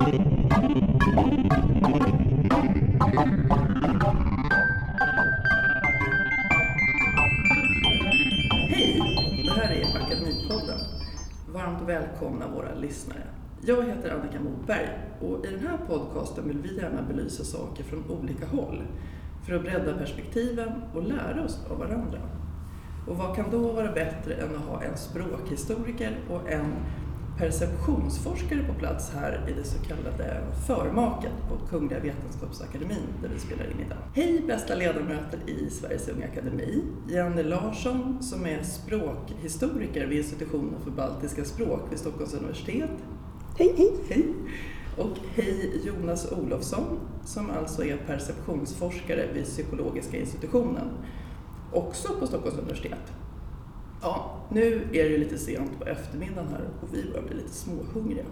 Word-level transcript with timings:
Hej! 0.00 0.20
Det 9.44 9.50
här 9.50 9.70
är 9.70 9.96
Akademipodden. 9.96 10.78
Varmt 11.52 11.88
välkomna 11.88 12.48
våra 12.48 12.74
lyssnare. 12.74 13.22
Jag 13.60 13.84
heter 13.84 14.10
Annika 14.10 14.40
Moberg 14.40 14.88
och 15.20 15.46
i 15.46 15.50
den 15.50 15.66
här 15.66 15.78
podcasten 15.86 16.48
vill 16.48 16.58
vi 16.58 16.76
gärna 16.76 17.02
belysa 17.02 17.44
saker 17.44 17.84
från 17.84 18.10
olika 18.10 18.46
håll 18.46 18.82
för 19.46 19.54
att 19.54 19.62
bredda 19.62 19.98
perspektiven 19.98 20.72
och 20.94 21.02
lära 21.02 21.44
oss 21.44 21.66
av 21.70 21.78
varandra. 21.78 22.18
Och 23.08 23.16
vad 23.16 23.36
kan 23.36 23.50
då 23.50 23.72
vara 23.72 23.92
bättre 23.92 24.34
än 24.34 24.56
att 24.56 24.62
ha 24.62 24.82
en 24.82 24.96
språkhistoriker 24.96 26.18
och 26.30 26.50
en 26.50 26.74
perceptionsforskare 27.40 28.62
på 28.62 28.74
plats 28.74 29.10
här 29.10 29.48
i 29.48 29.52
det 29.52 29.64
så 29.64 29.78
kallade 29.78 30.40
förmaket 30.66 31.32
på 31.48 31.66
Kungliga 31.70 32.00
Vetenskapsakademin 32.00 33.06
där 33.22 33.28
vi 33.28 33.38
spelar 33.38 33.64
in 33.64 33.86
idag. 33.86 33.98
Hej 34.14 34.42
bästa 34.46 34.74
ledamöter 34.74 35.38
i 35.46 35.70
Sveriges 35.70 36.08
Unga 36.08 36.26
Akademi. 36.26 36.82
Jenny 37.08 37.42
Larsson 37.42 38.22
som 38.22 38.46
är 38.46 38.62
språkhistoriker 38.62 40.06
vid 40.06 40.18
institutionen 40.18 40.80
för 40.84 40.90
baltiska 40.90 41.44
språk 41.44 41.80
vid 41.90 41.98
Stockholms 41.98 42.34
universitet. 42.34 42.90
Hej, 43.58 43.74
hej! 43.76 43.92
Hej! 44.08 44.34
Och 44.98 45.16
hej 45.34 45.82
Jonas 45.84 46.32
Olofsson 46.32 47.00
som 47.24 47.50
alltså 47.50 47.84
är 47.84 47.96
perceptionsforskare 47.96 49.26
vid 49.34 49.44
psykologiska 49.44 50.16
institutionen, 50.16 50.88
också 51.72 52.08
på 52.20 52.26
Stockholms 52.26 52.58
universitet. 52.58 53.12
Ja, 54.02 54.36
nu 54.48 54.74
är 54.92 55.04
det 55.04 55.08
ju 55.08 55.18
lite 55.18 55.38
sent 55.38 55.78
på 55.78 55.84
eftermiddagen 55.84 56.48
här 56.48 56.68
och 56.82 56.88
vi 56.92 57.10
börjar 57.10 57.22
bli 57.22 57.36
lite 57.36 57.54
småhungriga. 57.54 58.24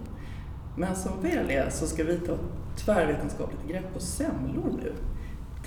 Men 0.77 0.95
som 0.95 1.11
väl 1.21 1.49
är 1.49 1.69
så 1.69 1.87
ska 1.87 2.03
vi 2.03 2.17
ta 2.17 2.33
ett 2.33 2.39
tvärvetenskapligt 2.85 3.67
grepp 3.67 3.93
på 3.93 3.99
semlor 3.99 4.71
nu. 4.83 4.93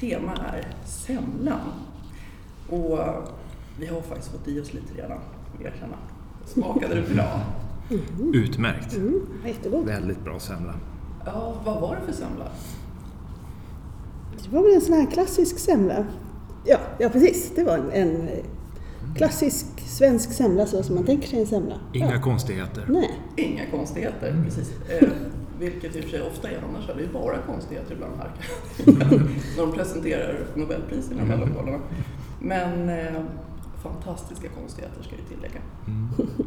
Tema 0.01 0.33
är 0.33 0.67
semlan. 0.85 1.73
Och 2.69 2.99
vi 3.79 3.87
har 3.87 4.01
faktiskt 4.01 4.33
fått 4.33 4.49
i 4.49 4.61
oss 4.61 4.75
lite 4.75 5.03
redan, 5.03 5.19
erkänna. 5.65 5.97
Smakade 6.47 6.95
det 6.95 7.15
bra? 7.15 7.41
Utmärkt. 8.33 8.97
Mm, 8.97 9.21
jättegod. 9.47 9.87
Väldigt 9.87 10.25
bra 10.25 10.41
semla. 10.41 10.75
Ja, 11.27 11.55
vad 11.65 11.81
var 11.81 11.97
det 11.97 12.13
för 12.13 12.13
semla? 12.13 12.45
Det 14.43 14.57
var 14.57 14.63
väl 14.63 14.75
en 14.75 14.81
sån 14.81 14.95
här 14.95 15.11
klassisk 15.11 15.59
semla. 15.59 16.05
Ja, 16.65 16.79
ja 16.99 17.09
precis. 17.09 17.53
Det 17.55 17.65
var 17.65 17.79
en, 17.79 17.91
en 17.91 18.29
klassisk 19.17 19.67
svensk 19.93 20.33
semla 20.33 20.67
så 20.67 20.83
som 20.83 20.95
man 20.95 21.05
tänker 21.05 21.29
sig 21.29 21.41
en 21.41 21.47
semla. 21.47 21.75
Inga 21.93 22.13
ja. 22.13 22.21
konstigheter. 22.21 22.85
Nej. 22.89 23.11
Inga 23.37 23.71
konstigheter, 23.71 24.43
precis. 24.45 24.73
Eh, 24.89 25.09
vilket 25.59 25.97
i 25.97 26.01
och 26.01 26.05
för 26.05 26.11
sig 26.11 26.23
ofta 26.23 26.51
är, 26.51 26.59
annars 26.69 26.89
är 26.89 26.95
det 26.95 27.03
ju 27.03 27.13
bara 27.13 27.39
konstigheter 27.39 27.95
ibland 27.95 28.13
här. 28.19 28.31
När 28.87 29.29
de 29.57 29.73
presenterar 29.73 30.47
Nobelpriserna 30.55 31.23
i 31.23 31.25
mellandalarna. 31.25 31.79
Men 32.41 32.89
eh, 32.89 33.23
fantastiska 33.83 34.49
konstigheter 34.49 35.03
ska 35.03 35.17
vi 35.17 35.35
tillägga. 35.35 35.61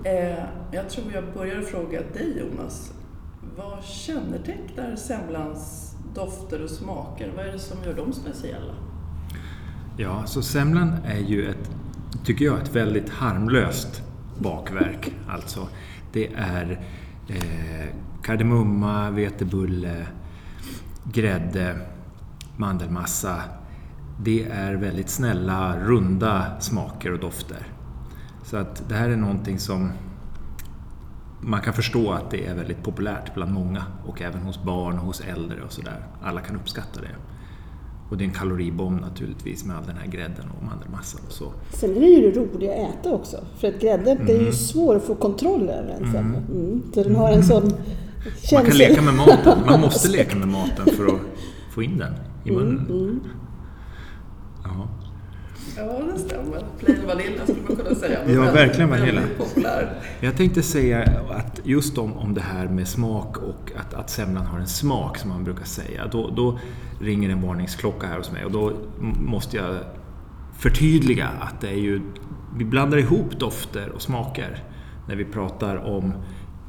Eh, 0.03 0.43
jag 0.71 0.89
tror 0.89 1.13
jag 1.13 1.23
börjar 1.33 1.61
fråga 1.61 2.01
dig 2.13 2.39
Jonas. 2.39 2.93
Vad 3.57 3.83
kännetecknar 3.83 4.95
semlans 4.95 5.95
dofter 6.15 6.63
och 6.63 6.69
smaker? 6.69 7.31
Vad 7.35 7.45
är 7.45 7.51
det 7.51 7.59
som 7.59 7.77
gör 7.85 7.93
dem 7.93 8.13
speciella? 8.13 8.73
Ja, 9.97 10.23
så 10.25 10.41
semlan 10.41 10.93
är 11.05 11.19
ju 11.19 11.49
ett, 11.49 11.69
tycker 12.25 12.45
jag, 12.45 12.61
ett 12.61 12.75
väldigt 12.75 13.09
harmlöst 13.09 14.03
bakverk. 14.39 15.13
Alltså, 15.27 15.67
det 16.13 16.33
är 16.35 16.79
eh, 17.27 17.87
kardemumma, 18.23 19.09
vetebulle, 19.09 20.07
grädde, 21.03 21.75
mandelmassa. 22.57 23.41
Det 24.19 24.43
är 24.43 24.73
väldigt 24.73 25.09
snälla, 25.09 25.79
runda 25.79 26.59
smaker 26.59 27.11
och 27.11 27.19
dofter. 27.19 27.67
Så 28.43 28.57
att 28.57 28.89
det 28.89 28.95
här 28.95 29.09
är 29.09 29.15
någonting 29.17 29.59
som 29.59 29.91
man 31.41 31.61
kan 31.61 31.73
förstå 31.73 32.11
att 32.11 32.31
det 32.31 32.45
är 32.45 32.55
väldigt 32.55 32.83
populärt 32.83 33.33
bland 33.33 33.51
många 33.51 33.83
och 34.05 34.21
även 34.21 34.41
hos 34.41 34.63
barn 34.63 34.99
och 34.99 35.05
hos 35.05 35.21
äldre 35.21 35.61
och 35.61 35.71
sådär. 35.71 36.07
Alla 36.23 36.41
kan 36.41 36.55
uppskatta 36.55 37.01
det. 37.01 37.15
Och 38.09 38.17
det 38.17 38.23
är 38.23 38.25
en 38.25 38.33
kaloribomb 38.33 39.01
naturligtvis 39.01 39.65
med 39.65 39.77
all 39.77 39.85
den 39.85 39.97
här 39.97 40.07
grädden 40.07 40.45
och 40.57 40.63
mandelmassan 40.63 41.21
och 41.27 41.31
så. 41.33 41.53
Sen 41.73 41.95
är 41.95 41.99
det 41.99 42.07
ju 42.07 42.31
det 42.31 42.39
roliga 42.39 42.71
att 42.71 42.95
äta 42.95 43.13
också. 43.13 43.37
För 43.57 43.67
att 43.67 43.81
grädde, 43.81 44.17
det 44.25 44.33
är 44.33 44.41
ju 44.41 44.51
svår 44.51 44.95
att 44.95 45.03
få 45.03 45.15
kontroll 45.15 45.69
över 45.69 45.97
semla. 45.97 46.37
Mm. 46.37 46.81
Så 46.93 47.03
den 47.03 47.15
har 47.15 47.31
en 47.31 47.43
sån 47.43 47.73
känsla. 48.23 48.57
Man 48.57 48.65
kan 48.65 48.77
leka 48.77 49.01
med 49.01 49.13
maten. 49.13 49.59
Man 49.65 49.81
måste 49.85 50.09
leka 50.09 50.35
med 50.35 50.47
maten 50.47 50.85
för 50.85 51.05
att 51.05 51.21
få 51.71 51.83
in 51.83 51.97
den 51.97 52.13
i 52.43 52.51
munnen. 52.51 53.21
Ja. 54.63 54.87
Ja, 55.77 56.01
det 56.13 56.19
stämmer. 56.19 56.63
Plain 56.79 57.07
vanilla 57.07 57.43
skulle 57.43 57.61
man 57.67 57.75
kunna 57.75 57.95
säga. 57.95 58.19
Ja, 58.27 58.41
verkligen 58.41 58.89
vanilla. 58.89 59.21
populär. 59.37 59.99
Jag 60.19 60.37
tänkte 60.37 60.63
säga 60.63 61.03
att 61.29 61.59
just 61.63 61.97
om, 61.97 62.13
om 62.13 62.33
det 62.33 62.41
här 62.41 62.67
med 62.67 62.87
smak 62.87 63.37
och 63.37 63.71
att, 63.75 63.93
att 63.93 64.09
semlan 64.09 64.45
har 64.45 64.59
en 64.59 64.67
smak 64.67 65.17
som 65.17 65.29
man 65.29 65.43
brukar 65.43 65.65
säga. 65.65 66.07
Då, 66.11 66.29
då 66.29 66.59
ringer 67.01 67.29
en 67.29 67.41
varningsklocka 67.41 68.07
här 68.07 68.17
hos 68.17 68.31
mig 68.31 68.45
och 68.45 68.51
då 68.51 68.71
måste 69.19 69.57
jag 69.57 69.75
förtydliga 70.57 71.27
att 71.27 71.61
det 71.61 71.69
är 71.69 71.79
ju, 71.79 72.01
vi 72.57 72.65
blandar 72.65 72.97
ihop 72.97 73.39
dofter 73.39 73.89
och 73.89 74.01
smaker 74.01 74.63
när 75.07 75.15
vi 75.15 75.25
pratar 75.25 75.75
om 75.75 76.13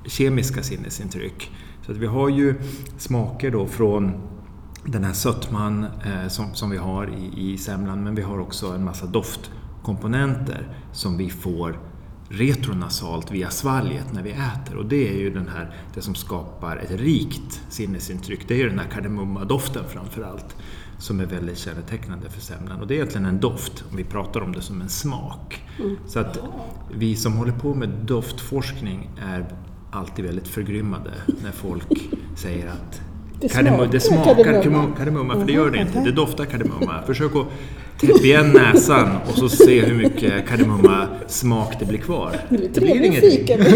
kemiska 0.06 0.62
sinnesintryck. 0.62 1.50
Så 1.86 1.92
att 1.92 1.98
vi 1.98 2.06
har 2.06 2.28
ju 2.28 2.54
smaker 2.98 3.50
då 3.50 3.66
från 3.66 4.12
den 4.86 5.04
här 5.04 5.12
sötman 5.12 5.84
eh, 5.84 6.28
som, 6.28 6.54
som 6.54 6.70
vi 6.70 6.76
har 6.76 7.10
i, 7.18 7.52
i 7.52 7.58
semlan, 7.58 8.04
men 8.04 8.14
vi 8.14 8.22
har 8.22 8.38
också 8.38 8.66
en 8.66 8.84
massa 8.84 9.06
doftkomponenter 9.06 10.76
som 10.92 11.16
vi 11.16 11.30
får 11.30 11.80
retronasalt 12.28 13.30
via 13.30 13.50
svalget 13.50 14.12
när 14.12 14.22
vi 14.22 14.30
äter. 14.30 14.76
Och 14.76 14.86
det 14.86 15.08
är 15.08 15.18
ju 15.18 15.30
den 15.30 15.48
här, 15.48 15.76
det 15.94 16.02
som 16.02 16.14
skapar 16.14 16.76
ett 16.76 16.90
rikt 16.90 17.62
sinnesintryck. 17.68 18.48
Det 18.48 18.54
är 18.54 18.58
ju 18.58 18.68
den 18.68 18.78
här 18.78 18.88
kardemummadoften 18.88 19.84
framför 19.88 20.22
allt 20.22 20.56
som 20.98 21.20
är 21.20 21.26
väldigt 21.26 21.58
kännetecknande 21.58 22.30
för 22.30 22.40
semlan. 22.40 22.80
Och 22.80 22.86
det 22.86 22.94
är 22.94 22.96
egentligen 22.96 23.26
en 23.26 23.40
doft, 23.40 23.84
om 23.90 23.96
vi 23.96 24.04
pratar 24.04 24.40
om 24.40 24.52
det 24.52 24.62
som 24.62 24.80
en 24.80 24.88
smak. 24.88 25.64
Så 26.06 26.18
att 26.18 26.38
vi 26.94 27.16
som 27.16 27.32
håller 27.32 27.52
på 27.52 27.74
med 27.74 27.88
doftforskning 27.88 29.10
är 29.22 29.46
alltid 29.90 30.24
väldigt 30.24 30.48
förgrymmade 30.48 31.12
när 31.42 31.52
folk 31.52 32.08
säger 32.36 32.66
att 32.68 33.00
Det 33.40 33.48
kardemumma, 33.48 33.86
det 33.86 34.00
smakar 34.00 34.34
smakar 34.34 34.52
kardemumma. 34.52 34.96
kardemumma, 34.96 35.34
för 35.34 35.44
det 35.44 35.52
gör 35.52 35.70
det 35.70 35.78
inte. 35.78 36.00
Det 36.00 36.12
doftar 36.12 36.44
kardemumma. 36.44 37.02
Försök 37.06 37.36
att 37.36 37.46
täppa 38.00 38.18
igen 38.18 38.52
näsan 38.52 39.08
och 39.28 39.38
så 39.38 39.48
se 39.48 39.84
hur 39.84 39.94
mycket 39.94 40.48
kardemumma-smak 40.48 41.78
det 41.78 41.84
blir 41.84 41.98
kvar. 41.98 42.36
Det 42.48 42.80
blir 42.80 43.02
ingenting. 43.02 43.46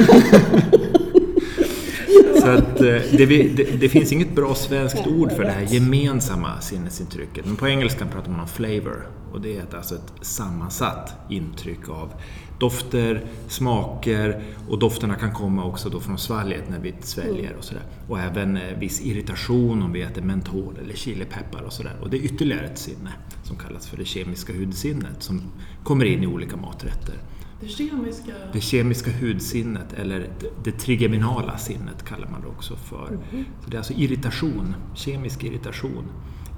Så 2.41 2.49
att, 2.51 2.81
eh, 2.81 2.87
det, 3.11 3.27
det, 3.27 3.81
det 3.81 3.89
finns 3.89 4.13
inget 4.13 4.35
bra 4.35 4.55
svenskt 4.55 5.07
ord 5.07 5.33
för 5.33 5.43
det 5.45 5.51
här 5.51 5.67
gemensamma 5.69 6.61
sinnesintrycket. 6.61 7.47
Men 7.47 7.57
på 7.57 7.69
engelskan 7.69 8.09
pratar 8.13 8.31
man 8.31 8.41
om 8.41 8.49
flavor. 8.49 9.07
Och 9.33 9.41
det 9.41 9.57
är 9.57 9.77
alltså 9.77 9.95
ett 9.95 10.13
sammansatt 10.27 11.15
intryck 11.29 11.89
av 11.89 12.13
dofter, 12.61 13.25
smaker 13.49 14.43
och 14.69 14.79
dofterna 14.79 15.15
kan 15.15 15.33
komma 15.35 15.65
också 15.65 15.89
då 15.89 16.01
från 16.01 16.19
svalget 16.19 16.69
när 16.69 16.79
vi 16.79 16.95
sväljer 17.01 17.57
och 17.57 17.65
sådär. 17.65 17.83
Och 18.09 18.21
även 18.21 18.57
eh, 18.57 18.79
viss 18.79 19.01
irritation 19.01 19.83
om 19.83 19.93
vi 19.93 20.03
äter 20.03 20.23
mentol 20.23 20.79
eller 20.83 20.95
chilipeppar 20.95 21.63
och 21.63 21.73
sådär. 21.73 21.97
Och 22.03 22.11
det 22.11 22.17
är 22.17 22.21
ytterligare 22.21 22.67
ett 22.67 22.79
sinne 22.79 23.11
som 23.43 23.57
kallas 23.57 23.89
för 23.89 23.97
det 23.97 24.05
kemiska 24.05 24.53
hudsinnet 24.53 25.23
som 25.23 25.43
kommer 25.85 26.05
in 26.05 26.23
i 26.23 26.27
olika 26.27 26.57
maträtter. 26.57 27.15
Det 27.61 27.69
kemiska... 27.69 28.33
Det 28.53 28.61
kemiska 28.61 29.11
hudsinnet, 29.11 29.93
eller 29.93 30.29
det, 30.65 30.73
trigeminala 30.73 31.59
sinnet 31.59 32.05
kallar 32.05 32.29
man 32.29 32.41
det 32.41 32.47
också 32.47 32.77
för. 32.77 33.19
Så 33.65 33.71
det 33.71 33.77
är 33.77 33.79
alltså 33.79 33.93
irritation, 33.93 34.75
kemisk 34.95 35.45
irritation 35.45 36.05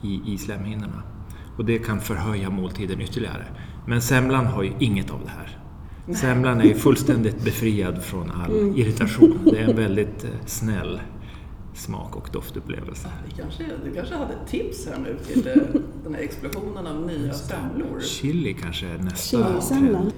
i, 0.03 0.21
i 0.27 0.39
slemhinnorna. 0.39 1.03
Och 1.57 1.65
det 1.65 1.79
kan 1.79 2.01
förhöja 2.01 2.51
måltiden 2.51 3.01
ytterligare. 3.01 3.47
Men 3.87 4.03
semlan 4.03 4.47
har 4.47 4.63
ju 4.63 4.73
inget 4.81 5.11
av 5.11 5.21
det 5.25 5.31
här. 5.31 5.62
Semlan 6.11 6.61
är 6.61 6.75
fullständigt 6.75 7.45
befriad 7.45 8.03
från 8.03 8.31
all 8.31 8.79
irritation. 8.79 9.39
Det 9.53 9.59
är 9.59 9.69
en 9.69 9.77
väldigt 9.77 10.25
eh, 10.25 10.31
snäll 10.47 11.01
smak 11.75 12.17
och 12.17 12.29
doftupplevelse. 12.33 13.09
Vi 13.27 13.43
kanske, 13.43 13.65
du 13.85 13.95
kanske 13.95 14.15
hade 14.15 14.33
ett 14.33 14.51
tips 14.51 14.87
här 14.87 14.99
nu 14.99 15.17
till 15.27 15.49
eh, 15.49 15.81
den 16.05 16.15
här 16.15 16.23
explosionen 16.23 16.87
av 16.87 17.07
nya 17.07 17.33
semlor. 17.33 18.01
Chili 18.01 18.55
kanske 18.63 18.87
är 18.87 18.99
nästa 18.99 19.61
trend. 19.69 20.13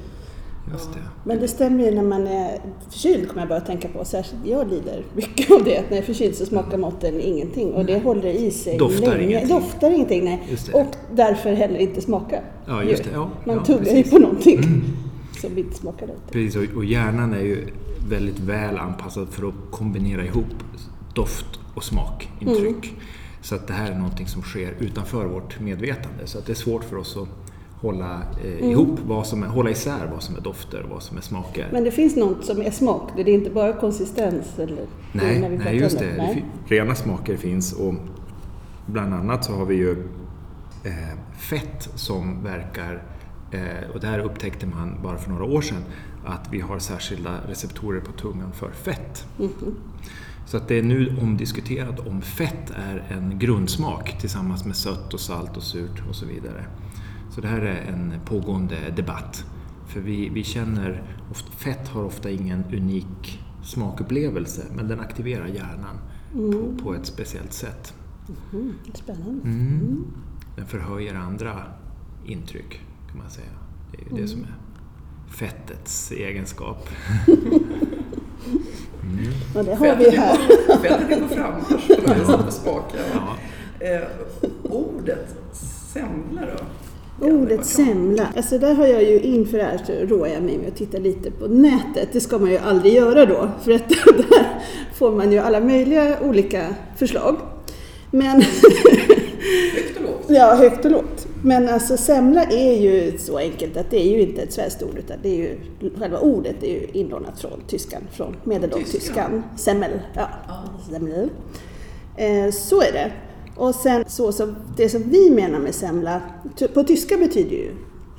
Just 0.72 0.92
det. 0.92 1.00
Men 1.24 1.38
det 1.40 1.48
stämmer 1.48 1.84
ju 1.84 1.94
när 1.94 2.02
man 2.02 2.26
är 2.26 2.60
förkyld 2.90 3.28
kommer 3.28 3.42
jag 3.42 3.48
bara 3.48 3.58
att 3.58 3.66
tänka 3.66 3.88
på. 3.88 4.04
Särskilt 4.04 4.46
jag 4.46 4.70
lider 4.70 5.04
mycket 5.14 5.50
av 5.50 5.64
det. 5.64 5.80
När 5.80 5.88
jag 5.90 5.98
är 5.98 6.02
förkyld 6.02 6.34
så 6.34 6.46
smakar 6.46 6.78
maten 6.78 7.20
ingenting 7.20 7.72
och 7.72 7.84
det 7.84 7.98
håller 7.98 8.30
i 8.30 8.50
sig 8.50 8.78
Doftar 8.78 9.06
länge. 9.06 9.22
ingenting. 9.22 9.48
Doftar 9.48 9.90
ingenting, 9.90 10.24
nej. 10.24 10.56
Och 10.72 10.96
därför 11.14 11.52
heller 11.52 11.78
inte 11.78 12.00
smakar. 12.00 12.42
Ja, 12.66 12.82
just 12.82 13.04
det. 13.04 13.10
Ja, 13.12 13.30
man 13.46 13.56
ja, 13.56 13.64
tuggar 13.64 13.96
ju 13.96 14.02
på 14.02 14.18
någonting 14.18 14.84
som 15.48 15.58
inte 15.58 15.76
smakar 15.76 16.06
gott. 16.06 16.32
Precis, 16.32 16.56
och- 16.56 16.76
och 16.76 16.84
hjärnan 16.84 17.34
är 17.34 17.40
ju 17.40 17.66
väldigt 18.08 18.38
väl 18.38 18.78
anpassad 18.78 19.28
för 19.28 19.48
att 19.48 19.54
kombinera 19.70 20.24
ihop 20.24 20.46
doft 21.14 21.46
och 21.74 21.84
smakintryck. 21.84 22.94
Så 23.40 23.54
att 23.54 23.66
det 23.66 23.72
här 23.72 23.90
är 23.90 23.94
någonting 23.96 24.26
som 24.26 24.42
sker 24.42 24.74
utanför 24.80 25.24
vårt 25.26 25.60
medvetande. 25.60 26.26
Så 26.26 26.38
att 26.38 26.46
det 26.46 26.52
är 26.52 26.56
svårt 26.56 26.84
för 26.84 26.96
oss 26.96 27.16
att 27.16 27.28
hålla 27.80 28.22
eh, 28.44 28.70
ihop, 28.70 28.98
vad 29.06 29.26
som 29.26 29.42
är, 29.42 29.46
hålla 29.46 29.70
isär 29.70 30.10
vad 30.12 30.22
som 30.22 30.36
är 30.36 30.40
dofter 30.40 30.82
och 30.82 30.90
vad 30.90 31.02
som 31.02 31.16
är 31.16 31.20
smaker. 31.20 31.68
Men 31.72 31.84
det 31.84 31.90
finns 31.90 32.16
något 32.16 32.44
som 32.44 32.60
är 32.62 32.70
smak, 32.70 33.10
det 33.16 33.22
är 33.22 33.28
inte 33.28 33.50
bara 33.50 33.72
konsistens? 33.72 34.58
Eller, 34.58 34.86
Nej, 35.12 35.40
när 35.40 35.48
vi 35.48 35.58
nej 35.58 35.76
just 35.76 35.98
det. 35.98 36.14
Nej. 36.16 36.44
rena 36.66 36.94
smaker 36.94 37.36
finns 37.36 37.72
och 37.72 37.94
bland 38.86 39.14
annat 39.14 39.44
så 39.44 39.52
har 39.52 39.64
vi 39.66 39.74
ju 39.74 39.90
eh, 40.84 41.18
fett 41.38 41.88
som 41.94 42.42
verkar, 42.44 43.02
och 43.94 44.00
det 44.00 44.06
här 44.06 44.18
upptäckte 44.18 44.66
man 44.66 44.98
bara 45.02 45.18
för 45.18 45.30
några 45.30 45.44
år 45.44 45.60
sedan, 45.60 45.84
att 46.24 46.48
vi 46.52 46.60
har 46.60 46.78
särskilda 46.78 47.40
receptorer 47.48 48.00
på 48.00 48.12
tungan 48.12 48.52
för 48.52 48.70
fett. 48.70 49.26
Mhm. 49.38 49.74
Så 50.46 50.56
att 50.56 50.68
det 50.68 50.78
är 50.78 50.82
nu 50.82 51.16
omdiskuterat 51.22 52.06
om 52.06 52.22
fett 52.22 52.70
är 52.70 53.04
en 53.08 53.38
grundsmak 53.38 54.18
tillsammans 54.20 54.64
med 54.64 54.76
sött 54.76 55.14
och 55.14 55.20
salt 55.20 55.56
och 55.56 55.62
surt 55.62 56.02
och 56.08 56.14
så 56.14 56.26
vidare. 56.26 56.66
Så 57.30 57.40
det 57.40 57.48
här 57.48 57.60
är 57.60 57.92
en 57.92 58.14
pågående 58.24 58.76
debatt. 58.96 59.44
För 59.86 60.00
vi, 60.00 60.28
vi 60.28 60.44
känner, 60.44 61.02
fett 61.56 61.88
har 61.88 62.04
ofta 62.04 62.30
ingen 62.30 62.64
unik 62.64 63.44
smakupplevelse 63.62 64.66
men 64.74 64.88
den 64.88 65.00
aktiverar 65.00 65.46
hjärnan 65.46 65.98
på, 66.32 66.82
på 66.82 66.94
ett 66.94 67.06
speciellt 67.06 67.52
sätt. 67.52 67.94
Mm, 68.52 68.74
spännande. 68.94 69.48
Mm. 69.48 70.06
Den 70.56 70.66
förhöjer 70.66 71.14
andra 71.14 71.62
intryck 72.26 72.80
kan 73.14 73.22
man 73.22 73.30
säga. 73.30 73.46
Det 73.92 73.98
är 73.98 74.16
ju 74.16 74.22
det 74.22 74.28
som 74.28 74.40
är 74.40 74.54
fettets 75.36 76.12
egenskap. 76.12 76.88
Och 79.54 79.64
det 79.64 79.74
har 79.74 79.96
vi 79.96 80.10
här. 80.10 80.36
Fettet 80.82 81.10
är 81.18 81.20
på 81.20 81.28
frammarsch 81.28 82.64
på. 82.64 82.82
Ja. 83.14 83.36
Eh, 83.86 84.02
ordet 84.62 85.36
semla 85.92 86.40
då? 86.40 86.64
Ordet 87.26 87.66
semla, 87.66 88.28
alltså 88.36 88.58
där 88.58 88.74
har 88.74 88.86
jag 88.86 89.02
ju 89.02 89.20
inför 89.20 89.58
det 89.58 89.64
här 89.64 89.78
så 89.86 89.92
roar 89.92 90.26
jag 90.26 90.42
mig 90.42 90.58
med 90.58 90.68
att 90.68 90.76
titta 90.76 90.98
lite 90.98 91.30
på 91.30 91.46
nätet. 91.46 92.08
Det 92.12 92.20
ska 92.20 92.38
man 92.38 92.50
ju 92.50 92.58
aldrig 92.58 92.94
göra 92.94 93.26
då, 93.26 93.50
för 93.62 93.72
att 93.72 93.88
där 94.28 94.60
får 94.94 95.12
man 95.12 95.32
ju 95.32 95.38
alla 95.38 95.60
möjliga 95.60 96.20
olika 96.20 96.74
förslag. 96.96 97.36
Men, 98.10 98.42
Högt 99.74 99.96
och 99.96 100.02
lågt. 100.02 100.24
ja, 100.28 100.54
högt 100.54 100.84
och 100.84 100.90
lågt. 100.90 101.26
Men 101.42 101.68
alltså 101.68 101.96
semla 101.96 102.44
är 102.44 102.80
ju 102.80 103.18
så 103.18 103.38
enkelt 103.38 103.76
att 103.76 103.90
det 103.90 104.06
är 104.06 104.10
ju 104.10 104.20
inte 104.20 104.42
ett 104.42 104.52
svenskt 104.52 104.82
ord 104.82 104.98
utan 104.98 105.16
det 105.22 105.28
är 105.28 105.36
ju, 105.36 105.58
själva 105.98 106.18
ordet 106.18 106.62
är 106.62 106.68
ju 106.68 106.86
inlånat 106.92 107.40
från 107.40 107.60
tyskan, 107.68 108.02
från 108.12 108.36
medeltyskan. 108.44 109.42
Semmel, 109.56 109.90
ja. 110.14 110.28
Semmel. 110.90 111.30
Eh, 112.16 112.50
så 112.50 112.82
är 112.82 112.92
det. 112.92 113.12
Och 113.56 113.74
sen 113.74 114.04
så 114.06 114.32
som 114.32 114.56
det 114.76 114.88
som 114.88 115.02
vi 115.02 115.30
menar 115.30 115.58
med 115.58 115.74
semla, 115.74 116.22
på 116.74 116.82
tyska 116.82 117.16
betyder 117.16 117.56
ju 117.56 117.70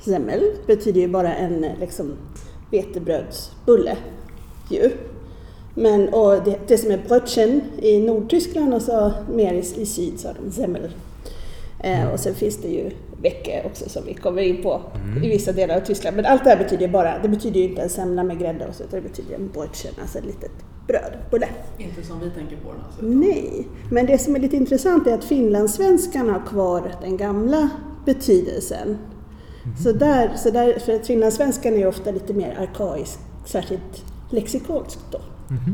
semmel, 0.04 0.40
betyder 0.66 1.00
ju 1.00 1.08
bara 1.08 1.34
en 1.34 1.66
liksom 1.80 2.12
vetebrödsbulle 2.70 3.96
ju. 4.70 4.90
Men, 5.74 6.08
och 6.08 6.44
det, 6.44 6.58
det 6.66 6.78
som 6.78 6.90
är 6.90 7.02
brötchen 7.08 7.60
i 7.78 8.00
Nordtyskland 8.00 8.74
och 8.74 8.82
så 8.82 9.12
mer 9.32 9.54
i, 9.54 9.58
i 9.58 9.86
syd 9.86 10.20
så 10.20 10.28
har 10.28 10.36
de 10.44 10.52
semmel. 10.52 10.90
Eh, 11.80 12.08
och 12.08 12.20
sen 12.20 12.34
finns 12.34 12.56
det 12.56 12.68
ju 12.68 12.90
vecke 13.22 13.62
också 13.66 13.88
som 13.88 14.04
vi 14.06 14.14
kommer 14.14 14.42
in 14.42 14.62
på 14.62 14.80
i 15.22 15.28
vissa 15.28 15.52
delar 15.52 15.76
av 15.76 15.80
Tyskland. 15.80 16.16
Men 16.16 16.26
allt 16.26 16.44
det 16.44 16.50
här 16.50 16.56
betyder 16.56 16.86
ju 16.86 16.92
bara, 16.92 17.18
det 17.22 17.28
betyder 17.28 17.60
ju 17.60 17.68
inte 17.68 17.82
en 17.82 17.88
semla 17.88 18.24
med 18.24 18.38
grädde 18.38 18.66
och 18.66 18.74
så, 18.74 18.84
utan 18.84 19.02
det 19.02 19.08
betyder 19.08 19.34
en 19.34 19.48
brötchen, 19.48 19.92
alltså 20.00 20.18
ett 20.18 20.24
litet 20.24 20.50
bröd, 20.86 21.16
bulle. 21.30 21.48
Inte 21.78 22.02
som 22.02 22.20
vi 22.20 22.30
tänker 22.30 22.56
på 22.56 22.72
den 22.72 22.80
alltså. 22.86 23.02
Nej, 23.02 23.68
men 23.90 24.06
det 24.06 24.18
som 24.18 24.36
är 24.36 24.40
lite 24.40 24.56
intressant 24.56 25.06
är 25.06 25.14
att 25.14 25.24
finlandssvenskarna 25.24 26.32
har 26.32 26.46
kvar 26.46 26.92
den 27.02 27.16
gamla 27.16 27.70
betydelsen. 28.04 28.98
Så 29.82 29.92
där, 29.92 30.32
så 30.36 30.50
där, 30.50 30.78
för 30.78 30.92
att 30.92 31.06
finlandssvenskan 31.06 31.74
är 31.74 31.78
ju 31.78 31.86
ofta 31.86 32.10
lite 32.10 32.34
mer 32.34 32.58
arkaisk, 32.60 33.18
särskilt 33.46 34.04
lexikaliskt 34.30 35.04
då. 35.10 35.18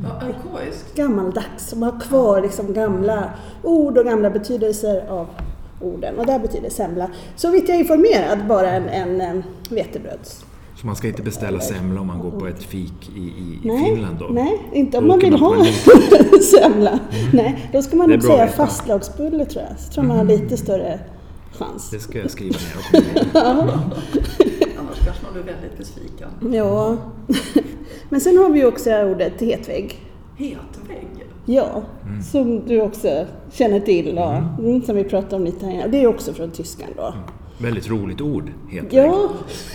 Ja, 0.04 0.26
arkaiskt. 0.26 0.94
Gammaldags, 0.94 1.68
som 1.68 1.82
har 1.82 2.00
kvar 2.00 2.40
liksom 2.42 2.72
gamla 2.72 3.30
ord 3.62 3.98
och 3.98 4.04
gamla 4.04 4.30
betydelser 4.30 5.06
av 5.08 5.26
orden. 5.82 6.18
Och 6.18 6.26
där 6.26 6.38
betyder 6.38 6.70
semla, 6.70 7.10
så 7.36 7.50
vitt 7.50 7.68
jag 7.68 7.76
är 7.76 7.80
informerad, 7.80 8.46
bara 8.46 8.70
en, 8.70 8.88
en, 9.20 9.42
vetebröds... 9.70 10.44
Så 10.80 10.86
man 10.86 10.96
ska 10.96 11.08
inte 11.08 11.22
beställa 11.22 11.60
semla 11.60 12.00
om 12.00 12.06
man 12.06 12.18
går 12.20 12.30
på 12.30 12.46
ett 12.46 12.62
fik 12.62 13.10
i, 13.16 13.18
i, 13.18 13.60
Nej, 13.64 13.84
Finland 13.84 14.18
då? 14.18 14.26
nej, 14.30 14.58
inte 14.72 14.98
om 14.98 15.04
Då 15.04 15.08
man 15.08 15.18
vill 15.18 15.30
man 15.30 15.40
ha 15.40 15.56
en 15.56 16.42
semla. 16.42 16.98
Nej, 17.32 17.70
då 17.72 17.82
ska 17.82 17.96
man 17.96 18.10
nog 18.10 18.22
säga 18.22 18.48
fastlagsbulle 18.48 19.44
tror 19.44 19.64
jag. 19.68 19.80
Så 19.80 19.92
tror 19.92 20.04
man 20.04 20.16
har 20.16 20.24
lite 20.24 20.56
större 20.56 21.00
chans. 21.52 21.90
Det 21.90 22.00
ska 22.00 22.18
jag 22.18 22.30
skriva 22.30 22.58
ner. 22.92 23.36
Annars 24.78 24.98
kanske 25.04 25.24
man 25.24 25.32
blir 25.32 25.42
väldigt 25.42 25.78
besviken. 25.78 26.28
Ja. 26.52 26.96
Men 28.08 28.20
sen 28.20 28.38
har 28.38 28.50
vi 28.50 28.58
ju 28.58 28.66
också 28.66 28.90
ordet 28.90 29.40
hetvägg. 29.40 30.00
Hetvägg. 30.36 31.21
Ja, 31.46 31.82
som 32.32 32.66
du 32.66 32.80
också 32.80 33.26
känner 33.52 33.80
till 33.80 34.18
och 34.18 34.34
mm, 34.58 34.82
som 34.82 34.96
vi 34.96 35.04
pratade 35.04 35.36
om 35.36 35.44
lite 35.44 35.66
här. 35.66 35.88
Det 35.88 36.02
är 36.02 36.06
också 36.06 36.32
från 36.32 36.50
tyskan 36.50 36.88
då. 36.96 37.14
Väldigt 37.58 37.90
roligt 37.90 38.20
ord, 38.20 38.50
heter 38.70 38.96
Ja. 38.96 39.28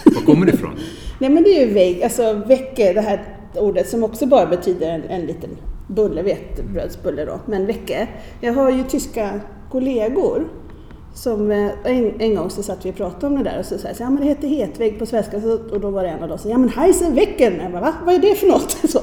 Var 0.06 0.22
kommer 0.22 0.46
det 0.46 0.54
ifrån? 0.54 0.72
nej 1.20 1.30
men 1.30 1.44
det 1.44 1.50
är 1.50 1.68
ju 1.68 1.74
vägg, 1.74 2.04
alltså 2.04 2.34
vecke, 2.34 2.94
det 2.94 3.02
här 3.02 3.24
ordet 3.56 3.90
som 3.90 4.04
också 4.04 4.26
bara 4.26 4.46
betyder 4.46 4.90
en, 4.90 5.04
en 5.04 5.26
liten 5.26 5.50
bulle, 5.88 6.22
vetebrödsbulle 6.22 7.26
då, 7.26 7.40
men 7.46 7.66
vecke. 7.66 8.08
Jag 8.42 8.54
har 8.54 8.72
ju 8.72 8.84
tyska 8.84 9.40
kollegor 9.72 10.48
som 11.18 11.52
eh, 11.52 11.72
en, 11.84 12.22
en 12.22 12.36
gång 12.36 12.50
så 12.50 12.64
satt 12.64 12.86
vi 12.86 12.92
och 12.92 12.96
pratade 12.96 13.28
om 13.28 13.44
det 13.44 13.50
där 13.50 13.60
och 13.60 13.66
så 13.66 13.78
sa 13.78 13.88
jag 13.88 13.98
ja 14.00 14.10
men 14.10 14.22
det 14.22 14.28
heter 14.28 14.48
hetvägg 14.48 15.00
på 15.00 15.06
svenska 15.06 15.38
och 15.72 15.80
då 15.80 15.90
var 15.90 16.04
det 16.04 16.10
en 16.10 16.24
av 16.24 16.30
dem 16.30 16.38
som 16.38 16.52
ja 16.52 16.58
men 16.58 16.70
Heisenwecken, 16.70 17.54
jag 17.62 17.72
bara, 17.72 17.82
va? 17.82 17.94
Vad 18.06 18.16
är 18.16 18.20
det 18.20 18.36
för 18.36 18.48
något? 18.48 18.72
Så. 18.90 19.00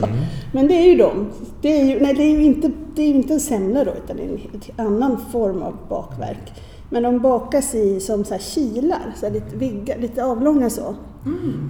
Men 0.53 0.67
det 0.67 0.75
är 0.75 0.85
ju 0.85 0.97
de. 0.97 1.27
Det 1.61 1.81
är 1.81 1.85
ju, 1.85 2.01
nej 2.01 2.15
det 2.15 2.23
är 2.23 2.31
ju 2.31 2.45
inte, 2.45 2.71
det 2.95 3.03
är 3.03 3.09
inte 3.09 3.35
en 3.35 3.41
semla 3.41 3.85
då 3.85 3.91
utan 4.05 4.17
det 4.17 4.23
är 4.23 4.29
en 4.77 4.87
annan 4.87 5.21
form 5.33 5.63
av 5.63 5.77
bakverk. 5.89 6.53
Men 6.91 7.03
de 7.03 7.19
bakas 7.19 7.75
i 7.75 8.01
som 8.01 8.25
så 8.25 8.35
här 8.35 8.41
kilar, 8.41 9.15
så 9.17 9.27
här 9.27 9.33
lite, 9.33 9.57
viggar, 9.57 9.99
lite 9.99 10.25
avlånga 10.25 10.71
så. 10.71 10.95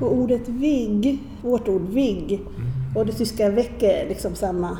Och 0.00 0.12
ordet 0.12 0.48
vigg, 0.48 1.18
vårt 1.42 1.68
ord 1.68 1.88
vigg, 1.88 2.40
och 2.96 3.06
det 3.06 3.12
tyska 3.12 3.48
vecke 3.48 3.92
är 3.92 4.08
liksom 4.08 4.34
samma, 4.34 4.78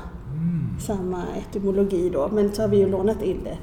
samma 0.87 1.22
etymologi 1.38 2.11
då. 2.11 2.28
Men 2.33 2.52
så 2.52 2.62
har 2.62 2.68
vi 2.68 2.76
ju 2.76 2.88
lånat 2.88 3.23
in 3.23 3.40
det 3.44 3.59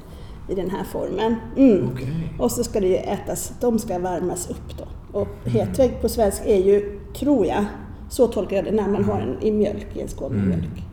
i 0.52 0.54
den 0.54 0.70
här 0.70 0.84
formen. 0.84 1.36
Mm. 1.56 1.88
Okej. 1.92 2.34
Och 2.38 2.50
så 2.50 2.64
ska 2.64 2.80
det 2.80 2.86
ju 2.86 2.96
ätas, 2.96 3.52
de 3.60 3.78
ska 3.78 3.98
värmas 3.98 4.50
upp 4.50 4.78
då. 4.78 5.18
Och 5.18 5.28
hetvägg 5.44 6.00
på 6.00 6.08
svenska 6.08 6.44
är 6.44 6.64
ju, 6.64 7.00
tror 7.18 7.46
jag, 7.46 7.64
så 8.10 8.26
tolkar 8.26 8.56
jag 8.56 8.64
det, 8.64 8.70
när 8.72 8.88
man 8.88 9.04
har 9.04 9.20
en 9.20 9.42
i 9.42 9.50
mjölk, 9.50 9.86
i 9.94 10.00
en 10.00 10.08
skål 10.08 10.32
med 10.32 10.46
mjölk. 10.46 10.84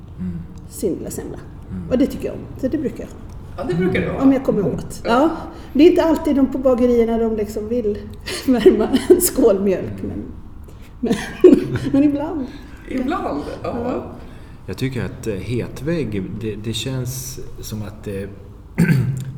Sin 0.69 0.93
lilla 0.93 1.09
semla. 1.09 1.37
Och 1.91 1.97
det 1.97 2.05
tycker 2.07 2.25
jag 2.25 2.33
om, 2.35 2.41
så 2.61 2.67
det 2.67 2.77
brukar 2.77 2.99
jag 3.03 3.07
ha. 3.07 3.15
Ja, 3.57 3.63
det 3.63 3.75
brukar 3.75 4.01
det 4.01 4.09
Om 4.09 4.15
vara. 4.15 4.33
jag 4.33 4.43
kommer 4.45 4.67
åt. 4.73 5.01
Ja. 5.05 5.29
Det 5.73 5.83
är 5.83 5.89
inte 5.89 6.03
alltid 6.03 6.35
de 6.35 6.51
på 6.51 6.57
bagerierna 6.57 7.17
de 7.17 7.35
liksom 7.35 7.67
vill 7.67 7.97
värma 8.47 8.87
en 9.09 9.21
skål 9.21 9.59
mjölk, 9.59 10.01
men, 10.01 10.23
men, 10.99 11.13
men 11.91 12.03
ibland. 12.03 12.45
Ibland. 12.89 13.43
Ja. 13.63 14.03
Jag 14.65 14.77
tycker 14.77 15.05
att 15.05 15.27
eh, 15.27 15.33
hetvägg, 15.33 16.23
det, 16.41 16.55
det 16.55 16.73
känns 16.73 17.39
som 17.61 17.81
att 17.81 18.03
det 18.03 18.29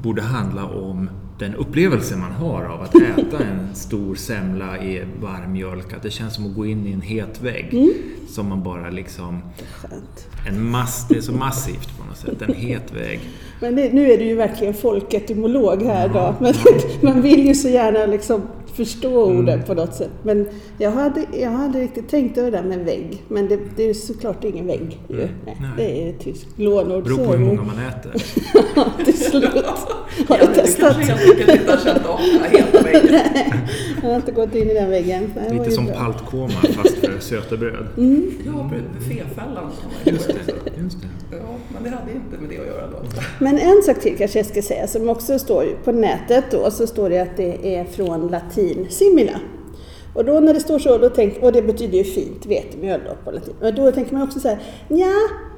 borde 0.02 0.22
handla 0.22 0.66
om 0.66 1.10
den 1.40 1.56
upplevelse 1.56 2.18
man 2.18 2.32
har 2.32 2.64
av 2.64 2.82
att 2.82 2.96
äta 2.96 3.44
en 3.44 3.76
stor 3.76 4.16
semla 4.16 4.84
i 4.84 5.06
varm 5.22 5.52
mjölk. 5.52 5.94
Att 5.94 6.04
det 6.04 6.12
känns 6.12 6.36
som 6.36 6.46
att 6.46 6.56
gå 6.56 6.66
in 6.66 6.88
i 6.88 6.92
en 6.92 7.02
het 7.02 7.42
vägg. 7.42 7.94
Som 8.30 8.50
man 8.50 8.64
bara 8.64 8.90
liksom... 8.90 9.42
En 10.48 10.70
mass, 10.70 11.06
det 11.10 11.18
är 11.18 11.22
så 11.22 11.32
massivt 11.32 11.98
på 11.98 12.06
något 12.06 12.18
sätt. 12.18 12.42
En 12.42 12.56
het 12.56 12.94
vägg. 12.94 13.20
Men 13.62 13.76
det, 13.76 13.94
nu 13.94 14.12
är 14.12 14.18
du 14.18 14.24
ju 14.24 14.36
verkligen 14.36 14.74
folketymolog 14.74 15.84
här 15.84 16.08
då. 16.08 16.36
Men 16.40 16.54
man 17.14 17.22
vill 17.22 17.46
ju 17.48 17.56
så 17.56 17.68
gärna 17.70 18.06
liksom 18.06 18.42
förstå 18.76 19.24
orden 19.26 19.64
på 19.68 19.74
något 19.74 19.96
sätt. 19.96 20.10
Men 20.24 20.48
jag 20.78 20.92
hade, 20.92 21.26
jag 21.40 21.50
hade 21.52 21.80
riktigt 21.80 22.10
tänkt 22.10 22.38
över 22.38 22.52
det 22.52 22.58
där 22.58 22.64
med 22.64 22.80
vägg. 22.80 23.24
Men 23.28 23.48
det, 23.48 23.60
det 23.76 23.84
är 23.84 23.88
ju 23.88 23.94
såklart 23.94 24.44
ingen 24.44 24.68
vägg 24.68 25.00
ju. 25.08 25.16
Nej, 25.18 25.30
Nej. 25.46 25.56
Det 25.78 26.04
är 26.06 26.10
ett 26.10 26.20
tyskt 26.20 26.48
lånord. 26.60 27.04
Beror 27.04 27.18
på 27.26 27.32
hur 27.34 27.46
många 27.46 27.62
man 27.62 27.76
äter. 27.80 28.14
Till 29.06 29.18
slut. 29.18 29.44
Har 30.30 30.38
Ja, 30.38 30.38
du 30.40 30.48
du 30.48 30.54
testat? 30.54 30.94
kanske 30.96 31.14
helt 31.14 31.30
enkelt 31.40 31.60
inte 31.60 31.72
har 31.72 31.78
känt 31.80 32.06
av 32.06 32.20
heta 32.52 32.82
väggen. 32.84 33.20
Jag 34.02 34.10
har 34.10 34.16
inte 34.16 34.32
gått 34.32 34.56
in 34.56 34.70
i 34.70 34.74
den 34.74 34.90
väggen. 34.90 35.34
Det 35.50 35.54
Lite 35.54 35.72
som 35.72 35.86
bra. 35.86 35.96
paltkoma 35.96 36.48
fast 36.50 36.98
för 36.98 37.20
söta 37.20 37.58
bröd. 37.58 37.88
Ja, 38.46 38.70
bufféfällan 39.00 39.72
Just 40.04 40.30
ju 40.30 40.34
det. 40.34 40.71
Just 40.84 40.98
det. 41.02 41.38
Ja, 41.38 41.44
men 41.74 41.84
det 41.84 41.90
hade 41.90 42.12
inte 42.12 42.38
med 42.38 42.50
det 42.50 42.60
att 42.60 42.68
göra 42.68 42.88
då. 42.88 42.98
Men 43.40 43.58
en 43.58 43.84
sak 43.84 44.00
till 44.00 44.18
kanske 44.18 44.40
jag 44.40 44.46
ska 44.46 44.62
säga 44.62 44.88
som 44.88 45.10
också 45.10 45.40
står 45.40 45.78
på 45.84 45.92
nätet 45.92 46.44
då 46.52 46.72
så 46.72 46.88
står 46.88 47.10
det 47.10 47.20
att 47.20 47.38
det 47.38 47.76
är 47.76 47.86
från 47.86 48.28
latin 48.28 48.88
simila. 48.90 49.40
Och 50.14 50.26
då 50.26 50.40
när 50.40 50.54
det 50.54 50.60
står 50.60 50.80
så, 50.80 50.98
då 50.98 51.10
tänk, 51.10 51.44
och 51.44 51.52
det 51.52 51.62
betyder 51.62 51.98
ju 51.98 52.04
fint 52.04 52.46
vetemjöl 52.46 53.02
då 53.06 53.16
på 53.24 53.32
latin. 53.32 53.54
Och 53.62 53.74
då 53.74 53.92
tänker 53.92 54.14
man 54.14 54.24
också 54.24 54.40
så 54.40 54.48
här, 54.48 54.60
ja, 54.88 55.14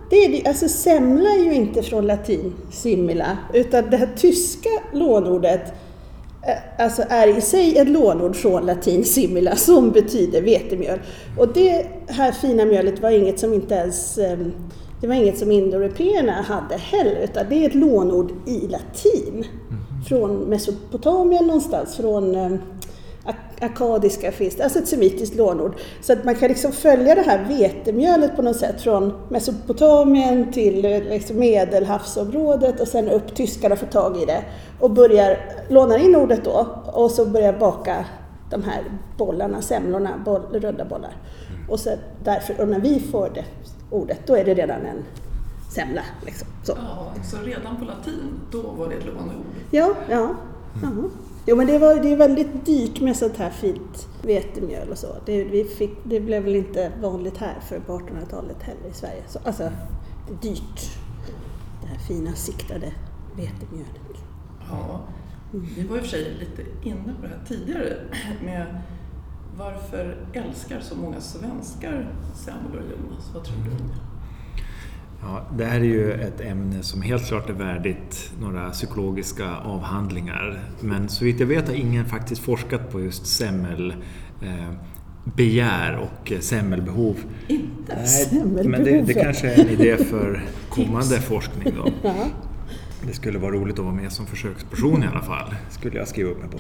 det 0.09 0.15
är 0.25 0.29
det, 0.29 0.47
alltså 0.47 0.67
semla 0.67 1.29
är 1.29 1.43
ju 1.43 1.53
inte 1.53 1.83
från 1.83 2.07
latin 2.07 2.53
simila, 2.71 3.37
utan 3.53 3.89
det 3.89 3.97
här 3.97 4.09
tyska 4.15 4.69
lånordet 4.93 5.73
eh, 6.47 6.83
alltså 6.85 7.03
är 7.09 7.37
i 7.37 7.41
sig 7.41 7.77
ett 7.77 7.89
lånord 7.89 8.35
från 8.35 8.65
latin 8.65 9.05
simila 9.05 9.55
som 9.55 9.91
betyder 9.91 10.41
vetemjöl. 10.41 10.99
Och 11.37 11.53
det 11.53 11.85
här 12.07 12.31
fina 12.31 12.65
mjölet 12.65 13.01
var 13.01 13.09
inget 13.09 13.39
som 13.39 13.53
inte 13.53 13.75
ens 13.75 14.17
ehm, 14.17 14.51
det 15.03 15.07
var 15.07 15.15
inget 15.15 15.37
som 15.39 15.51
indoeuropeerna 15.51 16.31
hade 16.31 16.75
heller, 16.77 17.21
utan 17.23 17.45
det 17.49 17.55
är 17.55 17.69
ett 17.69 17.75
lånord 17.75 18.31
i 18.47 18.67
latin. 18.67 19.45
Från 20.07 20.37
Mesopotamien 20.37 21.47
någonstans, 21.47 21.95
från 21.97 22.35
eh, 22.35 22.51
ak- 23.25 23.61
akadiska 23.61 24.31
finns 24.31 24.55
det, 24.55 24.63
alltså 24.63 24.79
ett 24.79 24.87
semitiskt 24.87 25.35
lånord. 25.35 25.75
Så 26.01 26.13
att 26.13 26.23
man 26.25 26.35
kan 26.35 26.49
liksom 26.49 26.71
följa 26.71 27.15
det 27.15 27.21
här 27.21 27.45
vetemjölet 27.47 28.35
på 28.35 28.41
något 28.41 28.55
sätt 28.55 28.81
från 28.81 29.13
Mesopotamien 29.29 30.51
till 30.51 30.85
eh, 30.85 30.91
liksom 31.03 31.39
medelhavsområdet 31.39 32.79
och 32.79 32.87
sen 32.87 33.09
upp, 33.09 33.35
tyskarna 33.35 33.75
får 33.75 33.87
tag 33.87 34.17
i 34.21 34.25
det 34.25 34.43
och 34.79 34.91
börjar, 34.91 35.37
lånar 35.69 35.97
in 35.97 36.15
ordet 36.15 36.45
då 36.45 36.67
och 36.93 37.11
så 37.11 37.25
börjar 37.25 37.53
baka 37.53 38.05
de 38.49 38.63
här 38.63 38.83
bollarna, 39.17 39.61
semlorna, 39.61 40.09
boll, 40.25 40.41
runda 40.51 40.85
bollar. 40.85 41.15
Och, 41.69 41.79
så 41.79 41.89
därför, 42.23 42.61
och 42.61 42.67
när 42.67 42.79
vi 42.79 42.99
får 42.99 43.29
det 43.33 43.43
ordet, 43.93 44.27
då 44.27 44.35
är 44.35 44.45
det 44.45 44.53
redan 44.53 44.81
en 44.81 45.03
semla. 45.69 46.01
Liksom. 46.25 46.47
Så. 46.63 46.73
Ja, 46.77 47.13
så 47.23 47.37
redan 47.37 47.77
på 47.77 47.85
latin, 47.85 48.39
då 48.51 48.61
var 48.61 48.89
det 48.89 48.95
ett 48.95 49.05
låneord. 49.05 49.43
Ja, 49.71 49.95
ja. 50.09 50.35
ja. 50.81 50.89
Jo 51.45 51.55
men 51.55 51.67
det, 51.67 51.79
var, 51.79 51.95
det 51.95 52.11
är 52.13 52.17
väldigt 52.17 52.65
dyrt 52.65 53.01
med 53.01 53.17
sånt 53.17 53.37
här 53.37 53.49
fint 53.49 54.07
vetemjöl 54.21 54.89
och 54.89 54.97
så. 54.97 55.07
Det, 55.25 55.43
vi 55.43 55.63
fick, 55.63 55.91
det 56.03 56.19
blev 56.19 56.43
väl 56.43 56.55
inte 56.55 56.91
vanligt 57.01 57.37
här 57.37 57.59
för 57.59 57.79
på 57.79 57.99
1800-talet 57.99 58.63
heller 58.63 58.89
i 58.89 58.93
Sverige. 58.93 59.23
Så, 59.27 59.39
alltså, 59.43 59.63
det 60.27 60.33
är 60.33 60.51
dyrt. 60.51 60.91
Det 61.81 61.87
här 61.87 61.97
fina 61.97 62.33
siktade 62.33 62.93
vetemjölet. 63.35 64.17
Ja, 64.69 65.01
vi 65.51 65.87
var 65.87 65.97
i 65.97 65.99
och 65.99 66.03
för 66.03 66.09
sig 66.09 66.37
lite 66.39 66.89
inne 66.89 67.13
på 67.13 67.21
det 67.21 67.27
här 67.27 67.45
tidigare 67.47 67.93
med 68.43 68.81
varför 69.57 70.17
älskar 70.33 70.79
så 70.79 70.95
många 70.95 71.21
svenskar 71.21 72.07
semlor, 72.35 72.81
Jonas? 72.81 73.31
Vad 73.33 73.43
tror 73.43 73.57
du 73.65 73.71
om 73.71 73.87
det? 73.87 73.95
Ja, 75.21 75.47
det 75.57 75.65
här 75.65 75.79
är 75.79 75.83
ju 75.83 76.11
ett 76.13 76.41
ämne 76.41 76.83
som 76.83 77.01
helt 77.01 77.27
klart 77.27 77.49
är 77.49 77.53
värdigt 77.53 78.31
några 78.41 78.69
psykologiska 78.69 79.55
avhandlingar. 79.55 80.59
Men 80.79 81.09
så 81.09 81.25
vitt 81.25 81.39
jag 81.39 81.47
vet 81.47 81.67
har 81.67 81.75
ingen 81.75 82.05
faktiskt 82.05 82.41
forskat 82.41 82.91
på 82.91 83.01
just 83.01 83.25
semmel 83.25 83.95
eh, 84.41 84.71
begär 85.23 85.95
och 85.97 86.31
eh, 86.31 86.39
semmelbehov. 86.39 87.15
Inte? 87.47 87.95
Nej, 87.95 88.67
men 88.67 88.83
det, 88.83 89.01
det 89.01 89.13
kanske 89.13 89.53
är 89.53 89.61
en 89.61 89.69
idé 89.69 89.97
för 89.97 90.43
kommande 90.69 91.21
forskning 91.21 91.73
då. 91.75 92.11
Det 93.07 93.13
skulle 93.13 93.39
vara 93.39 93.51
roligt 93.51 93.79
att 93.79 93.85
vara 93.85 93.95
med 93.95 94.11
som 94.11 94.25
försöksperson 94.25 95.03
i 95.03 95.07
alla 95.07 95.21
fall, 95.21 95.55
skulle 95.69 95.97
jag 95.97 96.07
skriva 96.07 96.29
upp 96.29 96.39
mig 96.39 96.49
på. 96.49 96.57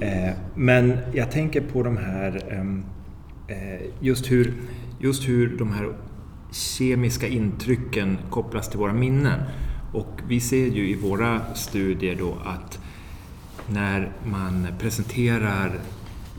Eh, 0.00 0.30
men 0.54 0.98
jag 1.12 1.30
tänker 1.30 1.60
på 1.60 1.82
de 1.82 1.96
här, 1.96 2.52
ehm, 2.52 2.84
eh, 3.48 3.86
just, 4.00 4.30
hur, 4.30 4.54
just 5.00 5.28
hur 5.28 5.58
de 5.58 5.72
här 5.72 5.92
kemiska 6.52 7.26
intrycken 7.26 8.18
kopplas 8.30 8.68
till 8.68 8.78
våra 8.78 8.92
minnen. 8.92 9.40
Och 9.92 10.20
vi 10.28 10.40
ser 10.40 10.66
ju 10.66 10.88
i 10.88 10.94
våra 10.94 11.54
studier 11.54 12.16
då 12.18 12.36
att 12.44 12.78
när 13.66 14.12
man 14.24 14.66
presenterar 14.78 15.78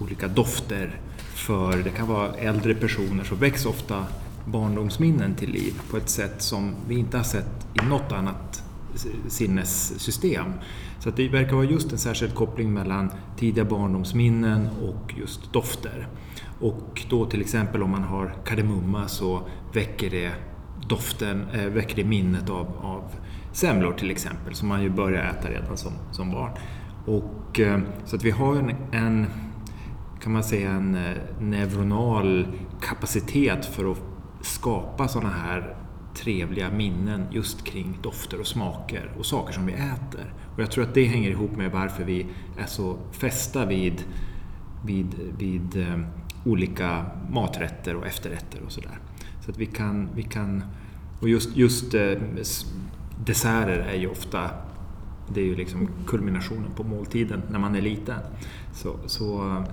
olika 0.01 0.27
dofter 0.27 0.99
för, 1.17 1.77
det 1.77 1.89
kan 1.89 2.07
vara 2.07 2.33
äldre 2.33 2.75
personer, 2.75 3.23
så 3.23 3.35
väcks 3.35 3.65
ofta 3.65 4.05
barndomsminnen 4.45 5.35
till 5.35 5.49
liv 5.49 5.73
på 5.89 5.97
ett 5.97 6.09
sätt 6.09 6.41
som 6.41 6.75
vi 6.87 6.99
inte 6.99 7.17
har 7.17 7.23
sett 7.23 7.67
i 7.83 7.85
något 7.85 8.11
annat 8.11 8.63
sinnessystem. 9.27 10.53
Så 10.99 11.09
att 11.09 11.15
det 11.15 11.27
verkar 11.27 11.55
vara 11.55 11.65
just 11.65 11.91
en 11.91 11.97
särskild 11.97 12.35
koppling 12.35 12.73
mellan 12.73 13.11
tidiga 13.37 13.65
barndomsminnen 13.65 14.69
och 14.81 15.13
just 15.17 15.53
dofter. 15.53 16.07
Och 16.59 17.05
då 17.09 17.25
till 17.25 17.41
exempel 17.41 17.83
om 17.83 17.89
man 17.89 18.03
har 18.03 18.35
kardemumma 18.45 19.07
så 19.07 19.41
väcker 19.73 20.09
det 20.09 20.31
doften, 20.87 21.45
äh, 21.53 21.65
väcker 21.65 21.95
det 21.95 22.03
minnet 22.03 22.49
av, 22.49 22.67
av 22.81 23.03
semlor 23.51 23.93
till 23.93 24.11
exempel 24.11 24.55
som 24.55 24.67
man 24.67 24.83
ju 24.83 24.89
börjar 24.89 25.23
äta 25.23 25.49
redan 25.49 25.77
som, 25.77 25.91
som 26.11 26.31
barn. 26.31 26.51
Och, 27.05 27.59
äh, 27.59 27.79
så 28.05 28.15
att 28.15 28.23
vi 28.23 28.31
har 28.31 28.55
en, 28.55 28.75
en 28.91 29.27
kan 30.21 30.31
man 30.31 30.43
säga 30.43 30.71
en 30.71 30.95
äh, 30.95 31.15
neuronal 31.39 32.47
kapacitet 32.81 33.65
för 33.65 33.91
att 33.91 34.01
skapa 34.41 35.07
sådana 35.07 35.33
här 35.33 35.75
trevliga 36.15 36.69
minnen 36.69 37.25
just 37.31 37.65
kring 37.65 37.99
dofter 38.01 38.39
och 38.39 38.47
smaker 38.47 39.11
och 39.17 39.25
saker 39.25 39.53
som 39.53 39.65
vi 39.65 39.73
äter. 39.73 40.33
Och 40.59 40.63
jag 40.63 40.71
tror 40.71 40.83
att 40.83 40.93
det 40.93 41.05
hänger 41.05 41.29
ihop 41.29 41.55
med 41.55 41.71
varför 41.71 42.03
vi 42.03 42.25
är 42.57 42.65
så 42.65 42.97
fästa 43.11 43.65
vid, 43.65 44.03
vid, 44.85 45.15
vid 45.37 45.77
eh, 45.77 45.99
olika 46.45 47.05
maträtter 47.31 47.95
och 47.95 48.05
efterrätter 48.05 48.61
och 48.65 48.71
sådär. 48.71 48.99
Så 49.45 49.51
att 49.51 49.57
vi 49.57 49.65
kan, 49.65 50.09
vi 50.15 50.23
kan 50.23 50.63
och 51.21 51.29
just, 51.29 51.57
just 51.57 51.93
eh, 51.93 52.11
desserter 53.25 53.79
är 53.79 53.95
ju 53.95 54.07
ofta 54.07 54.49
det 55.33 55.41
är 55.41 55.45
ju 55.45 55.55
liksom 55.55 55.89
kulminationen 56.07 56.71
på 56.75 56.83
måltiden 56.83 57.41
när 57.51 57.59
man 57.59 57.75
är 57.75 57.81
liten. 57.81 58.19
Så, 58.73 58.95
så, 59.05 59.63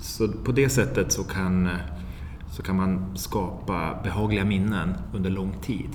så 0.00 0.28
på 0.28 0.52
det 0.52 0.68
sättet 0.68 1.12
så 1.12 1.24
kan 1.24 1.68
så 2.50 2.62
kan 2.62 2.76
man 2.76 3.16
skapa 3.16 4.00
behagliga 4.02 4.44
minnen 4.44 4.94
under 5.14 5.30
lång 5.30 5.52
tid. 5.62 5.90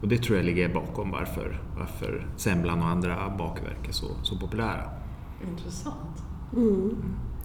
Och 0.00 0.08
det 0.08 0.18
tror 0.18 0.36
jag 0.36 0.46
ligger 0.46 0.68
bakom 0.68 1.10
varför, 1.10 1.62
varför 1.78 2.26
semlan 2.36 2.82
och 2.82 2.88
andra 2.88 3.34
bakverk 3.38 3.88
är 3.88 3.92
så, 3.92 4.06
så 4.22 4.38
populära. 4.38 4.90
Intressant. 5.50 6.22
Mm. 6.52 6.96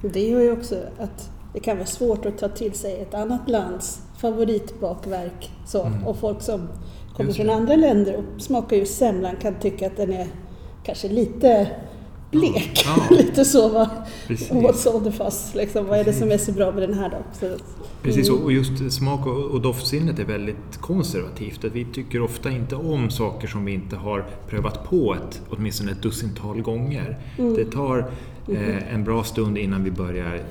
Det 0.02 0.28
gör 0.28 0.40
ju 0.40 0.52
också 0.52 0.76
att 1.00 1.30
det 1.54 1.60
kan 1.60 1.78
vara 1.78 1.86
svårt 1.86 2.26
att 2.26 2.38
ta 2.38 2.50
till 2.50 2.74
sig 2.74 3.02
ett 3.02 3.14
annat 3.14 3.50
lands 3.50 4.02
favoritbakverk. 4.18 5.52
Så. 5.66 5.86
Mm. 5.86 6.08
Och 6.08 6.18
folk 6.18 6.42
som 6.42 6.68
kommer 7.16 7.30
Just 7.30 7.38
från 7.38 7.50
andra 7.50 7.76
länder 7.76 8.16
och 8.16 8.42
smakar 8.42 8.78
ju 8.78 8.86
semlan 8.86 9.36
kan 9.36 9.56
tycka 9.60 9.88
att 9.88 9.98
den 9.98 10.14
är 10.14 10.28
kanske 10.84 11.10
lite 11.10 11.68
blek. 12.34 12.84
Ja. 12.86 13.16
lite 13.16 13.46
så. 13.46 13.70
Va? 13.70 13.90
Precis. 14.28 14.52
What's 14.52 14.88
all 14.94 15.04
the 15.04 15.12
fuss? 15.12 15.52
Liksom, 15.56 15.86
vad 15.86 16.00
är 16.00 16.04
det 16.04 16.14
som 16.14 16.32
är 16.32 16.38
så 16.38 16.52
bra 16.52 16.72
med 16.72 16.90
den 16.90 16.94
här 17.00 17.10
då? 17.10 17.18
Så, 17.40 17.58
Precis, 18.04 18.30
Mm. 18.30 18.44
och 18.44 18.52
just 18.52 18.92
smak 18.92 19.26
och 19.28 19.34
och 19.44 19.62
doftsinnet 19.62 20.20
är 20.20 20.24
väldigt 20.26 20.78
konservativt. 20.82 21.66
Att 21.66 21.72
vi 21.72 21.86
tycker 21.86 22.22
ofta 22.22 22.52
inte 22.52 22.76
om 22.76 23.10
saker 23.10 23.48
som 23.48 23.66
vi 23.66 23.74
inte 23.74 23.96
har 23.96 24.26
prövat 24.50 24.90
på 24.90 25.14
ett, 25.16 25.42
åtminstone 25.50 25.92
ett 25.92 26.02
dussintal 26.02 26.62
gånger. 26.62 27.18
Mm. 27.38 27.54
Det 27.54 27.66
tar 27.66 28.06
Mm-hmm. 28.48 28.78
eh, 28.88 28.94
en 28.94 29.04
bra 29.04 29.24
stund 29.24 29.58
innan 29.58 29.84
vi 29.84 29.92
börjar 29.92 30.42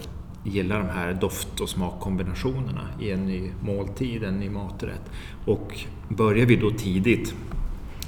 gilla 0.45 0.79
de 0.79 0.87
här 0.89 1.13
doft 1.15 1.61
och 1.61 1.69
smakkombinationerna 1.69 2.89
i 3.01 3.11
en 3.11 3.27
ny 3.27 3.51
måltid, 3.65 4.23
en 4.25 4.35
ny 4.41 4.51
maträtt. 4.51 5.03
Och 5.47 5.79
börjar 6.09 6.47
vi 6.47 6.57
då 6.57 6.71
tidigt 6.71 7.35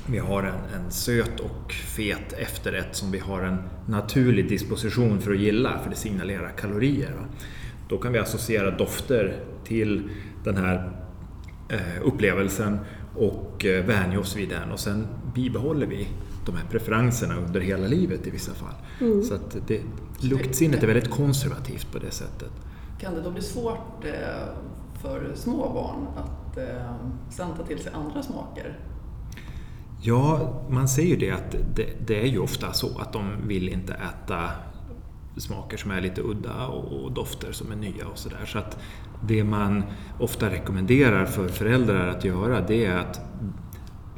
vi 0.07 0.19
har 0.19 0.43
en, 0.43 0.83
en 0.85 0.91
söt 0.91 1.41
och 1.41 1.73
fet 1.73 2.33
efterrätt 2.33 2.97
som 2.97 3.11
vi 3.11 3.19
har 3.19 3.43
en 3.43 3.57
naturlig 3.87 4.49
disposition 4.49 5.21
för 5.21 5.33
att 5.33 5.39
gilla, 5.39 5.79
för 5.79 5.91
det 5.91 5.97
signalerar 5.97 6.53
kalorier. 6.59 7.13
Va? 7.13 7.25
Då 7.89 7.99
kan 7.99 8.13
vi 8.13 8.19
associera 8.19 8.71
dofter 8.71 9.41
till 9.65 10.11
den 10.45 10.57
här 10.57 10.93
eh, 11.69 12.03
upplevelsen 12.03 12.79
och 13.17 13.65
eh, 13.65 13.85
vänja 13.85 14.21
oss 14.21 14.37
vid 14.37 14.49
den 14.49 14.71
och 14.71 14.81
sen 14.81 15.07
bibehåller 15.35 15.87
vi 15.87 16.09
de 16.47 16.57
här 16.57 16.65
preferenserna 16.71 17.37
under 17.37 17.61
hela 17.61 17.87
livet 17.87 18.27
i 18.27 18.31
vissa 18.31 18.55
fall. 18.55 18.75
Mm. 19.01 19.23
Så 19.23 19.35
att 19.35 19.57
det, 19.67 19.81
luktsinnet 20.21 20.83
är 20.83 20.87
väldigt 20.87 21.11
konservativt 21.11 21.93
på 21.93 21.99
det 21.99 22.11
sättet. 22.11 22.51
Kan 23.01 23.15
det 23.15 23.21
då 23.21 23.31
bli 23.31 23.43
svårt 23.43 24.05
eh, 24.05 24.13
för 25.03 25.33
små 25.35 25.73
barn 25.73 26.07
att 26.17 26.59
eh, 27.49 27.67
till 27.67 27.79
sig 27.79 27.93
andra 27.93 28.23
smaker? 28.23 28.79
Ja, 30.07 30.53
man 30.69 30.89
säger 30.89 31.09
ju 31.09 31.17
det 31.17 31.31
att 31.31 31.57
det, 31.75 32.07
det 32.07 32.21
är 32.21 32.27
ju 32.27 32.39
ofta 32.39 32.73
så 32.73 32.99
att 32.99 33.13
de 33.13 33.49
vill 33.49 33.69
inte 33.69 33.95
äta 33.95 34.51
smaker 35.37 35.77
som 35.77 35.91
är 35.91 36.01
lite 36.01 36.23
udda 36.23 36.67
och, 36.67 37.05
och 37.05 37.13
dofter 37.13 37.53
som 37.53 37.73
är 37.73 37.77
nya 37.77 38.07
och 38.07 38.19
sådär. 38.19 38.45
Så 38.47 38.59
att 38.59 38.79
det 39.23 39.45
man 39.45 39.83
ofta 40.21 40.51
rekommenderar 40.51 41.25
för 41.25 41.49
föräldrar 41.49 42.09
att 42.09 42.25
göra 42.25 42.61
det 42.61 42.85
är 42.87 42.97
att 42.97 43.21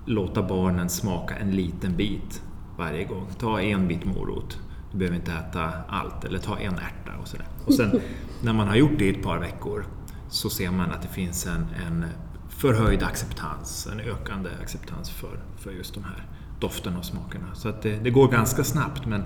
låta 0.06 0.42
barnen 0.42 0.88
smaka 0.88 1.36
en 1.36 1.50
liten 1.50 1.96
bit 1.96 2.42
varje 2.78 3.04
gång. 3.04 3.26
Ta 3.38 3.60
en 3.60 3.88
bit 3.88 4.04
morot, 4.04 4.58
du 4.92 4.98
behöver 4.98 5.16
inte 5.16 5.32
äta 5.32 5.72
allt, 5.88 6.24
eller 6.24 6.38
ta 6.38 6.58
en 6.58 6.74
ärta 6.74 7.12
och 7.20 7.28
sådär. 7.28 7.46
Och 7.66 7.74
sen 7.74 8.00
när 8.42 8.52
man 8.52 8.68
har 8.68 8.76
gjort 8.76 8.98
det 8.98 9.04
i 9.04 9.10
ett 9.10 9.22
par 9.22 9.38
veckor 9.38 9.84
så 10.28 10.50
ser 10.50 10.70
man 10.70 10.90
att 10.90 11.02
det 11.02 11.08
finns 11.08 11.46
en, 11.46 11.66
en 11.86 12.04
förhöjd 12.58 13.02
acceptans, 13.02 13.88
en 13.92 14.00
ökande 14.00 14.50
acceptans 14.62 15.10
för, 15.10 15.40
för 15.58 15.70
just 15.70 15.94
de 15.94 16.04
här 16.04 16.26
dofterna 16.60 16.98
och 16.98 17.04
smakerna. 17.04 17.54
Så 17.54 17.68
att 17.68 17.82
det, 17.82 17.96
det 17.96 18.10
går 18.10 18.28
ganska 18.28 18.64
snabbt 18.64 19.06
men, 19.06 19.24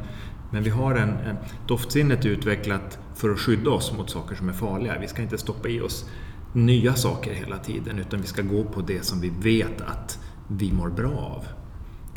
men 0.53 0.63
vi 0.63 0.71
har 0.71 0.95
en, 0.95 1.09
en 1.11 1.37
doftsinnet 1.69 2.27
utvecklat 2.27 2.99
för 3.15 3.31
att 3.31 3.39
skydda 3.39 3.71
oss 3.71 3.93
mot 3.97 4.11
saker 4.11 4.37
som 4.37 4.49
är 4.49 4.53
farliga. 4.53 4.99
Vi 5.01 5.09
ska 5.09 5.23
inte 5.23 5.39
stoppa 5.39 5.69
i 5.69 5.81
oss 5.81 6.11
nya 6.53 6.95
saker 6.95 7.33
hela 7.33 7.59
tiden 7.59 7.99
utan 7.99 8.21
vi 8.21 8.27
ska 8.27 8.43
gå 8.43 8.65
på 8.65 8.81
det 8.81 9.05
som 9.05 9.21
vi 9.21 9.29
vet 9.29 9.81
att 9.81 10.19
vi 10.49 10.73
mår 10.73 10.91
bra 10.91 11.13
av. 11.13 11.45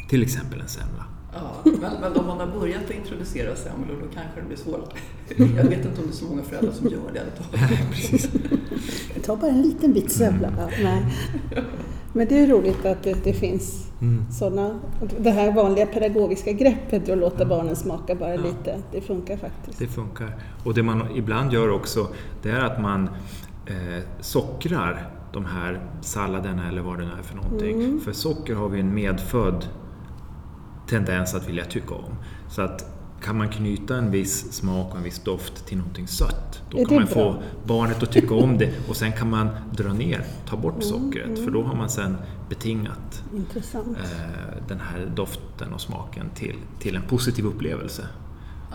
Till 0.10 0.24
exempel 0.24 0.62
en 0.62 0.68
semla. 0.68 1.06
Ja, 1.36 1.72
men, 1.82 1.92
men 2.02 2.16
om 2.18 2.28
man 2.28 2.40
har 2.40 2.60
börjat 2.60 2.84
att 2.86 2.92
introducera 2.92 3.56
semlor 3.56 3.96
då 4.02 4.08
kanske 4.14 4.42
det 4.42 4.48
blir 4.48 4.58
svårt. 4.58 4.94
Jag 5.58 5.64
vet 5.64 5.86
inte 5.86 6.02
om 6.02 6.08
det 6.08 6.14
är 6.14 6.16
så 6.16 6.26
många 6.26 6.44
föräldrar 6.44 6.72
som 6.72 6.88
gör 6.88 7.12
det. 7.14 7.22
Precis. 7.92 8.30
Ta 9.26 9.36
bara 9.36 9.52
en 9.52 9.62
liten 9.62 9.94
bit 9.94 10.12
semla. 10.12 10.48
Mm. 10.48 10.70
Nej. 10.84 11.06
Men 12.14 12.28
det 12.28 12.40
är 12.40 12.48
roligt 12.48 12.86
att 12.86 13.04
det, 13.04 13.24
det 13.24 13.34
finns 13.34 13.88
Mm. 14.02 14.26
sådana, 14.32 14.80
det 15.20 15.32
här 15.32 15.52
vanliga 15.52 15.86
pedagogiska 15.86 16.52
greppet 16.52 17.10
att 17.10 17.18
låta 17.18 17.36
Mm. 17.36 17.50
barnen 17.50 17.76
smaka 17.76 18.16
bara 18.16 18.36
Ja. 18.36 18.42
lite. 18.42 18.78
Det 18.92 19.02
funkar 19.02 19.38
faktiskt. 19.38 19.80
Det 19.80 19.88
funkar. 19.88 20.36
Och 20.64 20.74
det 20.74 20.84
man 20.84 21.04
ibland 21.16 21.54
gör 21.54 21.70
också, 21.72 22.08
det 22.42 22.50
är 22.50 22.60
att 22.62 22.82
man 22.82 23.10
eh, 23.66 24.04
sockrar 24.20 25.10
de 25.34 25.46
här 25.46 25.80
salladerna 26.02 26.70
eller 26.70 26.82
vad 26.82 27.00
det 27.00 27.06
nu 27.06 27.12
är 27.20 27.24
för 27.24 27.36
någonting. 27.36 27.76
Mm. 27.84 28.00
För 28.02 28.12
socker 28.12 28.56
har 28.56 28.70
vi 28.70 28.80
en 28.80 28.94
medfödd 28.94 29.66
tendens 30.88 31.34
att 31.34 31.50
vilja 31.50 31.66
tycka 31.66 31.96
om. 31.96 32.16
Så 32.50 32.62
att 32.62 32.86
kan 33.24 33.38
man 33.38 33.50
knyta 33.50 33.96
en 33.98 34.12
viss 34.12 34.54
smak 34.54 34.92
och 34.92 34.98
en 34.98 35.04
viss 35.04 35.20
doft 35.20 35.66
till 35.66 35.78
någonting 35.78 36.08
sött, 36.08 36.62
då 36.72 36.86
kan 36.86 36.96
man 36.96 37.08
få 37.08 37.32
bra? 37.32 37.42
barnet 37.66 38.04
att 38.04 38.12
tycka 38.12 38.36
om 38.36 38.58
det 38.58 38.74
och 38.90 38.96
sen 38.96 39.12
kan 39.12 39.30
man 39.30 39.50
dra 39.72 39.94
ner, 39.94 40.26
ta 40.50 40.58
bort 40.58 40.74
Mm, 40.74 40.82
sockret, 40.82 41.44
för 41.44 41.52
då 41.52 41.64
har 41.64 41.76
man 41.76 41.90
sen 41.90 42.18
betingat 42.50 43.24
eh, 43.76 44.64
den 44.68 44.80
här 44.80 45.12
doften 45.16 45.74
och 45.74 45.82
smaken 45.82 46.30
till, 46.36 46.56
till 46.80 46.96
en 46.96 47.02
positiv 47.02 47.46
upplevelse. 47.46 48.08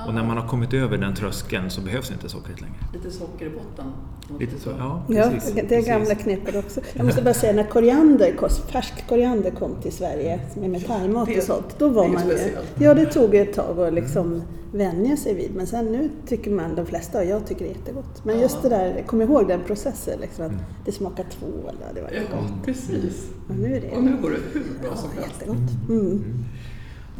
Och 0.06 0.14
när 0.14 0.24
man 0.24 0.36
har 0.36 0.48
kommit 0.48 0.74
över 0.74 0.98
den 0.98 1.14
tröskeln 1.14 1.70
så 1.70 1.80
behövs 1.80 2.10
inte 2.10 2.28
sockret 2.28 2.60
längre. 2.60 2.74
Lite 2.94 3.10
socker 3.10 3.46
i 3.46 3.50
botten. 3.50 3.92
Lite 4.40 4.60
så, 4.60 4.70
ja, 4.78 5.02
Ja, 5.08 5.30
det 5.68 5.76
är 5.76 5.82
gamla 5.86 6.14
knepet 6.14 6.56
också. 6.56 6.80
Jag 6.94 7.06
måste 7.06 7.22
bara 7.22 7.34
säga, 7.34 7.52
när 7.52 7.64
koriander, 7.64 8.32
kom- 8.36 8.48
färsk 8.72 9.06
koriander 9.08 9.50
kom 9.50 9.74
till 9.82 9.92
Sverige 9.92 10.40
med 10.54 10.86
thaimat 10.86 11.28
Det- 11.28 11.36
och 11.38 11.42
sånt, 11.42 11.74
då 11.78 11.88
var 11.88 12.08
man 12.08 12.28
ju... 12.28 12.38
Ja, 12.78 12.94
det 12.94 13.06
tog 13.06 13.34
ett 13.34 13.54
tag 13.54 13.80
att 13.80 13.94
liksom 13.94 14.42
vänja 14.72 15.16
sig 15.16 15.34
vid. 15.34 15.54
Men 15.54 15.66
sen 15.66 15.86
nu 15.86 16.10
tycker 16.26 16.50
man, 16.50 16.74
de 16.74 16.86
flesta, 16.86 17.18
och 17.18 17.24
jag 17.24 17.46
tycker 17.46 17.64
det 17.64 17.70
är 17.70 17.74
jättegott. 17.74 18.24
Men 18.24 18.40
just 18.40 18.62
det 18.62 18.68
där, 18.68 19.02
kom 19.06 19.22
ihåg 19.22 19.48
den 19.48 19.60
processen, 19.66 20.20
liksom, 20.20 20.44
att 20.46 20.52
det 20.84 20.92
smakar 20.92 21.24
tvål, 21.24 21.74
ja, 21.80 21.86
det 21.94 22.00
var 22.00 22.10
Ja, 22.10 22.20
gott. 22.40 22.64
precis. 22.64 23.30
Men 23.48 23.56
nu 23.56 23.76
är 23.76 23.80
det... 23.80 23.96
Och 23.96 24.02
nu 24.04 24.16
går 24.22 24.30
det 24.30 24.36
hur 24.52 24.60
bra 24.80 24.90
Ja, 24.90 24.96
som 24.96 25.10
helst. 25.10 25.30
jättegott. 25.38 25.88
Mm. 25.88 26.24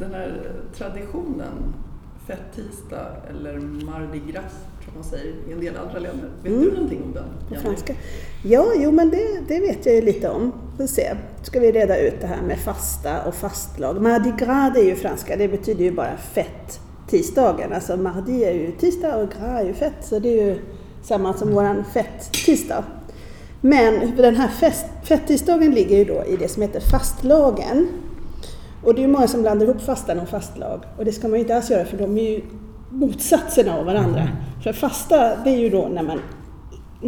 Den 0.00 0.11
här 0.14 0.50
traditionen, 0.76 1.75
fett-tisdag 2.28 3.06
eller 3.30 3.58
mardi 3.58 4.32
gras 4.32 4.52
som 4.85 4.94
man 4.94 5.04
säger 5.04 5.35
i 5.49 5.52
en 5.52 5.61
del 5.61 5.76
andra 5.76 5.99
länder. 5.99 6.28
Vet 6.42 6.52
Mm. 6.52 6.64
du 6.64 6.70
någonting 6.73 7.02
om 7.02 7.12
den? 7.12 7.25
På 7.49 7.54
franska. 7.54 7.94
Ja, 8.44 8.66
jo 8.76 8.90
men 8.92 9.11
det, 9.11 9.26
det 9.49 9.61
vet 9.61 9.87
jag 9.87 9.94
ju 9.94 10.02
lite 10.02 10.28
om. 10.28 10.52
Får 10.76 10.87
se. 10.87 11.14
Ska 11.42 11.61
vi 11.61 11.73
reda 11.73 11.99
ut 11.99 12.20
det 12.20 12.26
här 12.26 12.42
med 12.42 12.58
fasta 12.58 13.23
och 13.25 13.35
fastlag. 13.35 14.00
Mardi 14.02 14.32
gras 14.38 14.70
det 14.75 14.80
är 14.80 14.85
ju 14.85 14.94
franska, 14.97 15.37
det 15.37 15.49
betyder 15.49 15.85
ju 15.85 15.92
bara 15.92 16.16
fett 16.16 16.80
tisdagen. 17.08 17.73
Alltså 17.73 17.97
mardi 17.97 18.44
är 18.44 18.52
ju 18.52 18.73
tisdag 18.73 19.16
och 19.16 19.28
gras 19.28 19.61
är 19.61 19.64
ju 19.64 19.75
fett, 19.75 19.94
så 20.04 20.18
det 20.18 20.28
är 20.40 20.47
ju 20.47 20.58
samma 21.02 21.35
som 21.35 21.50
våran 21.54 21.85
fett-tisdag. 21.94 22.85
Men 23.61 24.16
den 24.16 24.37
här 24.37 24.49
fest, 24.49 24.85
fett-tisdagen 25.04 25.70
ligger 25.75 25.97
ju 25.97 26.04
då 26.04 26.25
i 26.25 26.37
det 26.37 26.49
som 26.49 26.62
heter 26.62 26.80
fastlagen. 26.80 27.88
Och 28.85 28.94
det 28.94 29.04
är 29.04 29.08
många 29.08 29.28
som 29.28 29.42
blandar 29.42 29.66
ihop 29.66 29.80
fastan 29.80 30.20
och 30.20 30.28
fastlag. 30.28 30.80
Och 30.99 31.04
det 31.04 31.12
ska 31.12 31.28
man 31.28 31.38
inte 31.38 31.56
alls 31.56 31.70
göra 31.70 31.85
för 31.85 31.97
de 31.97 32.18
är 32.18 32.30
ju 32.30 32.42
motsatserna 32.90 33.76
av 33.78 33.85
varandra. 33.85 34.28
För 34.64 34.73
fasta, 34.73 35.37
det 35.44 35.50
är 35.50 35.58
ju 35.58 35.70
då 35.70 35.88
när 35.88 36.02
man 36.02 36.20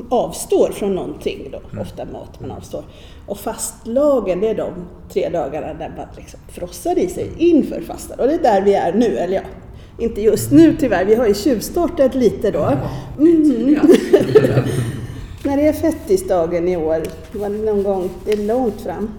avstår 0.09 0.71
från 0.73 0.95
någonting 0.95 1.49
då, 1.53 1.81
ofta 1.81 2.05
mat 2.05 2.41
man 2.41 2.51
avstår. 2.51 2.85
Och 3.27 3.39
fastlagen, 3.39 4.41
det 4.41 4.49
är 4.49 4.55
de 4.55 4.73
tre 5.13 5.29
dagarna 5.29 5.75
där 5.75 5.93
man 5.97 6.07
liksom 6.17 6.41
frossar 6.49 6.99
i 6.99 7.09
sig 7.09 7.31
inför 7.37 7.81
fastan. 7.81 8.21
Och 8.21 8.27
det 8.27 8.35
är 8.35 8.43
där 8.43 8.63
vi 8.63 8.75
är 8.75 8.93
nu, 8.93 9.19
eller 9.19 9.35
ja, 9.35 9.43
inte 9.99 10.21
just 10.21 10.51
nu 10.51 10.77
tyvärr, 10.77 11.05
vi 11.05 11.15
har 11.15 11.27
ju 11.27 11.35
tjuvstartat 11.35 12.15
lite 12.15 12.51
då. 12.51 12.73
Tydliga. 13.19 13.83
När 15.45 15.57
det 15.57 15.69
är 15.69 15.73
fettisdagen 15.73 16.69
i 16.69 16.77
år, 16.77 17.03
det 17.33 17.39
var 17.39 17.49
någon 17.49 17.83
gång, 17.83 18.11
det 18.25 18.33
är 18.33 18.47
långt 18.47 18.81
fram. 18.81 19.11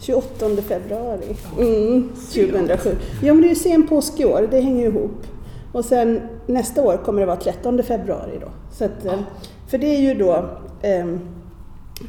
28 0.00 0.62
februari 0.68 1.36
mm, 1.58 2.08
2007. 2.08 2.96
Ja 3.22 3.34
men 3.34 3.42
det 3.42 3.48
är 3.48 3.50
ju 3.50 3.54
sen 3.54 3.88
påsk 3.88 4.20
i 4.20 4.24
år, 4.24 4.48
det 4.50 4.60
hänger 4.60 4.86
ihop. 4.86 5.26
Och 5.72 5.84
sen 5.84 6.20
nästa 6.46 6.82
år 6.82 6.96
kommer 6.96 7.20
det 7.20 7.26
vara 7.26 7.36
13 7.36 7.82
februari 7.82 8.38
då. 8.40 8.48
Så 8.72 8.84
att, 8.84 9.04
eh, 9.04 9.20
För 9.68 9.78
det 9.78 9.86
är 9.86 10.00
ju 10.00 10.14
då 10.14 10.48
eh, 10.82 11.06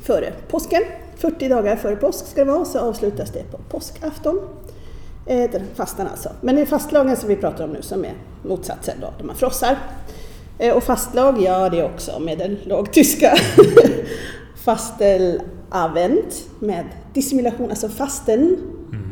före 0.04 0.34
påsken, 0.48 0.82
40 1.16 1.48
dagar 1.50 1.76
före 1.76 1.96
påsk 1.96 2.28
ska 2.28 2.46
det 2.46 2.52
vara, 2.52 2.66
så 2.66 2.80
avslutas 2.80 3.32
det 3.32 3.52
på 3.52 3.58
påskafton. 3.58 4.40
Eh, 5.26 5.52
fastan 5.76 6.08
alltså. 6.08 6.30
Men 6.42 6.56
det 6.56 6.62
är 6.62 6.66
fastlagen 6.66 7.18
som 7.18 7.30
vi 7.30 7.36
pratar 7.36 7.64
om 7.64 7.70
nu 7.70 7.82
som 7.82 8.06
är 8.06 8.14
motsatsen 8.44 8.96
då, 9.02 9.14
där 9.18 9.26
man 9.26 9.36
frossar. 9.36 9.78
Eh, 10.60 10.76
och 10.76 10.84
fastlag, 10.84 11.42
ja 11.42 11.70
det 11.70 11.80
är 11.80 11.86
också 11.86 12.20
med 12.20 12.38
den 12.38 12.58
lågtyska. 12.64 13.34
Fastelavend 14.56 16.34
med 16.60 16.86
dissimulation, 17.14 17.70
alltså 17.70 17.90
fasten, 17.90 18.58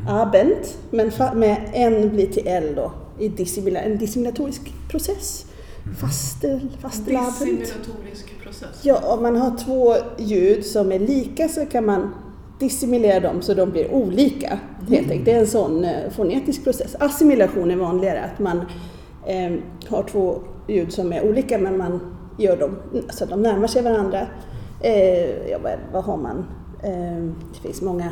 abend, 0.07 0.55
men 0.91 1.09
fa- 1.09 1.35
med 1.35 1.57
en 1.73 2.09
blir 2.09 2.27
till 2.27 2.47
l 2.47 2.73
då, 2.75 2.91
i 3.19 3.27
dissimula, 3.29 3.79
en 3.79 3.97
dissimulatorisk 3.97 4.73
process. 4.91 5.45
Fastel, 6.01 6.59
fastelavend. 6.81 7.29
Dissimulatorisk 7.59 8.33
process. 8.43 8.79
Ja, 8.83 9.13
om 9.13 9.23
man 9.23 9.35
har 9.35 9.57
två 9.57 9.95
ljud 10.17 10.65
som 10.65 10.91
är 10.91 10.99
lika 10.99 11.47
så 11.47 11.65
kan 11.65 11.85
man 11.85 12.09
dissimulera 12.59 13.19
dem 13.19 13.41
så 13.41 13.53
de 13.53 13.71
blir 13.71 13.91
olika. 13.93 14.59
Helt 14.89 15.01
enkelt. 15.11 15.25
Det 15.25 15.31
är 15.31 15.39
en 15.39 15.47
sån 15.47 15.83
eh, 15.83 16.09
fonetisk 16.09 16.63
process. 16.63 16.95
Assimilation 16.99 17.71
är 17.71 17.75
vanligare, 17.75 18.21
att 18.23 18.39
man 18.39 18.57
eh, 19.25 19.51
har 19.87 20.03
två 20.03 20.39
ljud 20.67 20.93
som 20.93 21.13
är 21.13 21.29
olika 21.29 21.57
men 21.57 21.77
man 21.77 21.99
gör 22.37 22.57
dem 22.57 22.75
så 23.09 23.23
att 23.23 23.29
de 23.29 23.41
närmar 23.41 23.67
sig 23.67 23.83
varandra. 23.83 24.27
Eh, 24.81 25.49
ja, 25.49 25.57
vad, 25.63 25.73
vad 25.93 26.03
har 26.03 26.17
man? 26.17 26.45
Eh, 26.83 27.23
det 27.53 27.59
finns 27.61 27.81
många. 27.81 28.09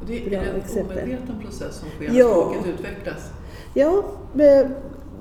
Och 0.00 0.06
det 0.06 0.26
är 0.26 0.30
Bra 0.30 0.38
en 0.40 0.56
exempel. 0.56 0.98
omedveten 0.98 1.40
process 1.40 1.74
som 1.74 1.88
sker 1.88 2.08
när 2.08 2.18
Ja. 2.18 2.28
språket 2.50 2.66
utvecklas. 2.74 3.30
Ja, 3.74 4.02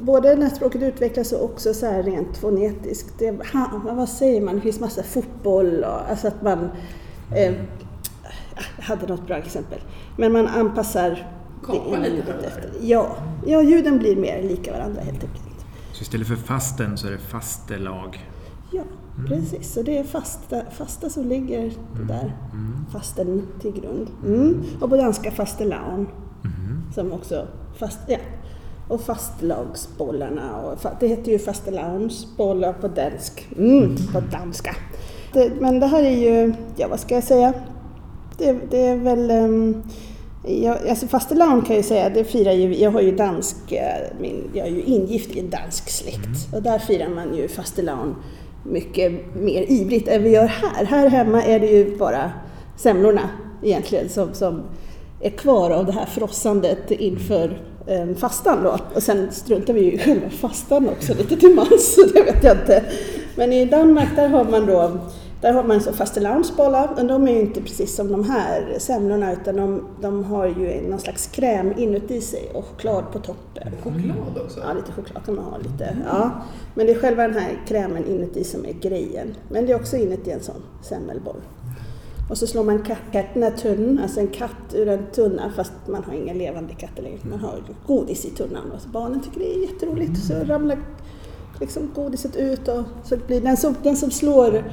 både 0.01 0.35
när 0.35 0.49
språket 0.49 0.81
utvecklas 0.81 1.31
och 1.31 1.43
också 1.45 1.73
så 1.73 1.85
här 1.85 2.03
rent 2.03 2.37
fonetiskt. 2.37 3.13
Det, 3.19 3.31
vad 3.83 4.09
säger 4.09 4.41
man? 4.41 4.55
Det 4.55 4.61
finns 4.61 4.79
massa 4.79 5.03
fotboll 5.03 5.83
och 5.83 6.09
alltså 6.09 6.27
att 6.27 6.41
man... 6.41 6.69
Eh, 7.35 7.53
jag 8.77 8.83
hade 8.83 9.07
något 9.07 9.27
bra 9.27 9.35
exempel. 9.37 9.79
Men 10.17 10.31
man 10.31 10.47
anpassar 10.47 11.31
ena 11.87 12.07
ljudet 12.07 12.27
och 12.35 12.41
där. 12.41 12.47
efter. 12.47 12.71
Ja, 12.81 13.15
ja, 13.45 13.61
ljuden 13.61 13.99
blir 13.99 14.15
mer 14.15 14.43
lika 14.43 14.71
varandra 14.71 15.01
helt 15.01 15.23
enkelt. 15.23 15.65
Så 15.93 16.01
istället 16.01 16.27
för 16.27 16.35
fasten 16.35 16.97
så 16.97 17.07
är 17.07 17.11
det 17.11 17.17
fastelag. 17.17 18.27
Ja, 18.71 18.83
precis. 19.27 19.73
Så 19.73 19.81
det 19.81 19.97
är 19.97 20.03
fasta, 20.03 20.61
fasta 20.71 21.09
som 21.09 21.27
ligger 21.27 21.71
där, 22.07 22.33
fasten 22.91 23.47
till 23.61 23.71
grund. 23.71 24.07
Mm. 24.25 24.63
Och 24.81 24.89
på 24.89 24.97
danska 24.97 25.31
fastelavn, 25.31 26.07
som 26.95 27.13
också 27.13 27.47
fast, 27.79 27.99
ja. 28.07 28.17
Och 28.87 29.01
fastlagsbollarna, 29.01 30.61
och 30.61 30.79
det 30.99 31.07
heter 31.07 31.31
ju 31.31 31.39
fastelavnsbollar 31.39 32.73
på 32.73 32.87
dansk, 32.87 33.47
mm, 33.57 33.95
på 34.13 34.19
danska. 34.19 34.75
Det, 35.33 35.51
men 35.59 35.79
det 35.79 35.87
här 35.87 36.03
är 36.03 36.17
ju, 36.17 36.53
ja 36.75 36.87
vad 36.87 36.99
ska 36.99 37.15
jag 37.15 37.23
säga? 37.23 37.53
Det, 38.37 38.59
det 38.69 38.87
är 38.87 38.97
väl 38.97 39.31
um, 39.31 39.83
Ja, 40.47 40.77
alltså 40.89 41.07
fastelavn 41.07 41.61
kan 41.61 41.75
jag 41.75 41.85
säga, 41.85 42.09
det 42.09 42.23
firar 42.23 42.51
ju, 42.51 42.75
jag 42.75 42.91
har 42.91 43.01
ju 43.01 43.15
dansk, 43.15 43.71
eh, 43.71 44.19
min, 44.19 44.49
jag 44.53 44.67
är 44.67 44.71
ju 44.71 44.81
ingift 44.81 45.35
i 45.35 45.39
en 45.39 45.49
dansk 45.49 45.89
släkt 45.89 46.53
och 46.53 46.63
där 46.63 46.79
firar 46.79 47.09
man 47.09 47.35
ju 47.35 47.47
fastelavn 47.47 48.15
mycket 48.63 49.35
mer 49.35 49.65
ivrigt 49.67 50.07
än 50.07 50.23
vi 50.23 50.29
gör 50.29 50.47
här. 50.47 50.85
Här 50.85 51.09
hemma 51.09 51.43
är 51.43 51.59
det 51.59 51.67
ju 51.67 51.97
bara 51.97 52.31
semlorna 52.77 53.29
egentligen 53.63 54.09
som, 54.09 54.33
som 54.33 54.63
är 55.21 55.29
kvar 55.29 55.71
av 55.71 55.85
det 55.85 55.91
här 55.91 56.05
frossandet 56.05 56.91
inför 56.91 57.61
eh, 57.87 58.15
fastan 58.15 58.63
då. 58.63 58.77
Och 58.95 59.03
sen 59.03 59.31
struntar 59.31 59.73
vi 59.73 59.81
ju 59.81 59.91
i 59.91 59.97
själva 59.97 60.29
fastan 60.29 60.89
också 60.89 61.13
lite 61.13 61.35
till 61.35 61.55
mans, 61.55 61.95
det 62.13 62.21
vet 62.21 62.43
jag 62.43 62.57
inte. 62.57 62.83
Men 63.35 63.53
i 63.53 63.65
Danmark 63.65 64.09
där 64.15 64.27
har 64.27 64.43
man 64.43 64.65
då 64.65 64.99
där 65.43 65.53
har 65.53 65.63
man 65.63 65.81
så 65.81 65.93
fastelavnsbollar, 65.93 66.93
men 66.95 67.07
de 67.07 67.27
är 67.27 67.31
ju 67.31 67.39
inte 67.41 67.61
precis 67.61 67.95
som 67.95 68.11
de 68.11 68.23
här 68.29 68.75
semlorna 68.77 69.33
utan 69.33 69.55
de, 69.55 69.87
de 70.01 70.23
har 70.23 70.45
ju 70.45 70.81
någon 70.89 70.99
slags 70.99 71.27
kräm 71.27 71.73
inuti 71.77 72.21
sig 72.21 72.51
och 72.53 72.65
choklad 72.65 73.03
på 73.11 73.19
toppen. 73.19 73.71
Choklad 73.83 74.43
också. 74.45 74.59
Ja, 74.59 74.73
lite 74.73 74.91
choklad 74.91 75.25
kan 75.25 75.35
man 75.35 75.45
ha 75.45 75.57
lite. 75.57 75.97
Ja. 76.05 76.31
Men 76.75 76.85
det 76.85 76.91
är 76.91 76.99
själva 76.99 77.27
den 77.27 77.37
här 77.37 77.61
krämen 77.67 78.05
inuti 78.05 78.43
som 78.43 78.65
är 78.65 78.73
grejen. 78.73 79.35
Men 79.49 79.65
det 79.65 79.71
är 79.71 79.75
också 79.75 79.97
inuti 79.97 80.31
en 80.31 80.43
sån 80.43 80.61
semmelboll. 80.81 81.41
Och 82.29 82.37
så 82.37 82.47
slår 82.47 82.63
man 82.63 82.83
kat- 82.83 83.11
katten 83.11 83.51
tunn, 83.61 83.99
alltså 84.03 84.19
en 84.19 84.27
katt 84.27 84.73
ur 84.73 84.87
en 84.87 85.05
tunna 85.11 85.51
fast 85.55 85.73
man 85.87 86.03
har 86.03 86.13
inga 86.13 86.33
levande 86.33 86.73
katter 86.73 87.03
längre. 87.03 87.19
Man 87.23 87.39
har 87.39 87.63
godis 87.87 88.25
i 88.25 88.29
tunnan 88.29 88.71
och 88.71 88.81
så 88.81 88.89
barnen 88.89 89.21
tycker 89.21 89.39
det 89.39 89.55
är 89.55 89.61
jätteroligt. 89.61 90.17
Så 90.23 90.33
ramlar 90.33 90.77
liksom 91.59 91.91
godiset 91.95 92.35
ut 92.35 92.67
och 92.67 92.83
så 93.03 93.17
blir 93.27 93.41
den 93.41 93.57
som, 93.57 93.75
den 93.83 93.95
som 93.95 94.11
slår 94.11 94.63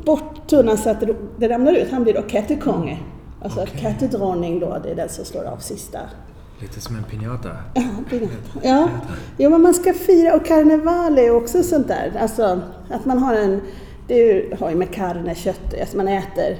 bort 0.00 0.46
tunnan 0.48 0.78
så 0.78 0.90
att 0.90 1.00
det, 1.00 1.14
det 1.38 1.48
ramlar 1.48 1.72
ut. 1.72 1.90
Han 1.90 2.02
blir 2.02 2.14
då 2.14 2.22
kattekonge. 2.22 2.98
Alltså 3.42 3.60
Okej. 3.60 3.72
att 3.74 3.80
kattedronning 3.80 4.60
då, 4.60 4.78
det 4.82 4.90
är 4.90 4.94
den 4.94 5.08
som 5.08 5.24
slår 5.24 5.44
av 5.44 5.56
sista. 5.56 5.98
Lite 6.60 6.80
som 6.80 6.96
en 6.96 7.04
piñata. 7.04 7.56
Ja, 7.74 7.82
pinat. 8.10 8.30
ja. 8.62 8.88
Jo, 9.38 9.50
men 9.50 9.62
man 9.62 9.74
ska 9.74 9.92
fira 9.92 10.34
och 10.34 10.46
karneval 10.46 11.18
är 11.18 11.30
också 11.36 11.62
sånt 11.62 11.88
där. 11.88 12.12
Alltså 12.20 12.60
att 12.90 13.04
man 13.04 13.18
har 13.18 13.34
en, 13.34 13.60
det 14.08 14.44
har 14.60 14.70
ju 14.70 14.76
med 14.76 14.90
carne, 14.94 15.34
kött, 15.34 15.74
alltså 15.80 15.96
man 15.96 16.08
äter, 16.08 16.58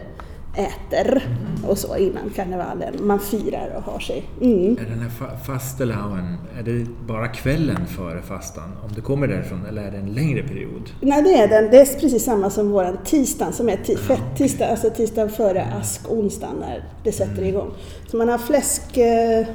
äter 0.57 1.23
och 1.69 1.79
så 1.79 1.97
innan 1.97 2.31
karnevalen. 2.37 2.95
Man 3.01 3.21
firar 3.21 3.73
och 3.77 3.83
har 3.93 3.99
sig. 3.99 4.25
Mm. 4.43 4.73
Är 4.79 4.91
den 4.91 5.01
här 5.01 5.11
fa- 5.21 5.39
fastelauen, 5.47 6.37
är 6.59 6.63
det 6.63 6.87
bara 7.07 7.29
kvällen 7.29 7.87
före 7.87 8.23
fastan? 8.23 8.73
Om 8.85 8.91
det 8.95 9.01
kommer 9.01 9.27
därifrån, 9.29 9.67
eller 9.69 9.83
är 9.83 9.91
det 9.91 9.97
en 9.99 10.13
längre 10.15 10.43
period? 10.43 10.91
Nej, 11.01 11.23
det 11.23 11.35
är 11.35 11.49
den. 11.49 11.71
Det 11.71 11.81
är 11.81 12.01
precis 12.01 12.25
samma 12.25 12.51
som 12.51 12.71
våran 12.71 12.97
tisdag 13.05 13.53
som 13.53 13.69
är 13.69 13.77
ti- 13.77 13.97
fett-tisdag, 13.97 14.67
alltså 14.67 14.91
tisdagen 14.91 15.31
före 15.31 15.65
ask, 15.81 16.11
onsdagen 16.13 16.57
när 16.61 16.85
det 17.05 17.13
sätter 17.13 17.43
igång. 17.43 17.71
Så 18.11 18.17
man 18.17 18.29
har 18.29 18.39
fläsk... 18.39 18.97
Eh, 18.97 19.47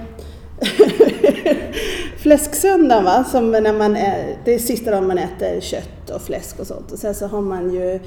fläsksöndagen 2.17 3.03
va, 3.03 3.23
som 3.23 3.51
när 3.51 3.73
man 3.73 3.95
är, 3.95 4.37
det 4.45 4.53
är 4.53 4.59
sista 4.59 4.91
dagen 4.91 5.07
man 5.07 5.17
äter 5.17 5.59
kött 5.61 6.09
och 6.15 6.21
fläsk 6.21 6.59
och 6.59 6.67
sånt. 6.67 6.91
Och 6.91 6.99
sen 6.99 7.15
så 7.15 7.27
har 7.27 7.41
man 7.41 7.73
ju 7.73 7.99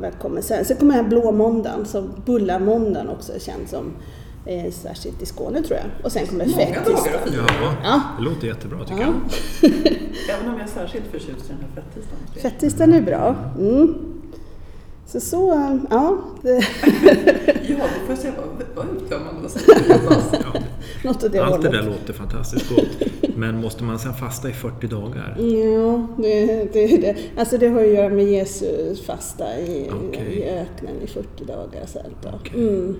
vad 0.00 0.18
kommer 0.18 0.40
sen? 0.40 0.64
Sen 0.64 0.76
kommer 0.76 0.94
den 0.94 1.02
här 1.04 1.10
blå 1.10 1.32
måndagen, 1.32 1.86
som 1.86 2.10
bullamåndagen 2.26 3.08
också 3.08 3.32
känd 3.38 3.68
som, 3.68 3.92
eh, 4.46 4.72
särskilt 4.72 5.22
i 5.22 5.26
Skåne 5.26 5.62
tror 5.62 5.78
jag. 5.78 6.04
Och 6.04 6.12
sen 6.12 6.26
kommer 6.26 6.46
Många 6.46 6.56
dagar 6.84 7.18
fira. 7.26 7.44
Ja, 7.62 7.74
Ja. 7.84 8.00
det 8.18 8.24
låter 8.24 8.46
jättebra 8.46 8.84
tycker 8.84 9.00
Ja. 9.00 9.06
jag. 9.62 9.70
Även 10.36 10.48
om 10.48 10.58
jag 10.58 10.62
är 10.68 10.72
särskilt 10.72 11.04
förtjust 11.12 11.50
i 11.50 11.52
den 11.52 11.58
här 11.60 11.82
fettisdagen. 11.82 12.42
Fettisdagen 12.42 12.92
är 12.94 13.00
bra. 13.02 13.34
Mm. 13.58 13.94
Så 15.06 15.20
så, 15.20 15.70
ja. 15.90 16.16
Det, 16.42 16.50
Ja, 17.68 17.76
då 17.76 18.06
får 18.06 18.08
jag 18.08 18.18
säga 18.18 18.32
vad, 18.36 18.84
vad 18.86 18.96
uttömmande 18.96 19.48
något 21.04 21.32
det 21.32 21.38
allt 21.38 21.62
det 21.62 21.68
där 21.68 21.82
låter 21.82 22.12
fantastiskt 22.12 22.68
gott. 22.76 23.10
Men 23.36 23.60
måste 23.60 23.84
man 23.84 23.98
sen 23.98 24.14
fasta 24.14 24.48
i 24.50 24.52
40 24.52 24.86
dagar? 24.86 25.36
Ja, 25.38 26.06
det, 26.22 26.46
det, 26.72 26.86
det. 26.86 27.16
Alltså 27.36 27.58
det 27.58 27.68
har 27.68 27.80
att 27.80 27.88
göra 27.88 28.08
med 28.08 28.24
Jesu 28.24 28.94
fasta 29.06 29.60
i, 29.60 29.90
Okej. 30.08 30.32
i 30.32 30.44
öknen 30.44 30.94
i 31.04 31.06
40 31.06 31.44
dagar. 31.44 31.86
Så 31.86 31.98
här. 31.98 32.08
Okej. 32.34 32.54
mm. 32.54 32.96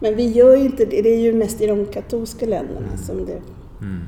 Men 0.00 0.16
vi 0.16 0.32
gör 0.32 0.56
ju 0.56 0.64
inte 0.64 0.84
det. 0.84 1.02
Det 1.02 1.14
är 1.14 1.20
ju 1.20 1.32
mest 1.32 1.60
i 1.60 1.66
de 1.66 1.86
katolska 1.86 2.46
länderna 2.46 2.96
som 2.96 3.26
det 3.26 3.42
Mm. 3.80 4.00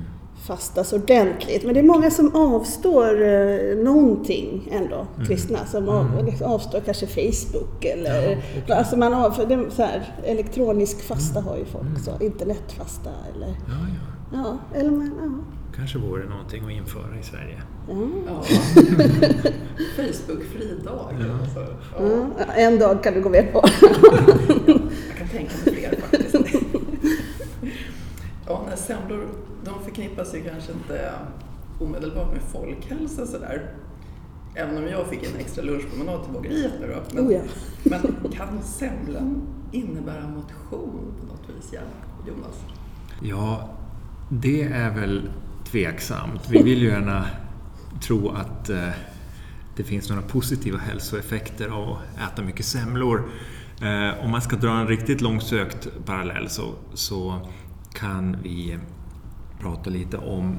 Fastas 0.47 0.93
ordentligt. 0.93 1.65
Men 1.65 1.75
det 1.75 1.81
är 1.81 1.85
många 1.85 2.11
som 2.11 2.37
avstår 2.37 3.23
eh, 3.23 3.77
någonting 3.85 4.69
ändå, 4.73 5.07
Mm. 5.17 5.27
kristna, 5.27 5.67
som 5.67 5.89
av, 5.89 6.25
liksom 6.25 6.47
avstår 6.53 6.81
kanske 6.81 7.07
Facebook 7.07 7.85
eller... 7.85 8.43
Ja, 8.67 8.75
alltså 8.75 8.97
man 8.97 9.15
av, 9.15 9.31
för 9.31 9.47
det, 9.47 9.71
så 9.71 9.83
här, 9.83 10.15
elektronisk 10.25 11.03
fasta 11.03 11.41
har 11.41 11.57
ju 11.57 11.65
folk, 11.65 11.99
så 12.05 12.25
internetfasta 12.25 13.11
eller... 13.35 13.49
Ja, 13.49 13.55
ja. 13.69 14.07
Ja, 14.33 14.59
eller 14.81 14.91
man, 14.91 15.13
ja. 15.23 15.53
Kanske 15.77 15.99
vore 15.99 16.29
någonting 16.29 16.65
att 16.65 16.71
införa 16.73 17.19
i 17.21 17.23
Sverige. 17.23 17.63
ja. 17.89 17.95
Ja. 18.27 18.43
Facebook-fri 19.97 20.75
dag. 20.85 21.15
Ja. 21.21 21.27
Alltså. 21.43 21.77
Ja. 21.99 22.45
En 22.55 22.79
dag 22.79 23.03
kan 23.03 23.15
du 23.15 23.23
gå 23.23 23.29
med 23.29 23.53
på. 23.53 23.63
Jag 25.09 25.19
kan 25.19 25.29
tänka 25.29 25.53
mig 25.65 25.75
fler 25.75 25.91
faktiskt. 26.01 26.10
Ja, 28.51 28.65
nej, 28.69 28.77
semlor 28.77 29.29
de 29.65 29.85
förknippas 29.85 30.35
ju 30.35 30.45
kanske 30.45 30.73
inte 30.73 31.13
omedelbart 31.81 32.33
med 32.33 32.43
folkhälsa 32.43 33.27
sådär. 33.27 33.75
Även 34.55 34.77
om 34.77 34.89
jag 34.89 35.07
fick 35.07 35.23
en 35.23 35.37
extra 35.37 35.63
lunchpromenad 35.63 36.25
till 36.25 36.33
bageriet 36.33 36.73
nu 36.81 36.87
då. 36.87 37.03
Men, 37.15 37.27
Oh 37.27 37.33
ja. 37.33 37.41
men 37.85 38.33
kan 38.33 38.63
semlan 38.63 39.43
innebära 39.73 40.29
motion 40.29 41.15
på 41.21 41.27
något 41.27 41.57
vis, 41.57 41.71
ja, 41.73 41.81
Jonas? 42.29 42.65
Ja, 43.23 43.69
det 44.29 44.63
är 44.63 44.95
väl 44.95 45.31
tveksamt. 45.65 46.51
Vi 46.51 46.63
vill 46.63 46.83
ju 46.83 46.89
gärna 46.89 47.27
tro 48.03 48.29
att 48.29 48.71
eh, 48.71 48.89
det 49.77 49.85
finns 49.85 50.09
några 50.11 50.23
positiva 50.23 50.79
hälsoeffekter 50.79 51.69
av 51.69 51.91
att 51.91 52.33
äta 52.33 52.43
mycket 52.43 52.67
semlor. 52.67 53.29
Eh, 53.83 54.25
om 54.25 54.31
man 54.31 54.43
ska 54.43 54.57
dra 54.57 54.71
en 54.71 54.89
riktigt 54.89 55.21
långsökt 55.21 55.89
parallell 56.07 56.49
så, 56.49 56.75
så 56.95 57.47
kan 57.95 58.37
vi 58.43 58.79
prata 59.61 59.91
lite 59.91 60.17
om 60.17 60.57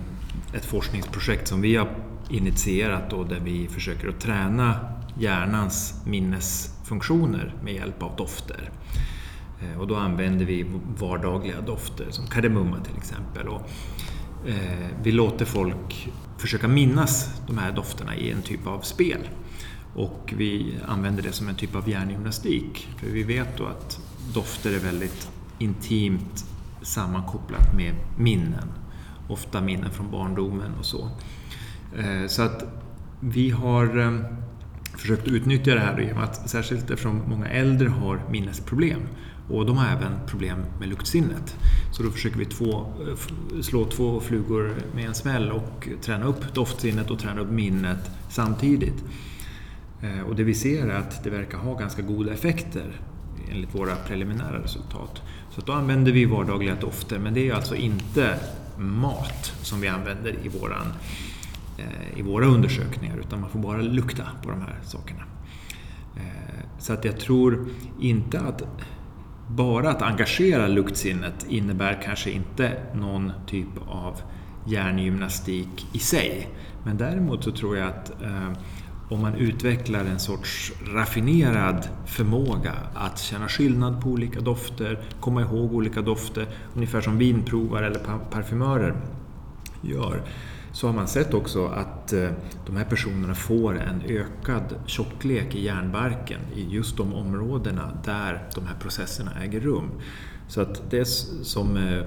ett 0.54 0.66
forskningsprojekt 0.66 1.48
som 1.48 1.62
vi 1.62 1.76
har 1.76 1.96
initierat 2.30 3.14
och 3.14 3.28
där 3.28 3.40
vi 3.40 3.68
försöker 3.68 4.08
att 4.08 4.20
träna 4.20 4.76
hjärnans 5.20 6.02
minnesfunktioner 6.06 7.56
med 7.64 7.74
hjälp 7.74 8.04
av 8.04 8.16
dofter. 8.16 8.72
Eh, 9.62 9.80
och 9.80 9.88
då 9.88 9.96
använder 9.96 10.46
vi 10.46 10.66
vardagliga 10.98 11.62
dofter 11.62 12.08
som 12.10 12.28
kardemumma 12.28 12.80
till 12.80 12.98
exempel. 12.98 13.48
Och, 13.48 13.70
eh, 14.48 14.88
vi 15.04 15.12
låter 15.12 15.46
folk 15.46 16.12
försöka 16.38 16.68
minnas 16.68 17.42
de 17.48 17.58
här 17.58 17.72
dofterna 17.72 18.16
i 18.16 18.32
en 18.32 18.42
typ 18.42 18.68
av 18.68 18.80
spel. 18.82 19.30
Och 19.96 20.34
vi 20.38 20.80
använder 20.88 21.24
det 21.24 21.32
som 21.32 21.50
en 21.50 21.56
typ 21.56 21.76
av 21.76 21.90
hjärngymnastik. 21.90 22.90
För 22.98 23.08
vi 23.08 23.24
vet 23.24 23.58
då 23.58 23.66
att 23.66 24.00
dofter 24.34 24.76
är 24.76 24.80
väldigt 24.80 25.30
intimt 25.60 26.46
sammankopplat 26.82 27.76
med 27.76 27.96
minnen. 28.18 28.72
Ofta 29.28 29.62
minnen 29.62 29.92
från 29.92 30.12
barndomen 30.12 30.72
och 30.80 30.86
så. 30.86 31.10
Eh, 31.98 32.28
så 32.28 32.42
att 32.42 32.64
vi 33.20 33.50
har 33.50 34.00
eh, 34.00 34.20
försökt 34.98 35.28
utnyttja 35.28 35.76
det 35.76 35.80
här 35.80 36.00
genom 36.00 36.24
att, 36.24 36.50
särskilt 36.50 36.90
eftersom 36.90 37.22
många 37.28 37.48
äldre 37.48 37.90
har 37.90 38.22
minnesproblem 38.32 39.02
och 39.50 39.66
de 39.66 39.78
har 39.78 39.88
även 39.88 40.12
problem 40.28 40.60
med 40.80 40.90
luktsinnet. 40.90 41.58
Så 41.92 42.04
då 42.04 42.12
försöker 42.12 42.38
vi 42.38 42.46
två, 42.46 42.72
eh, 42.80 43.62
slå 43.62 43.86
två 43.86 44.20
flugor 44.20 44.76
med 44.96 45.06
en 45.06 45.14
smäll 45.14 45.52
och 45.52 45.90
träna 46.02 46.26
upp 46.26 46.54
doftsinnet 46.54 47.12
och 47.12 47.20
träna 47.20 47.42
upp 47.42 47.52
minnet 47.52 48.12
samtidigt. 48.30 49.04
Och 50.28 50.36
det 50.36 50.44
vi 50.44 50.54
ser 50.54 50.88
är 50.88 50.96
att 50.96 51.24
det 51.24 51.30
verkar 51.30 51.58
ha 51.58 51.74
ganska 51.74 52.02
goda 52.02 52.34
effekter 52.34 53.02
enligt 53.52 53.76
våra 53.76 53.96
preliminära 53.96 54.64
resultat. 54.64 55.22
Så 55.52 55.62
då 55.62 55.74
använder 55.74 56.12
vi 56.12 56.26
vardagliga 56.26 56.76
dofter, 56.76 57.20
men 57.20 57.34
det 57.34 57.50
är 57.50 57.54
alltså 57.54 57.76
inte 57.76 58.40
mat 58.78 59.54
som 59.62 59.82
vi 59.82 59.88
använder 59.88 60.36
i, 60.44 60.48
våran, 60.48 60.88
eh, 61.78 62.20
i 62.20 62.22
våra 62.22 62.46
undersökningar, 62.46 63.18
utan 63.18 63.42
man 63.42 63.50
får 63.50 63.60
bara 63.60 63.82
lukta 63.82 64.24
på 64.44 64.50
de 64.50 64.62
här 64.62 64.76
sakerna. 64.84 65.24
Eh, 66.16 66.66
Så 66.80 66.94
att 66.94 67.06
jag 67.06 67.20
tror 67.20 67.68
inte 68.00 68.40
att 68.40 68.64
bara 69.48 69.90
att 69.90 70.02
engagera 70.02 70.68
luktsinnet 70.68 71.46
innebär 71.50 72.02
kanske 72.04 72.32
inte 72.32 72.72
någon 72.94 73.32
typ 73.48 73.68
av 73.88 74.16
hjärngymnastik 74.68 75.88
i 75.94 76.00
sig. 76.00 76.48
Men 76.84 76.98
däremot 76.98 77.44
så 77.44 77.52
tror 77.52 77.78
jag 77.78 77.88
att 77.88 78.22
eh, 78.22 78.52
och 79.12 79.18
om 79.18 79.22
man 79.22 79.36
utvecklar 79.36 80.06
en 80.06 80.20
sorts 80.20 80.74
raffinerad 80.94 81.88
förmåga 82.06 82.74
att 82.94 83.20
känna 83.20 83.48
skillnad 83.48 84.02
på 84.02 84.10
olika 84.10 84.40
dofter, 84.40 85.00
komma 85.20 85.42
ihåg 85.42 85.74
olika 85.74 86.02
dofter, 86.02 86.48
ungefär 86.76 87.02
som 87.02 87.18
vinprovare 87.18 87.88
eller 87.88 88.00
parfymörer 88.32 88.96
gör, 89.82 90.24
så 90.72 90.88
har 90.88 90.94
man 90.94 91.08
sett 91.08 91.34
också 91.34 91.66
att 91.66 92.14
eh, 92.14 92.30
de 92.66 92.76
här 92.76 92.86
personerna 92.86 93.36
får 93.36 93.80
en 93.80 94.02
ökad 94.08 94.76
tjocklek 94.86 95.56
i 95.56 95.66
hjärnbarken 95.66 96.40
i 96.56 96.68
just 96.70 96.98
de 96.98 97.14
områdena 97.14 97.92
där 98.06 98.48
de 98.56 98.68
här 98.68 98.76
processerna 98.80 99.32
äger 99.44 99.60
rum. 99.60 99.90
Så 100.48 100.62
att 100.62 100.92
det 100.92 101.00
är 101.00 101.06
som 101.44 101.78
eh, 101.78 102.04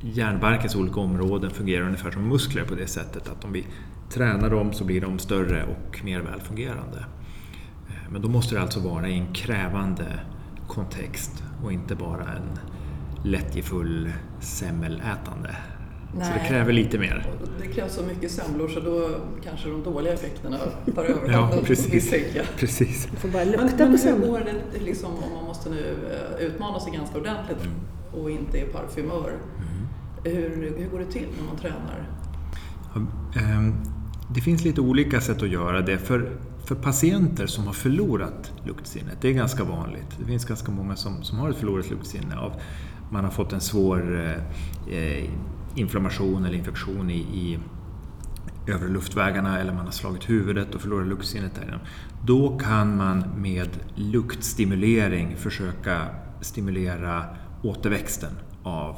hjärnbarkens 0.00 0.76
olika 0.76 1.00
områden 1.00 1.50
fungerar 1.50 1.84
ungefär 1.84 2.10
som 2.10 2.28
muskler 2.28 2.64
på 2.64 2.74
det 2.74 2.86
sättet 2.86 3.28
att 3.28 3.44
om 3.44 3.52
vi 3.52 3.66
tränar 4.14 4.50
dem 4.50 4.72
så 4.72 4.84
blir 4.84 5.00
de 5.00 5.18
större 5.18 5.64
och 5.64 6.04
mer 6.04 6.20
välfungerande. 6.20 6.98
Eh, 7.88 7.94
Men 8.12 8.22
då 8.22 8.28
måste 8.28 8.54
det 8.54 8.60
alltså 8.62 8.80
vara 8.80 9.08
i 9.08 9.18
en 9.18 9.32
krävande 9.34 10.06
kontext 10.68 11.42
och 11.64 11.72
inte 11.72 11.94
bara 11.94 12.22
en 12.24 12.58
lättjefull 13.30 14.12
semmelätande. 14.40 15.56
Så 16.12 16.18
det 16.20 16.26
Nej. 16.36 16.48
kräver 16.48 16.72
lite 16.72 16.98
mer. 16.98 17.26
Det 17.60 17.66
krävs 17.68 17.92
så 17.94 18.02
mycket 18.04 18.30
semlor 18.30 18.68
så 18.68 18.80
då 18.80 19.08
kanske 19.44 19.68
de 19.68 19.82
dåliga 19.82 20.12
effekterna 20.12 20.58
tar 20.94 21.04
över. 21.04 21.32
Ja, 21.32 21.50
precis. 21.64 22.14
Precis. 22.58 23.08
Du 23.10 23.16
får 23.16 23.28
bara 23.28 23.44
Men, 23.44 23.52
lukta 23.52 23.66
men 23.76 23.76
på 23.86 23.90
hur 23.90 23.96
semlan. 23.98 24.30
går 24.30 24.40
det 24.72 24.80
liksom, 24.84 25.10
om 25.14 25.32
man 25.34 25.44
måste 25.44 25.70
nu 25.70 25.96
eh, 26.40 26.46
utmana 26.46 26.80
sig 26.80 26.92
ganska 26.92 27.18
ordentligt 27.18 27.62
Mm. 27.64 28.22
och 28.22 28.30
inte 28.30 28.58
är 28.60 28.66
parfymör? 28.66 29.32
Hur, 30.24 30.74
hur 30.78 30.88
går 30.90 30.98
det 30.98 31.04
till 31.12 31.26
när 31.40 31.46
man 31.46 31.56
tränar? 31.56 32.08
Det 34.28 34.40
finns 34.40 34.64
lite 34.64 34.80
olika 34.80 35.20
sätt 35.20 35.42
att 35.42 35.48
göra 35.48 35.80
det. 35.80 35.98
För, 35.98 36.36
för 36.64 36.74
patienter 36.74 37.46
som 37.46 37.66
har 37.66 37.72
förlorat 37.72 38.52
luktsinnet, 38.66 39.18
det 39.20 39.28
är 39.28 39.32
ganska 39.32 39.64
vanligt. 39.64 40.18
Det 40.18 40.24
finns 40.24 40.44
ganska 40.44 40.72
många 40.72 40.96
som, 40.96 41.22
som 41.22 41.38
har 41.38 41.50
ett 41.50 41.56
förlorat 41.56 41.90
luktsinne. 41.90 42.36
Av, 42.36 42.52
man 43.10 43.24
har 43.24 43.30
fått 43.30 43.52
en 43.52 43.60
svår 43.60 44.34
eh, 44.90 45.30
inflammation 45.74 46.44
eller 46.44 46.58
infektion 46.58 47.10
i, 47.10 47.18
i 47.18 47.58
övre 48.66 48.88
luftvägarna 48.88 49.60
eller 49.60 49.72
man 49.72 49.84
har 49.84 49.92
slagit 49.92 50.30
huvudet 50.30 50.74
och 50.74 50.80
förlorat 50.80 51.06
luktsinnet 51.06 51.54
därigenom. 51.54 51.80
Då 52.24 52.58
kan 52.58 52.96
man 52.96 53.24
med 53.36 53.68
luktstimulering 53.94 55.36
försöka 55.36 56.06
stimulera 56.40 57.24
återväxten 57.62 58.32
av 58.62 58.96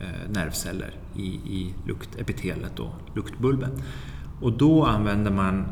eh, 0.00 0.30
nervceller 0.30 0.94
i, 1.16 1.26
i 1.26 1.74
luktepitelet 1.86 2.78
och 2.78 2.92
luktbulben. 3.14 3.70
Och 4.40 4.52
då 4.52 4.84
använder 4.84 5.30
man 5.30 5.66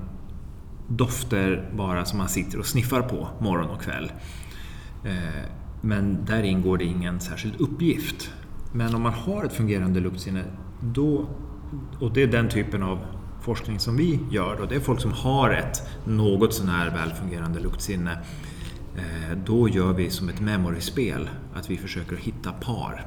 dofter 0.89 1.71
bara 1.77 2.05
som 2.05 2.19
man 2.19 2.29
sitter 2.29 2.59
och 2.59 2.67
sniffar 2.67 3.03
på 3.03 3.29
morgon 3.41 3.71
och 3.71 3.83
kväll. 3.83 4.13
Eh, 5.05 5.45
men 5.81 6.25
där 6.25 6.43
ingår 6.43 6.79
det 6.79 6.85
ingen 6.85 7.21
särskild 7.21 7.61
uppgift. 7.61 8.31
Men 8.73 8.95
om 8.95 9.03
man 9.03 9.13
har 9.13 9.45
ett 9.45 9.53
fungerande 9.53 10.01
luktsinne, 10.01 10.45
då, 10.81 11.29
och 12.01 12.13
det 12.13 12.23
är 12.23 12.27
den 12.27 12.49
typen 12.49 12.83
av 12.83 12.99
forskning 13.41 13.79
som 13.79 13.97
vi 13.97 14.21
gör, 14.31 14.61
och 14.61 14.69
det 14.69 14.75
är 14.75 14.81
folk 14.81 15.01
som 15.01 15.13
har 15.13 15.51
ett 15.51 15.83
något 16.05 16.55
sånär 16.55 16.91
välfungerande 16.91 17.61
luktsinne, 17.61 18.19
eh, 18.97 19.39
då 19.47 19.69
gör 19.69 19.93
vi 19.93 20.11
som 20.11 20.29
ett 20.29 20.41
memory-spel, 20.41 21.29
att 21.55 21.71
vi 21.71 21.77
försöker 21.77 22.17
hitta 22.17 22.53
par 22.53 23.07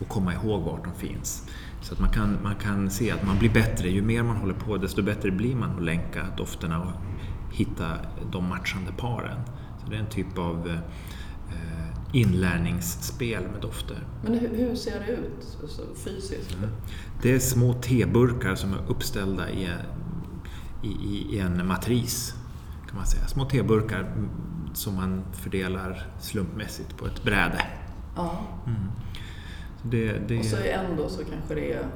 och 0.00 0.08
komma 0.08 0.34
ihåg 0.34 0.62
vart 0.62 0.84
de 0.84 0.94
finns. 0.94 1.48
Så 1.82 1.94
att 1.94 2.00
man 2.00 2.10
kan, 2.10 2.38
man 2.42 2.54
kan 2.54 2.90
se 2.90 3.10
att 3.10 3.26
man 3.26 3.38
blir 3.38 3.50
bättre, 3.50 3.88
ju 3.88 4.02
mer 4.02 4.22
man 4.22 4.36
håller 4.36 4.54
på 4.54 4.76
desto 4.76 5.02
bättre 5.02 5.30
blir 5.30 5.54
man 5.56 5.76
att 5.76 5.82
länka 5.82 6.26
dofterna 6.36 6.80
och 6.80 6.92
hitta 7.52 7.96
de 8.32 8.48
matchande 8.48 8.92
paren. 8.96 9.40
Så 9.80 9.90
det 9.90 9.96
är 9.96 10.00
en 10.00 10.10
typ 10.10 10.38
av 10.38 10.68
eh, 10.68 10.78
inlärningsspel 12.12 13.42
med 13.52 13.60
dofter. 13.60 13.96
Men 14.22 14.34
hur, 14.34 14.56
hur 14.56 14.76
ser 14.76 15.00
det 15.00 15.12
ut 15.12 15.58
alltså, 15.62 15.82
fysiskt? 16.04 16.54
Mm. 16.54 16.70
Det 17.22 17.32
är 17.32 17.38
små 17.38 17.72
teburkar 17.72 18.54
som 18.54 18.72
är 18.72 18.80
uppställda 18.88 19.50
i, 19.50 19.68
i, 20.82 20.88
i 21.30 21.38
en 21.38 21.66
matris. 21.66 22.34
kan 22.86 22.96
man 22.96 23.06
säga. 23.06 23.26
Små 23.26 23.44
teburkar 23.44 24.14
som 24.74 24.94
man 24.94 25.22
fördelar 25.32 26.06
slumpmässigt 26.20 26.96
på 26.96 27.06
ett 27.06 27.24
bräde. 27.24 27.62
Ja. 28.16 28.40
Mm. 28.66 28.80
Det, 29.82 30.12
det... 30.28 30.38
Och 30.38 30.44
så 30.44 30.56
i 30.56 30.70
en 30.70 30.96
då 30.96 31.08
så 31.08 31.24
kanske 31.24 31.54
det 31.54 31.72
är 31.72 31.86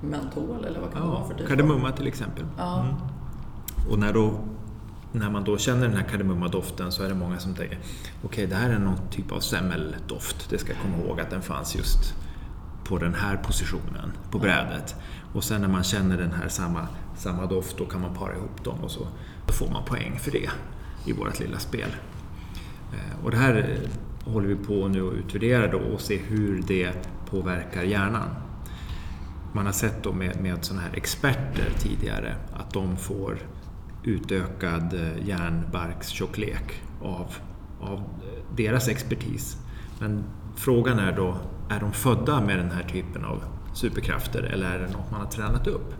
mentol 0.00 0.64
eller 0.64 0.80
vad 0.80 0.92
kan 0.92 1.02
ja, 1.02 1.06
det 1.06 1.12
vara 1.12 1.28
för 1.28 1.34
typ? 1.34 1.48
Kardemumma 1.48 1.92
till 1.92 2.06
exempel. 2.06 2.44
Ja. 2.58 2.80
Mm. 2.80 2.94
Och 3.90 3.98
när 3.98 4.12
då 4.12 4.34
när 5.12 5.30
man 5.30 5.44
då 5.44 5.58
känner 5.58 5.88
den 5.88 5.96
här 5.96 6.04
kardemummadoften 6.04 6.92
så 6.92 7.02
är 7.02 7.08
det 7.08 7.14
många 7.14 7.38
som 7.38 7.54
tänker 7.54 7.78
okej, 7.78 8.28
okay, 8.28 8.46
det 8.46 8.54
här 8.54 8.70
är 8.70 8.78
någon 8.78 9.08
typ 9.10 9.32
av 9.32 9.40
semmeldoft. 9.40 10.50
Det 10.50 10.58
ska 10.58 10.72
jag 10.72 10.82
komma 10.82 11.04
ihåg 11.04 11.20
att 11.20 11.30
den 11.30 11.42
fanns 11.42 11.76
just 11.76 12.14
på 12.84 12.98
den 12.98 13.14
här 13.14 13.36
positionen 13.36 14.12
på 14.30 14.38
brädet. 14.38 14.94
Och 15.34 15.44
sen 15.44 15.60
när 15.60 15.68
man 15.68 15.82
känner 15.82 16.18
den 16.18 16.32
här 16.32 16.48
samma, 16.48 16.86
samma 17.16 17.46
doft, 17.46 17.78
då 17.78 17.84
kan 17.84 18.00
man 18.00 18.14
para 18.14 18.36
ihop 18.36 18.64
dem 18.64 18.78
och 18.84 18.90
så 18.90 19.06
då 19.46 19.52
får 19.52 19.70
man 19.70 19.84
poäng 19.84 20.18
för 20.18 20.30
det 20.30 20.50
i 21.06 21.12
vårt 21.12 21.40
lilla 21.40 21.58
spel. 21.58 21.90
Eh, 22.92 23.24
och 23.24 23.30
det 23.30 23.36
här 23.36 23.78
håller 24.24 24.48
vi 24.48 24.56
på 24.56 24.88
nu 24.88 25.08
att 25.08 25.14
utvärdera 25.14 25.72
då 25.72 25.78
och 25.78 26.00
se 26.00 26.16
hur 26.16 26.62
det 26.66 26.92
påverkar 27.30 27.82
hjärnan. 27.82 28.28
Man 29.52 29.66
har 29.66 29.72
sett 29.72 30.02
då 30.02 30.12
med, 30.12 30.40
med 30.42 30.64
sådana 30.64 30.82
här 30.82 30.96
experter 30.96 31.72
tidigare 31.78 32.36
att 32.52 32.72
de 32.72 32.96
får 32.96 33.38
utökad 34.04 34.94
eh, 34.94 35.28
hjärnbarkstjocklek 35.28 36.82
av, 37.02 37.34
av 37.80 37.98
eh, 37.98 38.56
deras 38.56 38.88
expertis. 38.88 39.56
Men 40.00 40.24
frågan 40.56 40.98
är 40.98 41.16
då, 41.16 41.36
är 41.68 41.80
de 41.80 41.92
födda 41.92 42.40
med 42.40 42.58
den 42.58 42.70
här 42.70 42.82
typen 42.82 43.24
av 43.24 43.42
superkrafter 43.74 44.42
eller 44.42 44.70
är 44.70 44.78
det 44.78 44.92
något 44.92 45.10
man 45.10 45.20
har 45.20 45.28
tränat 45.28 45.66
upp? 45.66 45.94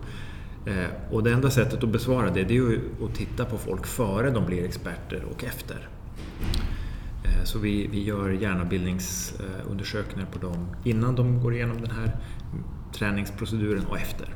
Eh, 0.65 1.11
och 1.11 1.23
det 1.23 1.31
enda 1.31 1.49
sättet 1.49 1.83
att 1.83 1.89
besvara 1.89 2.31
det, 2.31 2.43
det 2.43 2.57
är 2.57 2.79
att 3.05 3.15
titta 3.15 3.45
på 3.45 3.57
folk 3.57 3.87
före 3.87 4.31
de 4.31 4.45
blir 4.45 4.65
experter 4.65 5.25
och 5.31 5.43
efter. 5.43 5.89
Eh, 7.41 7.45
så 7.45 7.59
vi, 7.59 7.87
vi 7.87 8.03
gör 8.03 8.29
hjärnbildningsundersökningar 8.29 10.27
på 10.31 10.39
dem 10.39 10.67
innan 10.83 11.15
de 11.15 11.41
går 11.41 11.53
igenom 11.53 11.81
den 11.81 11.91
här 11.91 12.17
träningsproceduren 12.93 13.85
och 13.85 13.97
efter. 13.97 14.35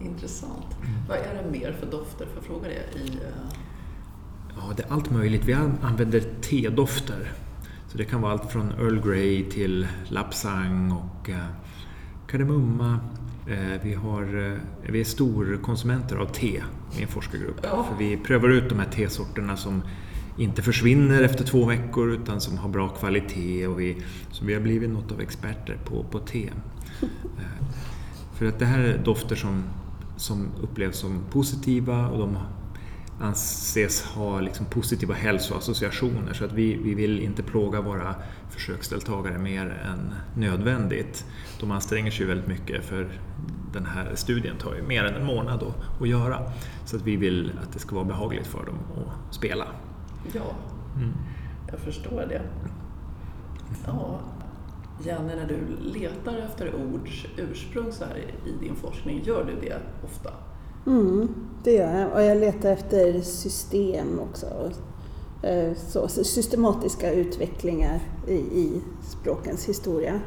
Intressant. 0.00 0.76
Mm. 0.82 0.94
Vad 1.08 1.18
är 1.18 1.42
det 1.44 1.50
mer 1.58 1.72
för 1.72 1.86
dofter, 1.90 2.26
för 2.34 2.40
fråga 2.40 2.68
det, 2.68 2.98
i... 2.98 3.08
Uh... 3.08 3.16
Ja, 4.56 4.72
det 4.76 4.82
är 4.82 4.92
allt 4.92 5.10
möjligt. 5.10 5.44
Vi 5.44 5.52
använder 5.82 6.20
tedofter. 6.40 7.32
Så 7.88 7.98
det 7.98 8.04
kan 8.04 8.20
vara 8.20 8.32
allt 8.32 8.52
från 8.52 8.72
Earl 8.72 9.00
Grey 9.00 9.50
till 9.50 9.86
lapsang 10.08 10.92
och 10.92 11.28
uh, 11.28 11.46
kardemumma. 12.26 12.98
Vi, 13.82 13.94
har, 13.94 14.58
vi 14.82 15.00
är 15.00 15.04
storkonsumenter 15.04 16.16
av 16.16 16.26
te 16.26 16.62
i 16.98 17.02
en 17.02 17.08
forskargrupp. 17.08 17.60
Ja. 17.62 17.86
För 17.90 17.96
vi 17.98 18.16
prövar 18.16 18.48
ut 18.48 18.68
de 18.68 18.78
här 18.78 18.90
tesorterna 18.90 19.56
som 19.56 19.82
inte 20.38 20.62
försvinner 20.62 21.22
efter 21.22 21.44
två 21.44 21.64
veckor 21.64 22.10
utan 22.12 22.40
som 22.40 22.58
har 22.58 22.68
bra 22.68 22.88
kvalitet. 22.88 23.66
Och 23.66 23.80
vi, 23.80 24.02
så 24.30 24.44
vi 24.44 24.54
har 24.54 24.60
blivit 24.60 24.90
något 24.90 25.12
av 25.12 25.20
experter 25.20 25.78
på, 25.84 26.04
på 26.04 26.18
te. 26.18 26.50
Eh, 27.02 27.66
för 28.34 28.46
att 28.46 28.58
det 28.58 28.66
här 28.66 28.80
är 28.80 28.98
dofter 28.98 29.36
som 29.36 29.64
som 30.16 30.48
upplevs 30.62 30.98
som 30.98 31.24
positiva 31.30 32.08
och 32.08 32.18
de 32.18 32.38
anses 33.20 34.02
ha 34.02 34.40
liksom 34.40 34.66
positiva 34.66 35.14
hälsoassociationer 35.14 36.32
så 36.32 36.44
att 36.44 36.52
vi, 36.52 36.76
vi 36.76 36.94
vill 36.94 37.20
inte 37.20 37.42
plåga 37.42 37.80
våra 37.80 38.14
försöksdeltagare 38.50 39.38
mer 39.38 39.66
än 39.66 40.14
nödvändigt. 40.36 41.24
De 41.60 41.70
anstränger 41.70 42.10
sig 42.10 42.26
väldigt 42.26 42.46
mycket 42.46 42.84
för 42.84 43.08
den 43.72 43.86
här 43.86 44.12
studien 44.14 44.56
tar 44.56 44.74
ju 44.74 44.82
mer 44.82 45.04
än 45.04 45.14
en 45.14 45.26
månad 45.26 45.62
att, 45.62 46.00
att 46.02 46.08
göra. 46.08 46.52
Så 46.84 46.96
att 46.96 47.02
vi 47.02 47.16
vill 47.16 47.52
att 47.62 47.72
det 47.72 47.78
ska 47.78 47.94
vara 47.94 48.04
behagligt 48.04 48.46
för 48.46 48.66
dem 48.66 48.78
att 48.96 49.34
spela. 49.34 49.66
Ja, 50.32 50.54
mm. 50.96 51.12
jag 51.70 51.80
förstår 51.80 52.26
det. 52.28 52.42
Ja, 53.86 54.20
Janne, 55.06 55.36
när 55.36 55.46
du 55.46 55.88
letar 55.90 56.36
efter 56.38 56.74
ords 56.74 57.26
ursprung 57.36 57.92
så 57.92 58.04
här 58.04 58.16
i 58.46 58.64
din 58.66 58.76
forskning, 58.76 59.22
gör 59.24 59.44
du 59.44 59.68
det 59.68 59.76
ofta? 60.04 60.30
Mm, 60.86 61.28
det 61.64 61.72
gör 61.72 62.00
jag. 62.00 62.12
Och 62.12 62.22
jag 62.22 62.38
letar 62.38 62.70
efter 62.70 63.20
system 63.20 64.20
också. 64.20 64.46
Eh, 65.42 65.74
så, 65.76 66.08
systematiska 66.08 67.12
utvecklingar 67.12 68.00
i, 68.28 68.34
i 68.34 68.80
språkens 69.02 69.68
historia. 69.68 70.20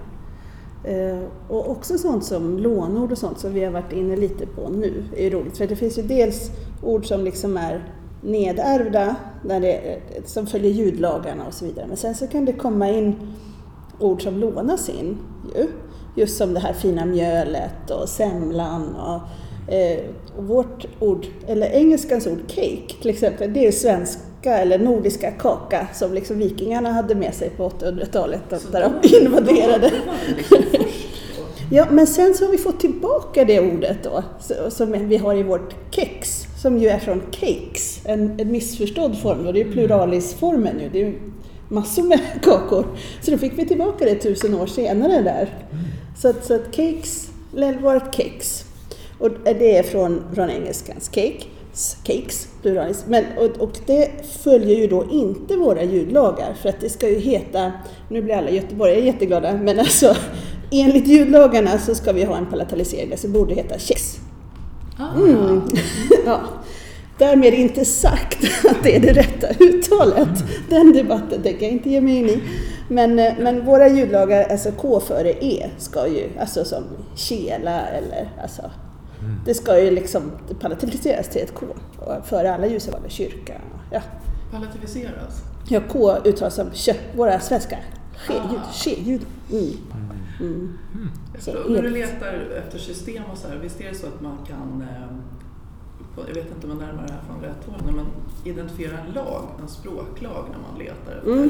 Eh, 0.84 1.24
och 1.48 1.72
också 1.72 1.98
sånt 1.98 2.24
som 2.24 2.58
lånord 2.58 3.12
och 3.12 3.18
sånt 3.18 3.40
som 3.40 3.54
vi 3.54 3.64
har 3.64 3.72
varit 3.72 3.94
inne 3.94 4.16
lite 4.16 4.46
på 4.46 4.70
nu 4.70 5.04
är 5.16 5.32
roligt. 5.32 5.58
För 5.58 5.68
det 5.68 5.76
finns 5.76 5.98
ju 5.98 6.04
dels 6.04 6.52
ord 6.84 7.06
som 7.06 7.22
liksom 7.24 7.58
är 7.58 7.94
nedärvda, 8.22 9.16
när 9.46 9.60
det, 9.60 10.00
som 10.26 10.48
följer 10.48 10.72
ljudlagarna 10.72 11.48
och 11.48 11.54
så 11.54 11.66
vidare. 11.66 11.86
Men 11.88 11.98
sen 11.98 12.16
så 12.16 12.28
kan 12.28 12.46
det 12.46 12.54
komma 12.54 12.90
in 12.90 13.16
ord 14.00 14.24
som 14.24 14.38
lånas 14.38 14.90
in. 14.90 15.18
Ju. 15.56 15.68
Just 16.16 16.38
som 16.38 16.54
det 16.54 16.60
här 16.60 16.74
fina 16.74 17.06
mjölet 17.06 17.92
och 17.92 18.10
semlan. 18.10 18.96
Och, 18.96 19.74
eh, 19.74 20.00
och 20.38 20.44
vårt 20.44 20.86
ord, 21.00 21.26
eller 21.48 21.68
engelskans 21.68 22.28
ord 22.28 22.42
cake 22.48 23.02
till 23.02 23.10
exempel, 23.10 23.54
det 23.54 23.68
är 23.68 23.72
svenska 23.72 24.58
eller 24.58 24.80
nordiska 24.80 25.32
kaka 25.32 25.88
som 25.94 26.14
liksom 26.14 26.38
vikingarna 26.38 26.92
hade 26.92 27.16
med 27.16 27.34
sig 27.34 27.50
på 27.50 27.70
800-talet 27.70 28.42
där 28.72 28.90
de 29.02 29.18
invaderade. 29.26 29.92
Liksom 30.38 30.58
ja, 31.72 31.88
men 31.92 32.08
sen 32.08 32.34
så 32.34 32.46
har 32.46 32.52
vi 32.52 32.58
fått 32.58 32.80
tillbaka 32.80 33.46
det 33.46 33.60
ordet 33.60 33.98
då, 34.04 34.24
som 34.70 34.92
vi 35.10 35.18
har 35.18 35.36
i 35.36 35.44
vårt 35.44 35.76
kex, 35.92 36.47
som 36.68 36.78
ju 36.78 36.88
är 36.88 37.00
från 37.00 37.22
cakes, 37.32 38.00
en, 38.06 38.40
en 38.40 38.52
missförstådd 38.52 39.18
form, 39.22 39.48
och 39.48 39.54
det 39.54 39.62
är 39.62 39.72
pluralisformen 39.72 40.76
nu. 40.78 40.90
Det 40.94 41.02
är 41.02 41.14
massor 41.68 42.04
med 42.04 42.20
kakor. 42.44 42.86
Så 43.22 43.32
då 43.32 43.38
fick 43.38 43.60
vi 43.60 43.66
tillbaka 43.66 44.06
det 44.06 44.16
tusen 44.16 44.56
år 44.56 44.68
senare 44.68 45.22
där. 45.22 45.50
Mm. 45.72 45.86
Så, 46.18 46.30
att, 46.30 46.46
så 46.46 46.56
att 46.56 46.72
cakes, 46.72 47.30
vårt 47.82 48.16
cakes, 48.16 48.66
och 49.20 49.30
det 49.44 49.78
är 49.78 49.84
från, 49.84 50.24
från 50.34 50.50
engelskans 50.50 51.10
cake, 51.10 51.44
cakes, 52.04 52.48
pluralis. 52.62 53.06
Men, 53.08 53.24
och, 53.38 53.62
och, 53.62 53.78
det 53.86 54.12
följer 54.44 54.78
ju 54.78 54.88
då 54.88 55.06
inte 55.12 55.56
våra 55.56 55.84
ljudlagar 55.84 56.54
för 56.62 56.70
att 56.70 56.82
det 56.82 56.90
ska 56.90 57.10
ju 57.10 57.20
heta, 57.20 57.72
nu 58.10 58.22
blir 58.22 58.36
alla 58.36 58.50
göteborgare 58.50 59.06
jätteglada, 59.06 59.54
men 59.54 59.80
alltså 59.80 60.16
enligt 60.72 61.08
ljudlagarna 61.08 61.78
så 61.78 61.96
ska 61.96 62.14
vi 62.14 62.24
ha 62.24 62.38
en 62.38 62.46
palatalisering, 62.46 63.10
det 63.10 63.18
så 63.18 63.28
borde 63.28 63.54
heta 63.54 63.80
kex. 63.80 64.18
Ah. 64.98 65.16
Mm. 65.16 65.62
ja. 66.28 66.42
Därmed 67.18 67.54
inte 67.54 67.86
sagt 67.86 68.44
att 68.70 68.84
det 68.84 68.96
är 68.96 69.00
det 69.00 69.14
rätta 69.14 69.48
uttalet. 69.64 70.44
Den 70.70 70.94
debatten 70.94 71.44
tänker 71.44 71.66
jag 71.66 71.72
inte 71.72 71.90
ge 71.90 72.02
mig 72.02 72.16
in 72.16 72.30
i. 72.30 72.44
Men, 72.90 73.20
eh, 73.20 73.34
men 73.40 73.66
våra 73.66 73.88
ljudlagar, 73.88 74.50
alltså 74.50 74.72
K 74.72 75.00
före 75.00 75.32
E, 75.32 75.70
ska 75.78 76.08
ju, 76.08 76.30
alltså 76.40 76.66
som 76.66 76.84
kela 77.16 77.88
eller 77.88 78.30
alltså, 78.42 78.62
mm. 79.20 79.36
det 79.46 79.54
ska 79.54 79.80
ju 79.80 79.92
liksom 79.92 80.32
palataliseras 80.60 81.30
till 81.30 81.42
ett 81.42 81.54
K. 81.54 81.66
Och 82.00 82.28
före 82.28 82.54
alla 82.54 82.68
ljus 82.68 82.88
var 82.88 83.00
det 83.04 83.10
kyrka. 83.10 83.54
Ja. 83.92 84.02
Palativiseras? 84.52 85.44
Ja, 85.70 85.82
K 85.90 86.18
uttalas 86.26 86.56
som 86.56 86.72
kö, 86.72 86.94
våra 87.16 87.40
svenska 87.40 87.78
ske-ljud. 88.18 88.60
Ah. 88.64 88.74
Ske-ljud. 88.74 89.22
Mm. 89.52 89.74
Mm. 90.40 90.78
Mm. 90.96 91.10
Så, 91.40 91.52
när 91.70 91.82
du 91.82 91.90
letar 91.90 92.34
efter 92.58 92.80
system 92.80 93.24
och 93.32 93.38
så 93.38 93.48
här, 93.48 93.56
visst 93.56 93.82
är 93.82 93.90
det 93.90 93.96
så 93.96 94.08
att 94.08 94.22
man 94.22 94.38
kan 94.48 94.82
eh, 94.82 95.18
jag 96.28 96.36
vet 96.36 96.52
inte 96.56 96.68
om 96.68 96.80
jag 96.80 96.88
närmar 96.88 97.08
det 97.08 97.14
här 97.14 97.22
från 97.28 97.42
rätt 97.42 97.66
håll, 97.66 97.96
men 97.96 98.06
identifiera 98.46 98.98
en 99.08 99.14
lag, 99.14 99.44
en 99.62 99.68
språklag 99.68 100.46
när 100.52 100.60
man 100.72 100.80
letar 100.80 101.18
efter 101.18 101.32
Mm. 101.32 101.50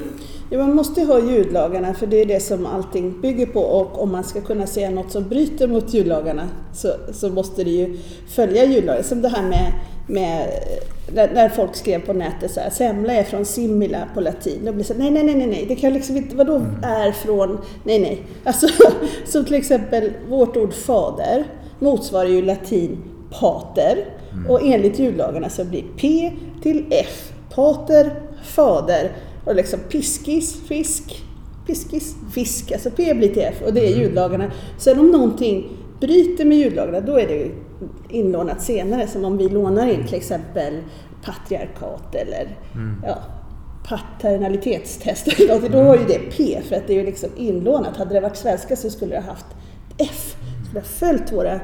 Ja, 0.50 0.58
man 0.58 0.76
måste 0.76 1.04
ha 1.04 1.20
ljudlagarna 1.20 1.94
för 1.94 2.08
det 2.08 2.22
är 2.22 2.26
det 2.26 2.40
som 2.40 2.66
allting 2.66 3.22
bygger 3.22 3.46
på 3.46 3.60
och 3.60 4.02
om 4.04 4.12
man 4.12 4.24
ska 4.24 4.42
kunna 4.42 4.68
säga 4.68 4.90
något 4.90 5.12
som 5.12 5.28
bryter 5.28 5.68
mot 5.68 5.94
ljudlagarna 5.94 6.50
så, 6.74 6.94
så 7.14 7.30
måste 7.30 7.64
det 7.64 7.70
ju 7.70 7.98
följa 8.28 8.66
ljudlagarna. 8.66 9.04
Som 9.04 9.22
det 9.22 9.30
här 9.30 9.44
med, 9.44 9.74
med 10.08 10.50
när, 11.14 11.34
när 11.34 11.50
folk 11.50 11.76
skrev 11.76 12.06
på 12.06 12.14
nätet 12.14 12.52
så 12.52 12.60
här, 12.60 12.70
semla 12.70 13.14
är 13.14 13.24
från 13.24 13.46
simila 13.46 14.08
på 14.14 14.22
latin. 14.22 14.66
Då 14.66 14.72
blir 14.72 14.84
det 14.84 14.84
så 14.84 14.94
här, 14.94 15.12
nej, 15.12 15.24
nej, 15.24 15.36
nej, 15.36 15.48
nej, 15.48 15.66
det 15.68 15.76
kan 15.76 15.94
liksom 15.94 16.18
inte, 16.18 16.36
vadå 16.36 16.62
är 16.84 17.12
från, 17.12 17.58
nej, 17.84 18.00
nej. 18.00 18.22
Alltså, 18.44 18.68
som 19.26 19.46
till 19.46 19.56
exempel 19.56 20.12
vårt 20.30 20.58
ord 20.58 20.74
fader 20.74 21.46
motsvarar 21.80 22.30
ju 22.30 22.42
latin 22.42 22.98
pater 23.40 24.17
och 24.50 24.62
enligt 24.64 25.00
ljudlagarna 25.00 25.50
så 25.50 25.66
blir 25.66 25.84
P 25.98 26.32
till 26.62 26.86
F, 26.90 27.32
pater, 27.56 28.12
fader. 28.44 29.12
Och 29.46 29.56
liksom 29.56 29.80
piskis, 29.90 30.62
fisk, 30.68 31.24
piskis, 31.68 32.16
fisk, 32.34 32.72
alltså 32.72 32.92
P 32.92 33.14
blir 33.14 33.34
till 33.34 33.44
F 33.44 33.56
och 33.66 33.74
det 33.74 33.88
är 33.88 33.98
ljudlagarna. 33.98 34.52
Sen 34.78 35.00
om 35.00 35.12
någonting 35.12 35.70
bryter 36.00 36.46
med 36.46 36.58
ljudlagarna 36.58 37.00
då 37.00 37.20
är 37.20 37.28
det 37.28 37.52
inlånat 38.10 38.62
senare. 38.62 39.08
Som 39.08 39.26
om 39.26 39.38
vi 39.38 39.50
lånar 39.50 39.88
in 39.88 40.08
till 40.08 40.16
exempel 40.16 40.74
patriarkat 41.24 42.16
eller 42.16 42.58
ja, 43.06 43.18
paternalitetstest 43.88 45.28
eller 45.28 45.56
något, 45.56 45.72
då 45.72 45.78
har 45.78 45.98
ju 45.98 46.06
det 46.06 46.20
P 46.20 46.62
för 46.70 46.76
att 46.76 46.88
det 46.88 46.94
är 46.94 46.98
ju 46.98 47.06
liksom 47.06 47.30
inlånat. 47.38 47.98
Hade 47.98 48.14
det 48.14 48.22
varit 48.22 48.38
svenska 48.38 48.76
så 48.76 48.90
skulle 48.90 49.16
det 49.16 49.22
ha 49.22 49.30
haft 49.30 49.46
F, 49.98 50.36
skulle 50.66 50.80
ha 50.80 50.88
följt 50.88 51.34
våra 51.34 51.60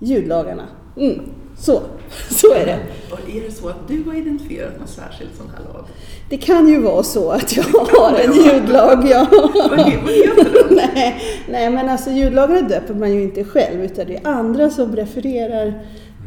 ljudlagarna. 0.00 0.64
Mm. 0.96 1.20
Så, 1.58 1.80
så 2.30 2.52
är 2.54 2.66
det. 2.66 2.78
Och 3.10 3.18
är 3.36 3.40
det 3.40 3.50
så 3.54 3.68
att 3.68 3.88
du 3.88 4.02
har 4.06 4.14
identifierat 4.14 4.78
någon 4.78 4.88
särskild 4.88 5.30
sån 5.38 5.50
här 5.56 5.64
lag? 5.74 5.84
Det 6.30 6.36
kan 6.36 6.68
ju 6.68 6.78
vara 6.80 7.02
så 7.02 7.30
att 7.30 7.56
jag 7.56 7.64
har 7.64 8.18
en 8.18 8.32
ljudlag, 8.32 9.06
ja. 9.10 9.26
Vad 9.30 9.78
he- 9.78 10.02
vad 10.04 10.12
heter 10.14 10.52
den? 10.68 10.76
nej, 10.94 11.20
nej, 11.48 11.70
men 11.70 11.88
alltså 11.88 12.10
ljudlagarna 12.10 12.68
döper 12.68 12.94
man 12.94 13.12
ju 13.14 13.22
inte 13.22 13.44
själv 13.44 13.84
utan 13.84 14.06
det 14.06 14.16
är 14.16 14.26
andra 14.26 14.70
som 14.70 14.96
refererar 14.96 15.74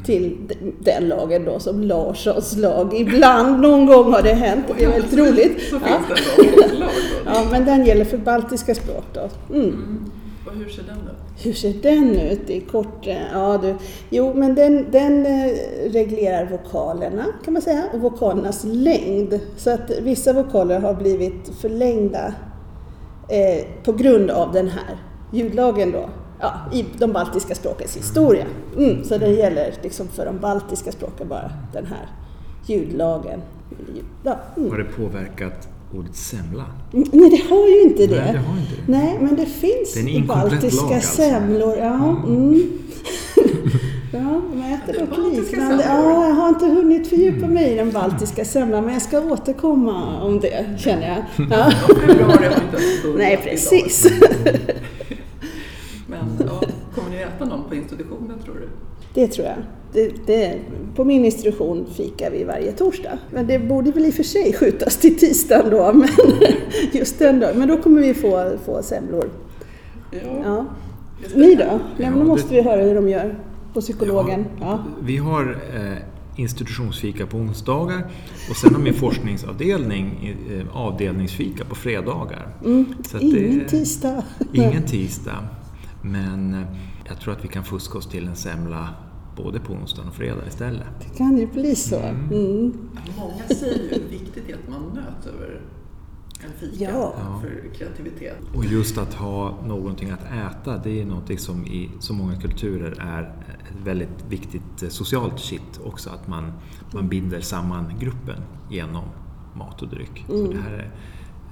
till 0.06 0.38
den 0.80 1.08
lagen 1.08 1.46
då 1.46 1.60
som 1.60 1.82
Larssons 1.84 2.58
lag. 2.58 2.94
Ibland, 3.00 3.62
någon 3.62 3.86
gång 3.86 4.14
har 4.14 4.22
det 4.22 4.34
hänt 4.34 4.66
det 4.78 4.84
är 4.84 4.90
väldigt 4.90 5.14
roligt. 5.14 5.62
Så 5.70 5.76
Ja. 5.86 6.00
finns 6.16 6.36
det 6.36 6.64
en 6.64 6.70
lag- 6.80 6.80
lag 6.80 6.90
då. 7.26 7.32
Ja, 7.34 7.44
men 7.52 7.66
den 7.66 7.86
gäller 7.86 8.06
för 8.06 8.18
baltiska 8.18 8.76
språk 8.76 9.04
då. 9.14 9.30
Mm. 9.56 9.66
Mm. 9.70 10.12
Hur 10.58 10.70
ser 10.70 10.84
den 10.84 10.98
ut? 10.98 11.44
Hur 11.46 11.54
ser 11.54 11.74
den 11.74 12.20
ut 12.20 12.50
i 12.50 12.60
kort? 12.62 13.08
eh, 13.08 13.18
Ja, 13.34 13.58
du. 13.58 13.76
Jo, 14.10 14.34
men 14.34 14.56
den, 14.56 14.86
den 14.92 15.26
eh, 15.26 15.52
reglerar 15.92 16.46
vokalerna 16.46 17.26
kan 17.46 17.54
man 17.54 17.62
säga 17.62 17.84
och 17.94 18.00
vokalernas 18.02 18.64
längd. 18.64 19.40
Så 19.58 19.70
att 19.70 19.92
vissa 20.02 20.34
vokaler 20.34 20.80
har 20.80 20.94
blivit 20.94 21.50
förlängda 21.62 22.34
eh, 23.30 23.66
på 23.84 23.92
grund 23.92 24.30
av 24.32 24.52
den 24.54 24.68
här 24.68 24.98
ljudlagen 25.34 25.92
då. 25.92 26.10
Ja, 26.40 26.54
i 26.74 26.86
de 26.98 27.12
baltiska 27.14 27.56
språkens 27.56 27.98
historia. 27.98 28.46
Mm, 28.78 29.04
så 29.04 29.18
det 29.18 29.28
gäller 29.30 29.74
liksom 29.84 30.08
för 30.08 30.26
de 30.26 30.40
baltiska 30.40 30.92
språken 30.92 31.28
bara, 31.28 31.52
den 31.74 31.86
här 31.86 32.08
ljudlagen. 32.66 33.42
Ja, 34.24 34.38
mm. 34.58 34.70
Har 34.70 34.78
det 34.78 34.84
påverkat 34.84 35.68
ordet 35.94 36.16
semla? 36.16 36.66
Mm, 36.94 37.10
Nej, 37.14 37.30
det 37.30 37.50
har 37.50 37.68
ju 37.68 37.82
inte 37.82 38.08
det. 38.08 38.24
Nej, 38.24 38.34
det 38.34 38.40
har 38.40 38.58
inte 38.60 38.76
det. 38.76 38.92
Nej, 38.92 39.18
men 39.22 39.36
det 39.36 39.46
finns 39.46 39.94
Det 39.94 40.18
är 40.18 40.22
baltiska 40.24 40.84
lag, 40.84 40.94
alltså. 40.94 41.16
semlor. 41.16 41.78
Ja, 41.78 42.24
mm. 42.28 42.64
ja, 44.14 44.20
de 44.20 44.20
Ja, 44.20 44.42
det 44.88 44.94
äter 44.94 45.06
baltiska 45.06 45.56
liknande. 45.58 45.84
Ja, 45.88 46.28
jag 46.28 46.34
har 46.36 46.50
inte 46.50 46.66
hunnit 46.66 47.08
fördjupa 47.08 47.48
mig 47.48 47.72
i 47.74 47.76
den 47.76 47.92
baltiska 47.92 48.46
semlan, 48.46 48.84
men 48.84 48.94
jag 48.94 49.02
ska 49.02 49.20
återkomma 49.20 50.22
om 50.22 50.40
det, 50.40 50.80
känner 50.80 51.08
jag. 51.08 51.48
Ja. 51.52 51.72
Nej, 53.18 53.38
precis. 53.44 54.08
Men 56.08 56.20
ja, 56.48 56.62
kommer 56.96 57.10
ni 57.10 57.16
äta 57.18 57.46
någon 57.46 57.64
på 57.70 57.76
institutionen 57.76 58.40
tror 58.46 58.56
du? 58.56 58.70
Det 59.18 59.28
tror 59.28 59.48
jag. 59.48 59.56
Det, 59.94 60.12
det, 60.28 60.60
på 60.96 61.04
min 61.04 61.26
institution 61.26 61.86
fikar 61.94 62.32
vi 62.32 62.44
varje 62.44 62.72
torsdag. 62.72 63.18
Men 63.32 63.48
det 63.48 63.60
borde 63.60 63.92
väl 63.92 64.06
i 64.06 64.10
och 64.10 64.14
för 64.14 64.24
sig 64.24 64.54
skjutas 64.54 64.98
till 64.98 65.18
tisdagen 65.20 65.70
då, 65.72 65.94
men 65.94 66.08
just 66.92 67.20
den 67.20 67.40
dagen. 67.40 67.60
Men 67.60 67.68
då 67.68 67.78
kommer 67.78 68.02
vi 68.02 68.14
få, 68.14 68.52
få 68.66 68.84
semlor. 68.84 69.30
Ja. 70.12 70.20
Ja. 70.44 70.66
Ni 71.36 71.56
då? 71.56 71.64
Nej, 71.64 71.80
men 72.10 72.14
då 72.14 72.20
Ja, 72.20 72.24
måste 72.24 72.54
vi 72.54 72.62
höra 72.62 72.82
hur 72.82 72.96
de 72.96 73.10
gör 73.10 73.40
på 73.74 73.82
psykologen. 73.82 74.46
Ja. 74.60 74.84
Vi 75.02 75.18
har 75.18 75.58
eh, 75.76 75.98
institutionsfika 76.36 77.26
på 77.26 77.38
onsdagar 77.38 78.08
och 78.50 78.56
sen 78.56 78.74
har 78.76 78.82
min 78.82 78.94
forskningsavdelning 78.94 80.36
eh, 80.52 80.78
avdelningsfika 80.78 81.66
på 81.66 81.76
fredagar. 81.76 82.48
Mm. 82.66 82.86
Så 83.04 83.18
att 83.18 83.22
det- 83.24 83.28
Ingen 83.48 83.66
tisdag. 83.68 84.24
Ingen 84.54 84.84
tisdag, 84.84 85.38
men 86.02 86.54
eh, 86.54 86.62
jag 87.10 87.20
tror 87.20 87.34
att 87.34 87.44
vi 87.44 87.48
kan 87.48 87.64
fuska 87.64 87.98
oss 87.98 88.08
till 88.10 88.28
en 88.28 88.36
semla 88.36 88.90
både 89.38 89.60
på 89.60 89.74
onsdag 89.74 90.02
och 90.08 90.14
fredag 90.14 90.48
istället. 90.48 90.88
Det 91.00 91.18
kan 91.18 91.38
ju 91.38 91.48
bli 91.48 91.76
så. 91.76 92.00
Mm. 92.00 92.74
Många 93.18 93.48
säger 93.48 93.90
hur 93.90 94.10
viktigt 94.10 94.44
det 94.48 94.52
är 94.54 94.58
att 94.58 94.70
man 94.70 94.82
möts 94.82 95.28
över 95.28 95.62
en 96.46 96.52
fika 96.70 96.84
Ja. 96.92 97.14
för 97.42 97.74
kreativitet. 97.78 98.38
Och 98.56 98.66
just 98.66 98.98
att 98.98 99.14
ha 99.14 99.58
någonting 99.66 100.10
att 100.10 100.24
äta, 100.24 100.78
det 100.78 101.02
är 101.02 101.06
någonting 101.06 101.38
som 101.38 101.66
i 101.66 101.90
så 102.00 102.14
många 102.14 102.36
kulturer 102.36 102.96
är 103.00 103.22
ett 103.22 103.86
väldigt 103.86 104.26
viktigt 104.30 104.84
eh, 104.84 104.90
socialt 104.90 105.40
kitt 105.40 105.80
också. 105.84 106.10
Att 106.10 106.28
man, 106.28 106.52
man 106.94 107.10
binder 107.10 107.42
samman 107.42 107.94
gruppen 108.00 108.42
genom 108.70 109.04
mat 109.56 109.82
och 109.82 109.88
dryck. 109.90 110.26
Så 110.28 110.48
det 110.52 110.58
här 110.58 110.74
är 110.74 110.92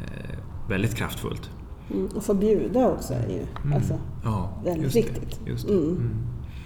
eh, 0.04 0.39
väldigt 0.69 0.95
kraftfullt. 0.95 1.50
Mm. 1.93 2.08
Och 2.15 2.24
få 2.24 2.34
bjuda 2.34 2.88
också 2.89 3.13
är 3.13 3.28
ju 3.30 3.74
alltså, 3.76 4.00
Ja, 4.24 4.62
väldigt 4.63 4.84
just 4.84 4.95
viktigt. 4.95 5.39
Det, 5.45 5.52
just 5.52 5.67
det. 5.67 5.74
Mm. 5.74 5.86
Mm. 5.89 6.10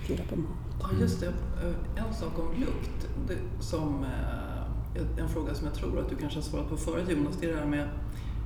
bjuda 0.08 0.24
på 0.24 0.36
mat. 0.36 0.50
Ja, 0.80 0.88
just 1.00 1.20
det. 1.20 1.28
Eh, 1.28 2.04
En 2.06 2.13
sak 2.13 2.39
om 2.39 2.60
lukt, 2.60 3.08
det, 3.28 3.63
som 3.63 4.04
eh, 4.04 5.20
en 5.24 5.30
fråga 5.30 5.54
som 5.56 5.65
jag 5.68 5.76
tror 5.76 6.00
att 6.00 6.10
du 6.10 6.15
kanske 6.15 6.38
har 6.38 6.44
svarat 6.44 6.70
på 6.70 6.78
förut 6.78 7.10
Jonas, 7.10 7.38
det 7.39 7.48
är 7.50 7.54
det 7.54 7.60
här 7.60 7.65
med 7.68 7.89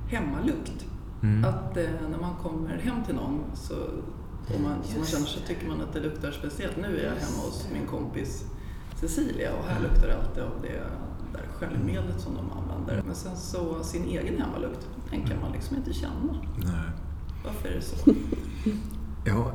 hemmalukt. 0.08 0.86
Mm. 1.22 1.44
Att 1.44 1.76
eh, 1.76 1.84
när 2.10 2.18
man 2.18 2.34
kommer 2.42 2.78
hem 2.78 3.04
till 3.04 3.14
någon 3.14 3.44
så, 3.54 3.74
och 4.54 4.60
man, 4.62 4.76
så 4.84 4.98
man 4.98 5.06
känner 5.06 5.26
så 5.26 5.40
tycker 5.40 5.68
man 5.68 5.80
att 5.80 5.92
det 5.92 6.00
luktar 6.00 6.30
speciellt. 6.32 6.76
Nu 6.76 6.98
är 6.98 7.04
jag 7.04 7.10
hemma 7.10 7.42
hos 7.46 7.68
min 7.72 7.86
kompis 7.86 8.44
Cecilia 9.00 9.50
och 9.56 9.64
här 9.64 9.80
luktar 9.82 10.06
det 10.08 10.16
alltid 10.22 10.42
av 10.42 10.50
det 10.62 10.82
där 11.32 11.46
sköljmedlet 11.58 12.20
som 12.20 12.34
de 12.34 12.50
använder. 12.58 13.02
Men 13.06 13.14
sen 13.14 13.36
så 13.36 13.82
sin 13.84 14.04
egen 14.04 14.40
hemmalukt, 14.40 14.88
den 15.10 15.26
kan 15.26 15.40
man 15.40 15.52
liksom 15.52 15.76
inte 15.76 15.92
känna. 15.92 16.32
Nej. 16.56 16.90
Varför 17.44 17.68
är 17.68 17.74
det 17.74 17.82
så? 17.82 17.96
Ja, 19.26 19.52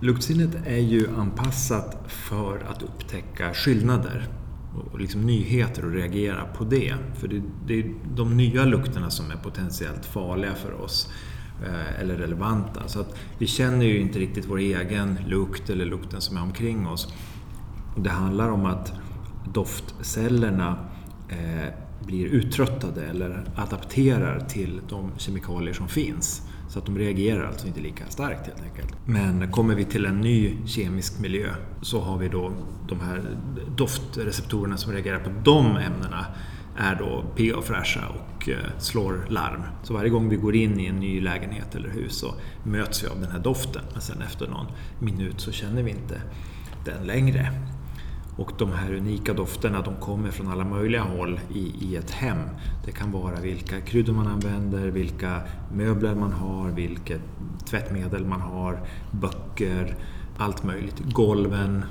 luktsinnet 0.00 0.56
är 0.66 0.78
ju 0.78 1.08
anpassat 1.18 1.96
för 2.06 2.66
att 2.70 2.82
upptäcka 2.82 3.54
skillnader 3.54 4.28
och 4.92 5.00
liksom 5.00 5.20
nyheter 5.20 5.84
och 5.84 5.92
reagera 5.92 6.44
på 6.44 6.64
det. 6.64 6.94
För 7.14 7.28
det, 7.28 7.42
det 7.66 7.74
är 7.80 7.94
de 8.14 8.36
nya 8.36 8.64
lukterna 8.64 9.10
som 9.10 9.30
är 9.30 9.36
potentiellt 9.36 10.06
farliga 10.06 10.54
för 10.54 10.80
oss 10.80 11.12
eh, 11.66 12.00
eller 12.00 12.14
relevanta. 12.14 12.88
Så 12.88 13.00
att 13.00 13.16
vi 13.38 13.46
känner 13.46 13.86
ju 13.86 14.00
inte 14.00 14.18
riktigt 14.18 14.46
vår 14.48 14.58
egen 14.58 15.18
lukt 15.26 15.70
eller 15.70 15.84
lukten 15.84 16.20
som 16.20 16.36
är 16.36 16.42
omkring 16.42 16.86
oss. 16.86 17.14
Det 17.96 18.10
handlar 18.10 18.48
om 18.48 18.66
att 18.66 18.92
doftcellerna 19.52 20.78
eh, 21.28 21.74
blir 22.06 22.26
uttröttade 22.26 23.04
eller 23.04 23.44
adapterar 23.56 24.40
till 24.40 24.80
de 24.88 25.10
kemikalier 25.16 25.74
som 25.74 25.88
finns. 25.88 26.49
Så 26.70 26.78
att 26.78 26.86
de 26.86 26.98
reagerar 26.98 27.46
alltså 27.46 27.66
inte 27.66 27.80
lika 27.80 28.04
starkt 28.08 28.46
helt 28.46 28.62
enkelt. 28.62 28.96
Men 29.04 29.52
kommer 29.52 29.74
vi 29.74 29.84
till 29.84 30.06
en 30.06 30.20
ny 30.20 30.56
kemisk 30.66 31.20
miljö 31.20 31.54
så 31.82 32.00
har 32.00 32.18
vi 32.18 32.28
då 32.28 32.52
de 32.88 33.00
här 33.00 33.36
doftreceptorerna 33.76 34.76
som 34.76 34.92
reagerar 34.92 35.18
på 35.18 35.30
de 35.44 35.66
ämnena 35.66 36.26
är 36.76 36.94
då 36.94 37.24
pigga 37.36 37.56
och 37.56 37.64
fräscha 37.64 38.00
och 38.08 38.48
eh, 38.48 38.56
slår 38.78 39.26
larm. 39.28 39.62
Så 39.82 39.94
varje 39.94 40.10
gång 40.10 40.28
vi 40.28 40.36
går 40.36 40.56
in 40.56 40.80
i 40.80 40.86
en 40.86 40.96
ny 40.96 41.20
lägenhet 41.20 41.74
eller 41.74 41.88
hus 41.88 42.12
så 42.12 42.34
möts 42.64 43.04
vi 43.04 43.08
av 43.08 43.20
den 43.20 43.30
här 43.30 43.38
doften. 43.38 43.82
Men 43.92 44.00
sen 44.00 44.22
efter 44.22 44.46
någon 44.48 44.66
minut 44.98 45.40
så 45.40 45.52
känner 45.52 45.82
vi 45.82 45.90
inte 45.90 46.22
den 46.84 47.06
längre. 47.06 47.52
Och 48.40 48.52
de 48.58 48.72
här 48.72 48.94
unika 48.94 49.32
dofterna 49.32 49.82
de 49.82 49.96
kommer 49.96 50.30
från 50.30 50.48
alla 50.48 50.64
möjliga 50.64 51.02
håll 51.02 51.40
i, 51.54 51.74
i 51.80 51.96
ett 51.96 52.10
hem. 52.10 52.38
Det 52.84 52.92
kan 52.92 53.12
vara 53.12 53.40
vilka 53.40 53.80
kryddor 53.80 54.12
man 54.12 54.26
använder, 54.26 54.88
vilka 54.88 55.40
möbler 55.72 56.14
man 56.14 56.32
har, 56.32 56.70
vilket 56.70 57.20
tvättmedel 57.64 58.24
man 58.24 58.40
har, 58.40 58.80
böcker, 59.10 59.96
allt 60.36 60.62
möjligt. 60.62 61.02
Golven, 61.12 61.84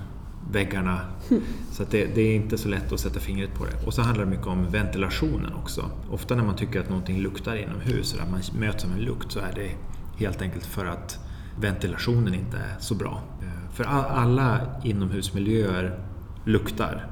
väggarna. 0.52 1.00
Så 1.72 1.84
det, 1.92 2.06
det 2.16 2.22
är 2.22 2.36
inte 2.36 2.58
så 2.58 2.70
lätt 2.70 2.92
att 2.92 3.00
sätta 3.00 3.20
fingret 3.20 3.54
på 3.54 3.66
det. 3.66 3.86
Och 3.86 3.94
så 3.94 4.02
handlar 4.02 4.26
det 4.26 4.32
mycket 4.32 4.48
om 4.48 4.72
ventilationen 4.72 5.54
också. 5.54 5.86
Ofta 6.10 6.36
när 6.36 6.44
man 6.44 6.56
tycker 6.56 6.80
att 6.80 6.90
någonting 6.90 7.20
luktar 7.20 7.56
inomhus 7.56 8.14
eller 8.14 8.24
att 8.24 8.32
man 8.32 8.42
möts 8.60 8.86
av 8.86 8.92
en 8.92 9.00
lukt 9.00 9.32
så 9.32 9.40
är 9.40 9.54
det 9.56 9.72
helt 10.26 10.42
enkelt 10.42 10.66
för 10.66 10.86
att 10.86 11.20
ventilationen 11.60 12.34
inte 12.34 12.58
är 12.58 12.76
så 12.80 12.96
bra. 12.96 13.22
Eh, 13.42 13.72
För 13.74 13.84
alla 13.84 14.60
inomhusmiljöer 14.84 16.09
luktar. 16.50 17.08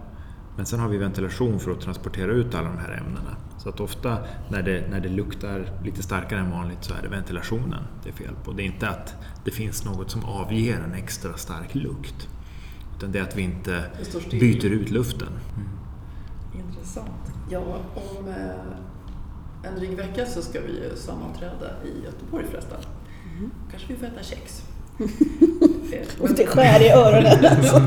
Men 0.55 0.65
sen 0.65 0.79
har 0.79 0.89
vi 0.89 0.97
ventilation 0.97 1.59
för 1.59 1.71
att 1.71 1.81
transportera 1.81 2.31
ut 2.31 2.55
alla 2.55 2.67
de 2.67 2.77
här 2.77 2.91
ämnena. 2.91 3.37
Så 3.57 3.69
att 3.69 3.79
ofta 3.79 4.17
när 4.49 4.61
det, 4.61 4.87
när 4.89 4.99
det 4.99 5.09
luktar 5.09 5.71
lite 5.83 6.03
starkare 6.03 6.39
än 6.39 6.51
vanligt 6.51 6.83
så 6.83 6.93
är 6.93 7.01
det 7.01 7.07
ventilationen 7.07 7.83
det 8.03 8.09
är 8.09 8.13
fel 8.13 8.35
på. 8.43 8.51
Det 8.51 8.63
är 8.63 8.65
inte 8.65 8.89
att 8.89 9.15
det 9.45 9.51
finns 9.51 9.85
något 9.85 10.11
som 10.11 10.25
avger 10.25 10.79
en 10.79 10.93
extra 10.93 11.33
stark 11.33 11.75
lukt. 11.75 12.27
Utan 12.97 13.11
det 13.11 13.19
är 13.19 13.23
att 13.23 13.35
vi 13.35 13.41
inte 13.41 13.83
byter 14.31 14.65
ut 14.65 14.89
luften. 14.89 15.31
Intressant. 16.59 17.33
Ja, 17.49 17.81
om 17.95 18.27
eh, 18.27 19.69
en 19.69 19.79
dryg 19.79 19.97
vecka 19.97 20.25
så 20.25 20.41
ska 20.41 20.61
vi 20.61 20.67
ju 20.67 20.95
sammanträda 20.95 21.83
i 21.85 22.05
Göteborg 22.05 22.45
förresten. 22.51 22.77
Kanske 23.71 23.93
vi 23.93 23.99
får 23.99 24.05
äta 24.05 24.23
kex. 24.23 24.63
Och 26.19 26.29
det 26.29 26.47
skär 26.47 26.81
i 26.81 26.89
öronen 26.89 27.45
alltså. 27.45 27.81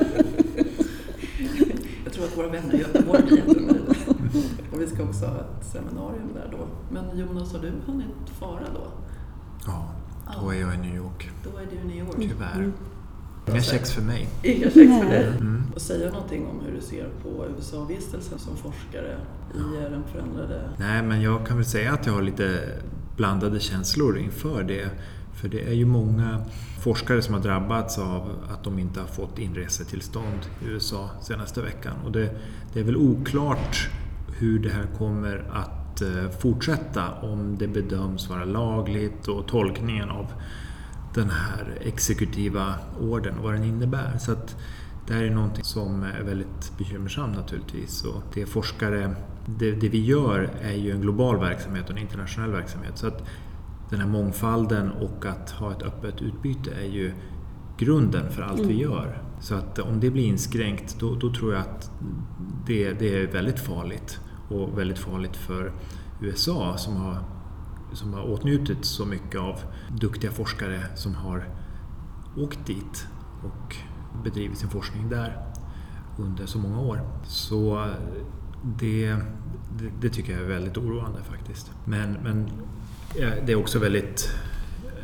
Våra 2.46 2.60
vänner 2.60 2.74
i 2.74 2.78
Göteborg 2.78 3.22
blir. 3.22 3.80
Och 4.72 4.80
vi 4.80 4.86
ska 4.86 5.02
också 5.02 5.26
ha 5.26 5.36
ett 5.36 5.66
seminarium 5.66 6.28
där 6.34 6.48
då. 6.52 6.68
Men 6.90 7.18
Jonas, 7.18 7.52
har 7.52 7.60
du 7.60 7.72
hunnit 7.86 8.30
fara 8.40 8.64
då? 8.74 8.86
Ja, 9.66 9.88
då 10.40 10.50
är 10.50 10.60
jag 10.60 10.74
i 10.74 10.78
New 10.78 10.96
York. 10.96 11.30
Då 11.44 11.58
är 11.58 11.66
du 11.70 11.76
i 11.76 11.84
New 11.84 12.06
York. 12.06 12.16
Tyvärr. 12.16 12.72
Inga 13.48 13.62
kex 13.62 13.92
för 13.92 14.02
mig. 14.02 14.28
Inga 14.42 14.70
kex 14.70 14.74
för 14.74 15.10
dig. 15.10 15.26
Mm. 15.26 15.62
Och 15.74 15.80
säga 15.80 16.12
någonting 16.12 16.46
om 16.46 16.60
hur 16.66 16.74
du 16.74 16.80
ser 16.80 17.08
på 17.22 17.46
USA-vistelsen 17.58 18.38
som 18.38 18.56
forskare 18.56 19.16
i 19.54 19.90
den 19.90 20.04
förändrade... 20.12 20.70
Nej, 20.78 21.02
men 21.02 21.22
jag 21.22 21.46
kan 21.46 21.56
väl 21.56 21.66
säga 21.66 21.92
att 21.92 22.06
jag 22.06 22.12
har 22.12 22.22
lite 22.22 22.60
blandade 23.16 23.60
känslor 23.60 24.18
inför 24.18 24.62
det. 24.62 24.90
För 25.36 25.48
det 25.48 25.68
är 25.68 25.72
ju 25.72 25.84
många 25.84 26.44
forskare 26.80 27.22
som 27.22 27.34
har 27.34 27.40
drabbats 27.40 27.98
av 27.98 28.30
att 28.50 28.64
de 28.64 28.78
inte 28.78 29.00
har 29.00 29.06
fått 29.06 29.38
inresetillstånd 29.38 30.38
i 30.62 30.64
USA 30.64 31.10
senaste 31.22 31.62
veckan. 31.62 31.96
Och 32.04 32.12
det, 32.12 32.30
det 32.72 32.80
är 32.80 32.84
väl 32.84 32.96
oklart 32.96 33.88
hur 34.38 34.58
det 34.58 34.70
här 34.70 34.86
kommer 34.98 35.44
att 35.52 36.02
eh, 36.02 36.30
fortsätta 36.40 37.12
om 37.12 37.58
det 37.58 37.68
bedöms 37.68 38.28
vara 38.28 38.44
lagligt 38.44 39.28
och 39.28 39.48
tolkningen 39.48 40.10
av 40.10 40.32
den 41.14 41.30
här 41.30 41.78
exekutiva 41.80 42.74
orden 43.00 43.38
och 43.38 43.44
vad 43.44 43.54
den 43.54 43.64
innebär. 43.64 44.18
Så 44.18 44.32
att 44.32 44.56
det 45.06 45.14
här 45.14 45.22
är 45.22 45.30
någonting 45.30 45.64
som 45.64 46.02
är 46.02 46.22
väldigt 46.22 46.72
bekymmersamt 46.78 47.36
naturligtvis. 47.36 48.04
Och 48.04 48.22
det 48.34 48.46
forskare, 48.46 49.14
det, 49.46 49.72
det 49.72 49.88
vi 49.88 50.04
gör 50.04 50.50
är 50.62 50.72
ju 50.72 50.90
en 50.90 51.00
global 51.00 51.40
verksamhet 51.40 51.84
och 51.84 51.90
en 51.90 51.98
internationell 51.98 52.50
verksamhet. 52.50 52.98
Så 52.98 53.06
att 53.06 53.22
den 53.90 54.00
här 54.00 54.08
mångfalden 54.08 54.90
och 54.90 55.26
att 55.26 55.50
ha 55.50 55.72
ett 55.72 55.82
öppet 55.82 56.22
utbyte 56.22 56.70
är 56.70 56.86
ju 56.86 57.12
grunden 57.78 58.30
för 58.30 58.42
allt 58.42 58.60
vi 58.60 58.74
gör. 58.74 59.22
Så 59.40 59.54
att 59.54 59.78
om 59.78 60.00
det 60.00 60.10
blir 60.10 60.24
inskränkt 60.24 60.96
då, 61.00 61.14
då 61.14 61.32
tror 61.32 61.52
jag 61.52 61.62
att 61.62 61.90
det, 62.66 62.92
det 62.92 63.22
är 63.22 63.26
väldigt 63.26 63.60
farligt. 63.60 64.20
Och 64.48 64.78
väldigt 64.78 64.98
farligt 64.98 65.36
för 65.36 65.72
USA 66.20 66.76
som 66.76 66.96
har, 66.96 67.18
som 67.92 68.14
har 68.14 68.22
åtnjutit 68.22 68.84
så 68.84 69.06
mycket 69.06 69.40
av 69.40 69.60
duktiga 70.00 70.30
forskare 70.30 70.80
som 70.94 71.14
har 71.14 71.48
åkt 72.36 72.66
dit 72.66 73.06
och 73.44 73.76
bedrivit 74.24 74.58
sin 74.58 74.68
forskning 74.68 75.08
där 75.08 75.46
under 76.18 76.46
så 76.46 76.58
många 76.58 76.80
år. 76.80 77.00
Så 77.24 77.86
det, 78.62 79.16
det, 79.78 79.90
det 80.00 80.08
tycker 80.08 80.32
jag 80.32 80.42
är 80.42 80.48
väldigt 80.48 80.76
oroande 80.76 81.22
faktiskt. 81.22 81.70
Men, 81.84 82.12
men 82.12 82.44
eh, 82.44 82.50
det 83.14 83.52
är 83.52 83.56
också 83.56 83.78
väldigt 83.78 84.34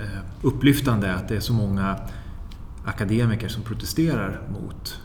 eh, 0.00 0.18
upplyftande 0.42 1.14
att 1.14 1.28
det 1.28 1.36
är 1.36 1.40
så 1.40 1.52
många 1.52 1.96
akademiker 2.84 3.48
som 3.48 3.62
protesterar 3.62 4.40
mot 4.50 5.00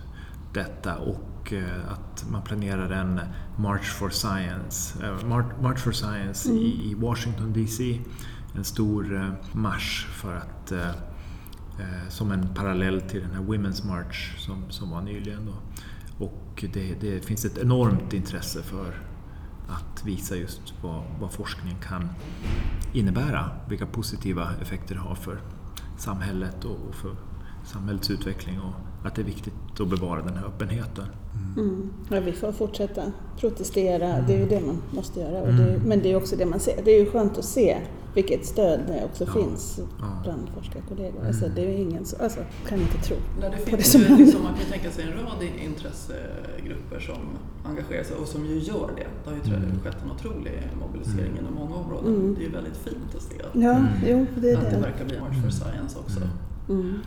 detta 0.53 0.97
och 0.97 1.53
eh, 1.53 1.91
att 1.91 2.25
man 2.29 2.41
planerar 2.41 2.89
en 2.89 3.19
March 3.57 3.85
for 3.93 4.09
Science, 4.09 5.05
eh, 5.05 5.25
Mar- 5.25 5.61
March 5.61 5.79
for 5.79 5.91
Science 5.91 6.49
i, 6.51 6.91
i 6.91 6.93
Washington 6.93 7.53
DC. 7.53 7.99
En 8.55 8.63
stor 8.63 9.15
eh, 9.15 9.29
marsch 9.53 10.07
för 10.07 10.35
att 10.35 10.71
eh, 10.71 10.89
eh, 11.79 12.09
som 12.09 12.31
en 12.31 12.53
parallell 12.55 13.01
till 13.01 13.21
den 13.21 13.31
här 13.31 13.41
Women's 13.43 13.87
March 13.87 14.37
som, 14.37 14.63
som 14.69 14.89
var 14.89 15.01
nyligen. 15.01 15.45
Då. 15.45 15.53
Och 16.25 16.65
det, 16.73 16.95
det 17.01 17.25
finns 17.25 17.45
ett 17.45 17.57
enormt 17.57 18.13
intresse 18.13 18.63
för 18.63 19.01
att 19.67 20.05
visa 20.05 20.35
just 20.35 20.73
vad, 20.81 21.03
vad 21.19 21.31
forskning 21.31 21.75
kan 21.87 22.09
innebära, 22.93 23.49
vilka 23.69 23.85
positiva 23.85 24.49
effekter 24.61 24.95
det 24.95 25.01
har 25.01 25.15
för 25.15 25.41
samhället 25.97 26.65
och, 26.65 26.77
och 26.89 26.95
för 26.95 27.15
samhällets 27.65 28.09
utveckling 28.09 28.59
och 28.61 28.73
att 29.03 29.15
det 29.15 29.21
är 29.21 29.25
viktigt 29.25 29.53
att 29.79 29.87
bevara 29.89 30.21
den 30.21 30.33
här 30.37 30.45
öppenheten. 30.45 31.05
Mm. 31.57 31.89
Ja, 32.11 32.19
vi 32.19 32.31
får 32.31 32.51
fortsätta 32.51 33.01
protestera, 33.39 34.21
det 34.27 34.33
är 34.33 34.37
ju 34.37 34.47
det 34.47 34.61
man 34.65 34.81
måste 34.91 35.19
göra. 35.19 35.41
Och 35.41 35.53
det, 35.53 35.81
men 35.85 35.99
det 36.01 36.11
är 36.11 36.15
också 36.15 36.35
det 36.35 36.45
man 36.45 36.59
ser. 36.59 36.81
Det 36.85 36.91
är 36.91 36.99
ju 36.99 37.11
skönt 37.11 37.37
att 37.37 37.45
se 37.45 37.77
vilket 38.13 38.45
stöd 38.45 38.79
det 38.87 39.05
också 39.05 39.23
Ja. 39.23 39.31
finns 39.33 39.79
Ja. 39.99 40.05
bland 40.23 40.49
forskarkollegor. 40.55 41.27
Alltså, 41.27 41.45
det 41.55 41.61
är 41.61 41.77
ingen 41.77 42.05
som, 42.05 42.19
alltså, 42.23 42.39
kan 42.67 42.81
inte 42.81 42.97
tro. 42.97 43.15
När 43.41 43.49
det 43.49 43.57
på 43.57 43.63
finns 43.63 43.91
det 43.93 43.99
ju 43.99 44.05
som 44.07 44.17
liksom, 44.17 44.43
man 44.43 44.53
kan 44.53 44.61
ju 44.65 44.71
tänka 44.71 44.91
sig 44.91 45.03
en 45.03 45.11
rad 45.13 45.43
intressegrupper 45.65 46.99
som 46.99 47.17
engagerar 47.69 48.03
sig 48.03 48.15
och 48.15 48.27
som 48.27 48.45
ju 48.45 48.59
gör 48.59 48.89
det. 48.95 49.07
Det 49.23 49.29
har 49.29 49.37
ju 49.37 49.55
Mm. 49.55 49.79
skett 49.83 49.97
en 50.05 50.11
otrolig 50.11 50.71
mobilisering 50.81 51.37
inom 51.39 51.53
många 51.55 51.75
områden. 51.75 52.15
Mm. 52.15 52.33
Det 52.35 52.41
är 52.41 52.45
ju 52.45 52.51
väldigt 52.51 52.77
fint 52.77 53.15
att 53.15 53.21
se 53.21 53.35
att, 53.41 53.55
Ja, 53.55 53.71
Mm. 53.71 53.87
jo, 54.07 54.25
det 54.41 54.51
är 54.51 54.57
att 54.57 54.63
det 54.63 54.69
det. 54.69 54.81
verkar 54.81 55.05
bli 55.05 55.19
March 55.19 55.41
for 55.43 55.49
Science 55.49 55.99
också. 55.99 56.19
Mm. 56.69 56.99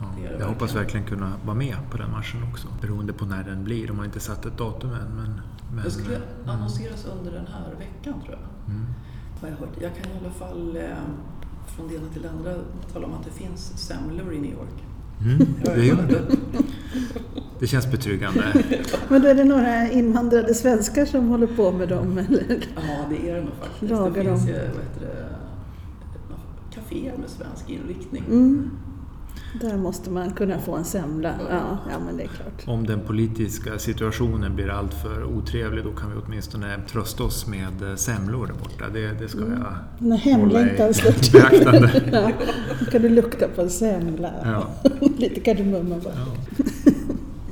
Ja, 0.00 0.30
jag 0.38 0.46
hoppas 0.46 0.74
verkligen. 0.74 1.06
kunna 1.06 1.32
vara 1.44 1.56
med 1.56 1.76
på 1.90 1.96
den 1.96 2.10
marschen 2.10 2.42
också, 2.52 2.68
beroende 2.80 3.12
på 3.12 3.24
när 3.24 3.44
den 3.44 3.64
blir. 3.64 3.86
De 3.86 3.98
har 3.98 4.04
inte 4.04 4.20
satt 4.20 4.46
ett 4.46 4.58
datum 4.58 4.90
än. 4.90 5.16
Men, 5.16 5.40
men, 5.74 5.84
Det 5.84 5.90
skulle 5.90 6.16
mm. 6.16 6.28
annonseras 6.46 7.06
under 7.18 7.32
den 7.32 7.46
här 7.46 7.74
veckan 7.78 8.20
tror 8.24 8.38
jag. 8.40 8.74
Mm. 8.74 8.86
Har 9.40 9.48
jag, 9.48 9.56
hört. 9.56 9.68
jag 9.80 9.96
kan 9.96 10.12
i 10.12 10.18
alla 10.24 10.34
fall 10.34 10.76
eh, 10.76 10.82
från 11.66 11.88
det 11.88 11.94
ena 11.94 12.08
till 12.12 12.22
det 12.22 12.30
andra 12.30 12.54
tala 12.92 13.06
om 13.06 13.14
att 13.14 13.24
det 13.24 13.30
finns 13.30 13.78
semlor 13.78 14.32
i 14.32 14.40
New 14.40 14.52
York. 14.52 14.84
Mm, 15.20 15.54
det 15.64 15.86
gör 15.86 16.06
det. 16.08 16.36
Det 17.58 17.66
känns 17.66 17.90
betryggande. 17.90 18.64
Men 19.08 19.22
då 19.22 19.28
är 19.28 19.34
det 19.34 19.44
några 19.44 19.90
invandrade 19.90 20.54
svenskar 20.54 21.04
som 21.06 21.28
håller 21.28 21.46
på 21.46 21.72
med 21.72 21.88
dem? 21.88 22.18
Eller? 22.18 22.64
Ja, 22.76 23.06
det 23.10 23.30
är 23.30 23.34
det 23.34 23.40
nog 23.40 23.54
faktiskt. 23.60 23.90
Lagar 23.90 24.24
det 24.24 24.30
finns 24.30 24.40
dem. 24.40 24.48
ju 24.48 24.54
vad 24.54 24.84
heter 24.84 25.00
det, 25.00 25.26
kaféer 26.74 27.18
med 27.18 27.30
svensk 27.30 27.70
inriktning. 27.70 28.24
Mm. 28.26 28.70
Där 29.60 29.76
måste 29.76 30.10
man 30.10 30.32
kunna 30.32 30.58
få 30.58 30.76
en 30.76 30.84
semla. 30.84 31.34
Ja, 31.50 31.78
ja 31.90 31.98
men 32.06 32.16
det 32.16 32.22
är 32.22 32.28
klart. 32.28 32.62
Om 32.66 32.86
den 32.86 33.00
politiska 33.00 33.78
situationen 33.78 34.54
blir 34.54 34.68
alltför 34.70 35.24
otrevlig 35.24 35.84
då 35.84 35.92
kan 35.92 36.10
vi 36.10 36.16
åtminstone 36.26 36.80
trösta 36.90 37.24
oss 37.24 37.46
med 37.46 37.90
eh, 37.90 37.94
semlor 37.96 38.46
där 38.46 38.54
borta. 38.54 38.84
Det, 38.92 39.12
det 39.20 39.28
ska 39.28 39.38
jag 39.40 39.48
När 39.48 39.64
hålla 39.98 40.14
i 40.16 40.18
hemlängtan 40.18 40.94
slår 40.94 41.12
till. 41.22 41.32
beaktande. 41.32 42.02
Ja, 42.12 42.30
då 42.80 42.84
kan 42.90 43.02
du 43.02 43.08
lukta 43.08 43.48
på 43.48 43.62
en 43.62 43.70
semla. 43.70 44.30
Ja. 44.44 44.68
Lite 45.18 45.40
kardemumma 45.40 45.96
bara. 46.04 46.14
Ja. 46.16 46.64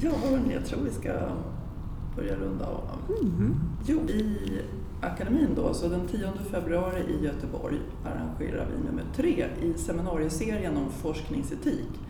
Ja, 0.00 0.10
hörni, 0.30 0.54
jag 0.54 0.66
tror 0.66 0.78
vi 0.84 0.90
ska 0.90 1.12
börja 2.16 2.34
runda 2.36 2.66
av. 2.66 2.82
Mm. 3.22 3.54
Jo, 3.86 4.00
i 4.08 4.36
akademin 5.04 5.54
då, 5.56 5.74
så 5.74 5.88
den 5.88 6.08
10 6.08 6.32
februari 6.50 7.00
i 7.00 7.24
Göteborg 7.24 7.78
arrangerar 8.04 8.66
vi 8.66 8.86
nummer 8.86 9.04
tre 9.16 9.46
i 9.62 9.78
seminarieserien 9.78 10.76
om 10.76 10.90
forskningsetik. 10.90 12.00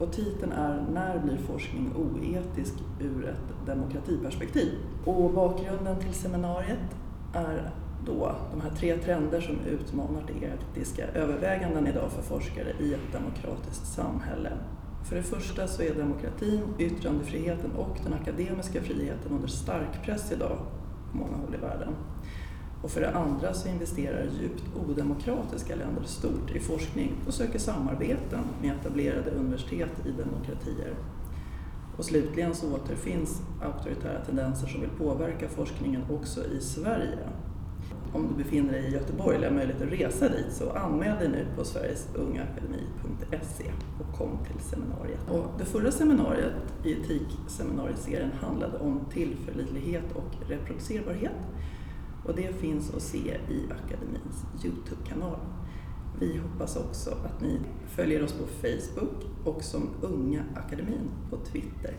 Och 0.00 0.12
titeln 0.12 0.52
är 0.52 0.86
När 0.92 1.18
blir 1.18 1.36
forskning 1.36 1.92
oetisk 1.96 2.74
ur 3.00 3.28
ett 3.28 3.66
demokratiperspektiv? 3.66 4.72
Och 5.04 5.32
bakgrunden 5.32 5.98
till 5.98 6.14
seminariet 6.14 6.96
är 7.34 7.70
då 8.06 8.36
de 8.52 8.60
här 8.60 8.70
tre 8.70 8.96
trender 8.96 9.40
som 9.40 9.58
utmanar 9.60 10.22
de 10.26 10.46
etiska 10.46 11.06
överväganden 11.06 11.86
idag 11.86 12.10
för 12.12 12.22
forskare 12.22 12.72
i 12.80 12.94
ett 12.94 13.12
demokratiskt 13.12 13.86
samhälle. 13.86 14.50
För 15.04 15.16
det 15.16 15.22
första 15.22 15.66
så 15.66 15.82
är 15.82 15.94
demokratin, 15.94 16.62
yttrandefriheten 16.78 17.70
och 17.76 17.98
den 18.04 18.12
akademiska 18.12 18.82
friheten 18.82 19.32
under 19.32 19.48
stark 19.48 20.04
press 20.04 20.32
idag 20.32 20.58
på 21.14 21.18
många 21.18 21.36
håll 21.36 21.54
i 21.54 21.58
världen. 21.58 21.94
Och 22.82 22.90
för 22.90 23.00
det 23.00 23.10
andra 23.10 23.54
så 23.54 23.68
investerar 23.68 24.28
djupt 24.40 24.64
odemokratiska 24.88 25.76
länder 25.76 26.02
stort 26.04 26.50
i 26.54 26.60
forskning 26.60 27.12
och 27.26 27.34
söker 27.34 27.58
samarbeten 27.58 28.40
med 28.62 28.76
etablerade 28.76 29.30
universitet 29.30 30.06
i 30.06 30.10
demokratier. 30.10 30.94
Och 31.96 32.04
slutligen 32.04 32.54
så 32.54 32.74
återfinns 32.74 33.42
auktoritära 33.62 34.24
tendenser 34.24 34.66
som 34.66 34.80
vill 34.80 34.90
påverka 34.90 35.48
forskningen 35.48 36.02
också 36.10 36.44
i 36.44 36.60
Sverige. 36.60 37.28
Om 38.14 38.28
du 38.28 38.34
befinner 38.44 38.72
dig 38.72 38.84
i 38.84 38.92
Göteborg 38.92 39.36
eller 39.36 39.48
har 39.48 39.54
möjlighet 39.54 39.82
att 39.82 39.92
resa 39.92 40.28
dit 40.28 40.52
så 40.52 40.70
anmäl 40.70 41.18
dig 41.18 41.28
nu 41.28 41.46
på 41.56 41.64
sverigesungaakademi.se 41.64 43.64
och 44.00 44.18
kom 44.18 44.38
till 44.44 44.60
seminariet. 44.60 45.30
Och 45.30 45.46
det 45.58 45.64
förra 45.64 45.90
seminariet 45.90 46.52
i 46.84 46.92
etikseminarieserien 46.92 48.32
handlade 48.32 48.78
om 48.78 49.00
tillförlitlighet 49.12 50.04
och 50.14 50.48
reproducerbarhet. 50.48 51.32
Och 52.24 52.36
det 52.36 52.60
finns 52.60 52.94
att 52.94 53.02
se 53.02 53.36
i 53.50 53.62
akademins 53.70 54.44
Youtube-kanal. 54.64 55.38
Vi 56.20 56.38
hoppas 56.38 56.76
också 56.76 57.10
att 57.10 57.40
ni 57.40 57.60
följer 57.86 58.24
oss 58.24 58.32
på 58.32 58.46
Facebook 58.46 59.26
och 59.44 59.62
som 59.62 59.90
Unga 60.00 60.44
Akademin 60.56 61.10
på 61.30 61.36
Twitter. 61.36 61.94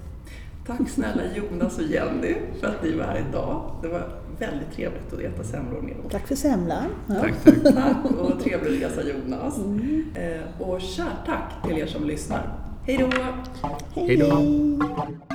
Tack 0.67 0.89
snälla 0.89 1.21
Jonas 1.35 1.77
och 1.77 1.83
Jenny 1.83 2.35
för 2.59 2.67
att 2.67 2.83
ni 2.83 2.95
var 2.95 3.03
här 3.03 3.25
idag. 3.29 3.71
Det 3.81 3.87
var 3.87 4.09
väldigt 4.39 4.71
trevligt 4.75 5.13
att 5.13 5.19
äta 5.19 5.43
semlor 5.43 5.81
med 5.81 6.05
oss. 6.05 6.11
Tack 6.11 6.27
för 6.27 6.35
semlan. 6.35 6.85
Ja. 7.07 7.15
Tack, 7.15 7.33
tack. 7.43 7.75
Tack 7.75 8.11
och 8.19 8.43
trevlig 8.43 8.83
resa 8.83 9.01
Jonas. 9.03 9.57
Eh, 10.15 10.61
och 10.61 10.81
kärt 10.81 11.25
tack 11.25 11.67
till 11.67 11.77
er 11.77 11.85
som 11.85 12.03
lyssnar. 12.03 12.53
Hej 12.83 12.97
då! 12.97 13.09
Hej 13.95 14.17
då. 14.17 15.34